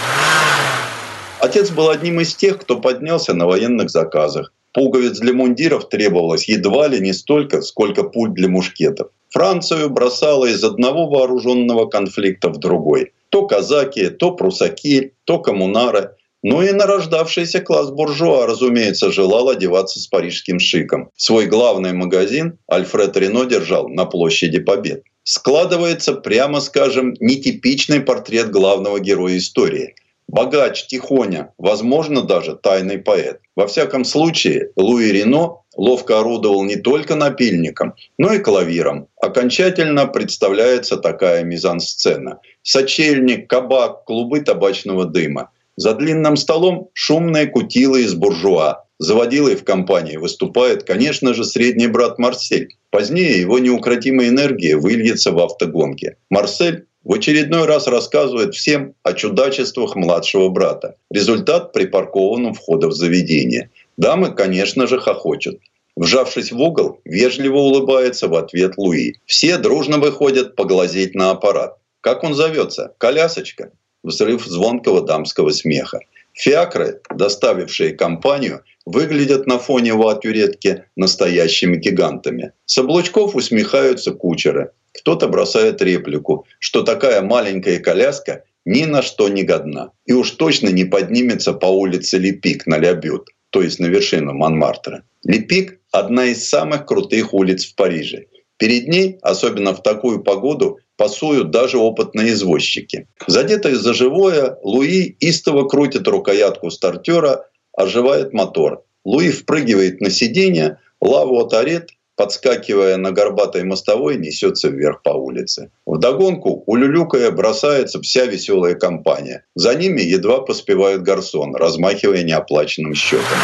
Отец 1.40 1.70
был 1.70 1.90
одним 1.90 2.20
из 2.20 2.34
тех, 2.34 2.58
кто 2.58 2.80
поднялся 2.80 3.34
на 3.34 3.46
военных 3.46 3.90
заказах. 3.90 4.52
Пуговиц 4.72 5.18
для 5.18 5.34
мундиров 5.34 5.88
требовалось 5.88 6.48
едва 6.48 6.88
ли 6.88 6.98
не 7.00 7.12
столько, 7.12 7.60
сколько 7.60 8.04
пуль 8.04 8.30
для 8.30 8.48
мушкетов. 8.48 9.08
Францию 9.30 9.90
бросало 9.90 10.46
из 10.46 10.64
одного 10.64 11.08
вооруженного 11.08 11.86
конфликта 11.86 12.48
в 12.48 12.58
другой. 12.58 13.12
То 13.36 13.46
казаки, 13.46 14.08
то 14.08 14.32
прусаки, 14.32 15.12
то 15.24 15.38
коммунары. 15.38 16.12
Ну 16.42 16.62
и 16.62 16.72
нарождавшийся 16.72 17.60
класс 17.60 17.90
буржуа, 17.90 18.46
разумеется, 18.46 19.12
желал 19.12 19.50
одеваться 19.50 20.00
с 20.00 20.06
парижским 20.06 20.58
шиком. 20.58 21.10
Свой 21.16 21.44
главный 21.44 21.92
магазин 21.92 22.58
Альфред 22.66 23.14
Рено 23.14 23.44
держал 23.44 23.90
на 23.90 24.06
площади 24.06 24.58
Побед. 24.58 25.02
Складывается, 25.22 26.14
прямо 26.14 26.62
скажем, 26.62 27.14
нетипичный 27.20 28.00
портрет 28.00 28.50
главного 28.50 29.00
героя 29.00 29.36
истории. 29.36 29.96
Богач, 30.28 30.86
тихоня, 30.86 31.52
возможно, 31.58 32.22
даже 32.22 32.56
тайный 32.56 32.98
поэт. 32.98 33.40
Во 33.54 33.66
всяком 33.66 34.04
случае, 34.04 34.70
Луи 34.76 35.12
Рено 35.12 35.62
ловко 35.76 36.18
орудовал 36.18 36.64
не 36.64 36.76
только 36.76 37.14
напильником, 37.14 37.94
но 38.18 38.32
и 38.32 38.38
клавиром. 38.38 39.08
Окончательно 39.20 40.06
представляется 40.06 40.96
такая 40.96 41.44
мизансцена. 41.44 42.40
Сочельник, 42.62 43.48
кабак, 43.48 44.04
клубы 44.04 44.40
табачного 44.40 45.04
дыма– 45.04 45.50
за 45.76 45.94
длинным 45.94 46.36
столом 46.36 46.88
шумные 46.94 47.46
кутилы 47.46 48.02
из 48.02 48.14
буржуа. 48.14 48.84
Заводилой 48.98 49.56
в 49.56 49.64
компании 49.64 50.16
выступает, 50.16 50.84
конечно 50.84 51.34
же, 51.34 51.44
средний 51.44 51.86
брат 51.86 52.18
Марсель. 52.18 52.76
Позднее 52.90 53.38
его 53.38 53.58
неукротимая 53.58 54.28
энергия 54.28 54.76
выльется 54.76 55.32
в 55.32 55.38
автогонке. 55.38 56.16
Марсель 56.30 56.86
в 57.06 57.12
очередной 57.12 57.66
раз 57.66 57.86
рассказывает 57.86 58.56
всем 58.56 58.94
о 59.04 59.12
чудачествах 59.12 59.94
младшего 59.94 60.48
брата. 60.48 60.96
Результат 61.08 61.72
припаркован 61.72 62.46
у 62.46 62.52
входа 62.52 62.88
в 62.88 62.92
заведение. 62.92 63.70
Дамы, 63.96 64.34
конечно 64.34 64.88
же, 64.88 64.98
хохочут. 64.98 65.60
Вжавшись 65.96 66.50
в 66.50 66.60
угол, 66.60 66.98
вежливо 67.04 67.58
улыбается 67.58 68.26
в 68.26 68.34
ответ 68.34 68.74
Луи. 68.76 69.14
Все 69.24 69.56
дружно 69.56 69.98
выходят 69.98 70.56
поглазеть 70.56 71.14
на 71.14 71.30
аппарат. 71.30 71.78
Как 72.00 72.24
он 72.24 72.34
зовется? 72.34 72.92
Колясочка? 72.98 73.70
взрыв 74.02 74.44
звонкого 74.46 75.00
дамского 75.00 75.50
смеха. 75.50 76.00
Фиакры, 76.32 77.00
доставившие 77.14 77.92
компанию, 77.92 78.62
выглядят 78.84 79.46
на 79.46 79.58
фоне 79.58 79.94
ватюретки 79.94 80.84
настоящими 80.96 81.76
гигантами. 81.76 82.52
С 82.66 82.78
облучков 82.78 83.34
усмехаются 83.34 84.12
кучеры. 84.12 84.70
Кто-то 84.96 85.28
бросает 85.28 85.82
реплику, 85.82 86.46
что 86.58 86.82
такая 86.82 87.22
маленькая 87.22 87.78
коляска 87.78 88.44
ни 88.64 88.84
на 88.84 89.02
что 89.02 89.28
не 89.28 89.42
годна. 89.42 89.92
И 90.06 90.12
уж 90.12 90.32
точно 90.32 90.68
не 90.68 90.84
поднимется 90.84 91.52
по 91.52 91.66
улице 91.66 92.18
Лепик 92.18 92.66
на 92.66 92.78
Лябют, 92.78 93.28
то 93.50 93.62
есть 93.62 93.78
на 93.78 93.86
вершину 93.86 94.32
Монмартра. 94.32 95.04
Лепик– 95.22 95.80
одна 95.92 96.26
из 96.26 96.48
самых 96.48 96.86
крутых 96.86 97.34
улиц 97.34 97.66
в 97.66 97.74
Париже. 97.74 98.26
Перед 98.58 98.88
ней, 98.88 99.18
особенно 99.22 99.74
в 99.74 99.82
такую 99.82 100.22
погоду, 100.22 100.78
пасуют 100.96 101.50
даже 101.50 101.78
опытные 101.78 102.32
извозчики. 102.32 103.06
Задетый 103.26 103.74
за 103.74 103.92
живое, 103.92 104.58
Луи 104.62 105.16
истово 105.20 105.68
крутит 105.68 106.08
рукоятку 106.08 106.70
стартера, 106.70 107.44
оживает 107.72 108.32
мотор. 108.32 108.84
Луи 109.04 109.30
впрыгивает 109.30 110.00
на 110.00 110.10
сиденье, 110.10 110.78
лаву 111.00 111.38
отарет, 111.38 111.90
подскакивая 112.16 112.96
на 112.96 113.12
горбатой 113.12 113.64
мостовой, 113.64 114.16
несется 114.16 114.68
вверх 114.68 115.02
по 115.02 115.10
улице. 115.10 115.70
В 115.84 115.98
догонку, 115.98 116.62
улюлюкая, 116.66 117.30
бросается 117.30 118.00
вся 118.00 118.24
веселая 118.24 118.74
компания. 118.74 119.44
За 119.54 119.74
ними 119.74 120.00
едва 120.00 120.40
поспевает 120.40 121.02
гарсон, 121.02 121.54
размахивая 121.54 122.22
неоплаченным 122.22 122.94
счетом. 122.94 123.38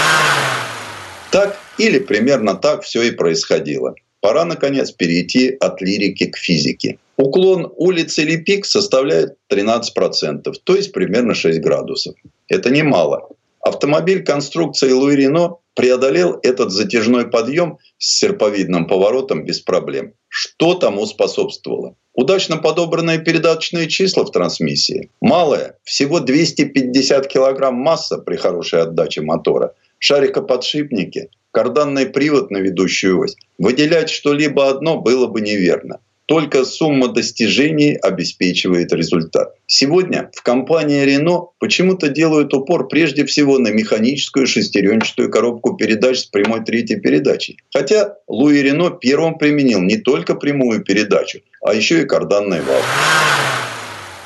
Так 1.31 1.59
или 1.79 1.99
примерно 1.99 2.55
так 2.55 2.83
все 2.83 3.03
и 3.03 3.11
происходило. 3.11 3.95
Пора, 4.21 4.45
наконец, 4.45 4.93
перейти 4.93 5.57
от 5.61 5.81
лирики 5.81 6.27
к 6.27 6.37
физике. 6.37 6.99
Уклон 7.17 7.73
улицы 7.77 8.23
Липик 8.23 8.65
составляет 8.65 9.37
13%, 9.51 10.53
то 10.65 10.77
есть 10.77 10.93
примерно 10.93 11.35
6 11.35 11.61
градусов. 11.61 12.15
Это 12.49 12.71
немало. 12.71 13.29
Автомобиль 13.63 14.25
конструкции 14.25 14.91
Луи 14.91 15.15
Рено 15.15 15.59
преодолел 15.75 16.39
этот 16.43 16.73
затяжной 16.73 17.31
подъем 17.31 17.79
с 17.97 18.19
серповидным 18.19 18.89
поворотом 18.89 19.45
без 19.45 19.61
проблем. 19.61 20.15
Что 20.29 20.75
тому 20.75 21.07
способствовало? 21.07 21.95
Удачно 22.13 22.57
подобранные 22.57 23.19
передаточные 23.21 23.89
числа 23.89 24.25
в 24.25 24.33
трансмиссии. 24.33 25.11
Малая, 25.21 25.79
всего 25.85 26.19
250 26.19 27.29
килограмм 27.29 27.77
масса 27.77 28.19
при 28.19 28.37
хорошей 28.37 28.83
отдаче 28.83 29.21
мотора. 29.21 29.75
Шарикоподшипники, 29.99 31.31
карданный 31.53 32.07
привод 32.07 32.51
на 32.51 32.59
ведущую 32.59 33.21
ось. 33.21 33.37
Выделять 33.59 34.11
что-либо 34.11 34.69
одно 34.69 35.01
было 35.01 35.29
бы 35.29 35.41
неверно. 35.41 36.01
Только 36.33 36.65
сумма 36.65 37.09
достижений 37.09 37.95
обеспечивает 37.95 38.91
результат. 38.95 39.55
Сегодня 39.67 40.31
в 40.35 40.43
компании 40.43 41.05
Renault 41.05 41.49
почему-то 41.59 42.09
делают 42.09 42.55
упор 42.55 42.89
прежде 42.89 43.27
всего 43.27 43.59
на 43.59 43.69
механическую 43.69 44.47
шестеренчатую 44.47 45.31
коробку 45.31 45.77
передач 45.77 46.21
с 46.21 46.25
прямой 46.25 46.65
третьей 46.65 47.01
передачей. 47.01 47.59
Хотя 47.71 48.15
Луи 48.29 48.63
Рено 48.63 48.93
первым 48.93 49.37
применил 49.37 49.83
не 49.83 49.99
только 49.99 50.35
прямую 50.35 50.83
передачу, 50.83 51.41
а 51.61 51.75
еще 51.75 52.01
и 52.01 52.07
карданный 52.07 52.63
вал. 52.63 52.81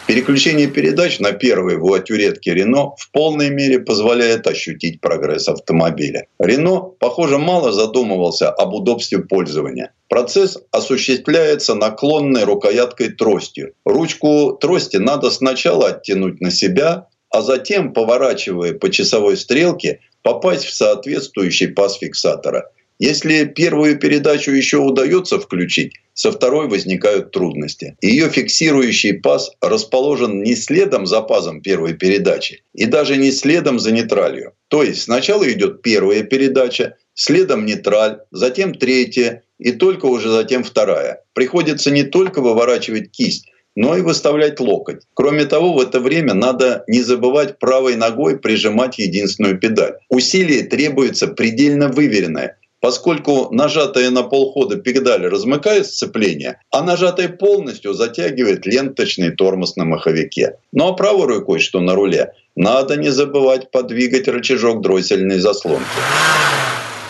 Переключение 0.06 0.68
передач 0.68 1.18
на 1.18 1.32
первой 1.32 1.78
вуатюретке 1.78 2.54
Рено 2.54 2.94
в 2.96 3.10
полной 3.10 3.50
мере 3.50 3.80
позволяет 3.80 4.46
ощутить 4.46 5.00
прогресс 5.00 5.48
автомобиля. 5.48 6.28
Рено, 6.38 6.80
похоже, 6.80 7.38
мало 7.38 7.72
задумывался 7.72 8.50
об 8.50 8.72
удобстве 8.72 9.18
пользования. 9.18 9.92
Процесс 10.08 10.58
осуществляется 10.70 11.74
наклонной 11.74 12.44
рукояткой 12.44 13.08
тростью. 13.08 13.72
Ручку 13.84 14.56
трости 14.60 14.96
надо 14.98 15.32
сначала 15.32 15.88
оттянуть 15.88 16.40
на 16.40 16.52
себя, 16.52 17.08
а 17.30 17.42
затем, 17.42 17.92
поворачивая 17.92 18.74
по 18.74 18.88
часовой 18.90 19.36
стрелке, 19.36 19.98
попасть 20.22 20.66
в 20.66 20.72
соответствующий 20.72 21.66
паз 21.66 21.98
фиксатора. 21.98 22.70
Если 22.98 23.44
первую 23.44 23.98
передачу 23.98 24.50
еще 24.50 24.78
удается 24.78 25.38
включить, 25.38 25.94
со 26.14 26.32
второй 26.32 26.66
возникают 26.66 27.30
трудности. 27.30 27.96
Ее 28.00 28.30
фиксирующий 28.30 29.12
паз 29.12 29.52
расположен 29.60 30.42
не 30.42 30.56
следом 30.56 31.04
за 31.04 31.20
пазом 31.20 31.60
первой 31.60 31.92
передачи 31.92 32.62
и 32.72 32.86
даже 32.86 33.18
не 33.18 33.30
следом 33.32 33.78
за 33.78 33.92
нейтралью. 33.92 34.54
То 34.68 34.82
есть 34.82 35.02
сначала 35.02 35.50
идет 35.52 35.82
первая 35.82 36.22
передача, 36.22 36.96
следом 37.12 37.66
нейтраль, 37.66 38.20
затем 38.30 38.74
третья 38.74 39.42
и 39.58 39.72
только 39.72 40.06
уже 40.06 40.30
затем 40.30 40.64
вторая. 40.64 41.22
Приходится 41.34 41.90
не 41.90 42.02
только 42.02 42.40
выворачивать 42.40 43.10
кисть, 43.10 43.50
но 43.74 43.94
и 43.94 44.00
выставлять 44.00 44.58
локоть. 44.58 45.02
Кроме 45.12 45.44
того, 45.44 45.74
в 45.74 45.80
это 45.80 46.00
время 46.00 46.32
надо 46.32 46.82
не 46.88 47.02
забывать 47.02 47.58
правой 47.58 47.94
ногой 47.94 48.38
прижимать 48.38 48.98
единственную 48.98 49.58
педаль. 49.58 49.96
Усилие 50.08 50.62
требуется 50.62 51.26
предельно 51.28 51.88
выверенное, 51.88 52.56
поскольку 52.80 53.48
нажатая 53.50 54.10
на 54.10 54.22
полхода 54.22 54.76
педаль 54.76 55.26
размыкает 55.26 55.86
сцепление, 55.86 56.60
а 56.70 56.82
нажатая 56.82 57.28
полностью 57.28 57.94
затягивает 57.94 58.66
ленточный 58.66 59.30
тормоз 59.30 59.76
на 59.76 59.84
маховике. 59.84 60.58
Ну 60.72 60.88
а 60.88 60.92
правой 60.92 61.26
рукой, 61.26 61.60
что 61.60 61.80
на 61.80 61.94
руле, 61.94 62.32
надо 62.54 62.96
не 62.96 63.10
забывать 63.10 63.70
подвигать 63.70 64.28
рычажок 64.28 64.82
дроссельной 64.82 65.38
заслонки. 65.38 65.86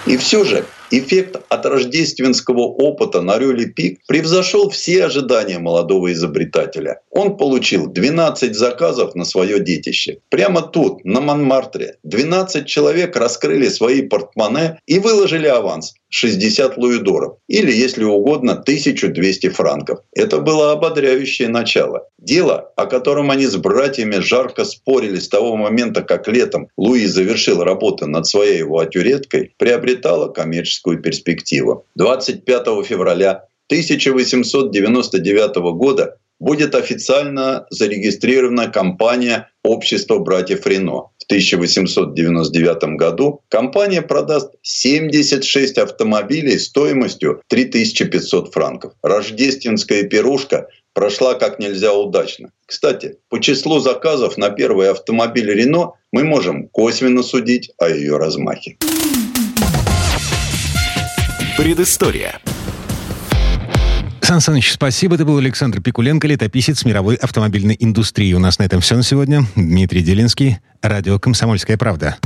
И 0.06 0.16
все 0.16 0.44
же 0.44 0.64
эффект 0.92 1.40
от 1.48 1.66
рождественского 1.66 2.60
опыта 2.60 3.22
на 3.22 3.38
рюле 3.38 3.66
пик 3.66 4.00
превзошел 4.06 4.70
все 4.70 5.04
ожидания 5.04 5.58
молодого 5.58 6.12
изобретателя. 6.12 7.00
Он 7.16 7.36
получил 7.38 7.86
12 7.86 8.54
заказов 8.54 9.14
на 9.14 9.24
свое 9.24 9.58
детище. 9.58 10.18
Прямо 10.28 10.60
тут, 10.60 11.04
на 11.04 11.20
Монмартре, 11.20 11.96
12 12.02 12.66
человек 12.66 13.16
раскрыли 13.16 13.68
свои 13.68 14.02
портмоне 14.02 14.80
и 14.86 14.98
выложили 14.98 15.46
аванс 15.46 15.94
60 16.10 16.76
луидоров. 16.76 17.38
Или, 17.48 17.72
если 17.72 18.04
угодно, 18.04 18.52
1200 18.52 19.48
франков. 19.48 20.00
Это 20.14 20.40
было 20.40 20.72
ободряющее 20.72 21.48
начало. 21.48 22.06
Дело, 22.18 22.70
о 22.76 22.86
котором 22.86 23.30
они 23.30 23.46
с 23.46 23.56
братьями 23.56 24.16
жарко 24.16 24.64
спорили 24.64 25.18
с 25.18 25.28
того 25.28 25.56
момента, 25.56 26.02
как 26.02 26.28
летом 26.28 26.68
Луи 26.76 27.06
завершил 27.06 27.62
работу 27.62 28.06
над 28.06 28.26
своей 28.26 28.58
его 28.58 28.78
атюреткой, 28.78 29.54
приобретало 29.58 30.28
коммерческую 30.28 31.00
перспективу. 31.00 31.86
25 31.94 32.66
февраля 32.84 33.44
1899 33.68 35.56
года 35.74 36.18
будет 36.38 36.74
официально 36.74 37.66
зарегистрирована 37.70 38.68
компания 38.68 39.50
Общество 39.62 40.18
братьев 40.18 40.64
Рено. 40.64 41.10
В 41.18 41.24
1899 41.26 42.96
году 42.96 43.40
компания 43.48 44.00
продаст 44.00 44.52
76 44.62 45.78
автомобилей 45.78 46.56
стоимостью 46.58 47.42
3500 47.48 48.52
франков. 48.52 48.92
Рождественская 49.02 50.04
пирушка 50.04 50.68
прошла 50.92 51.34
как 51.34 51.58
нельзя 51.58 51.92
удачно. 51.92 52.52
Кстати, 52.64 53.16
по 53.28 53.40
числу 53.40 53.80
заказов 53.80 54.36
на 54.36 54.50
первый 54.50 54.88
автомобиль 54.88 55.52
Рено 55.52 55.94
мы 56.12 56.22
можем 56.22 56.68
косвенно 56.68 57.24
судить 57.24 57.72
о 57.76 57.88
ее 57.88 58.18
размахе. 58.18 58.76
Предыстория. 61.56 62.40
Сан 64.26 64.40
Саныч, 64.40 64.72
спасибо. 64.72 65.14
Это 65.14 65.24
был 65.24 65.38
Александр 65.38 65.80
Пикуленко, 65.80 66.26
летописец 66.26 66.84
мировой 66.84 67.14
автомобильной 67.14 67.76
индустрии. 67.78 68.32
У 68.32 68.40
нас 68.40 68.58
на 68.58 68.64
этом 68.64 68.80
все 68.80 68.96
на 68.96 69.04
сегодня. 69.04 69.46
Дмитрий 69.54 70.02
Делинский, 70.02 70.58
радио 70.82 71.20
«Комсомольская 71.20 71.76
правда». 71.76 72.16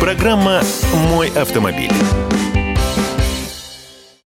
Программа 0.00 0.60
«Мой 0.92 1.28
автомобиль». 1.28 1.92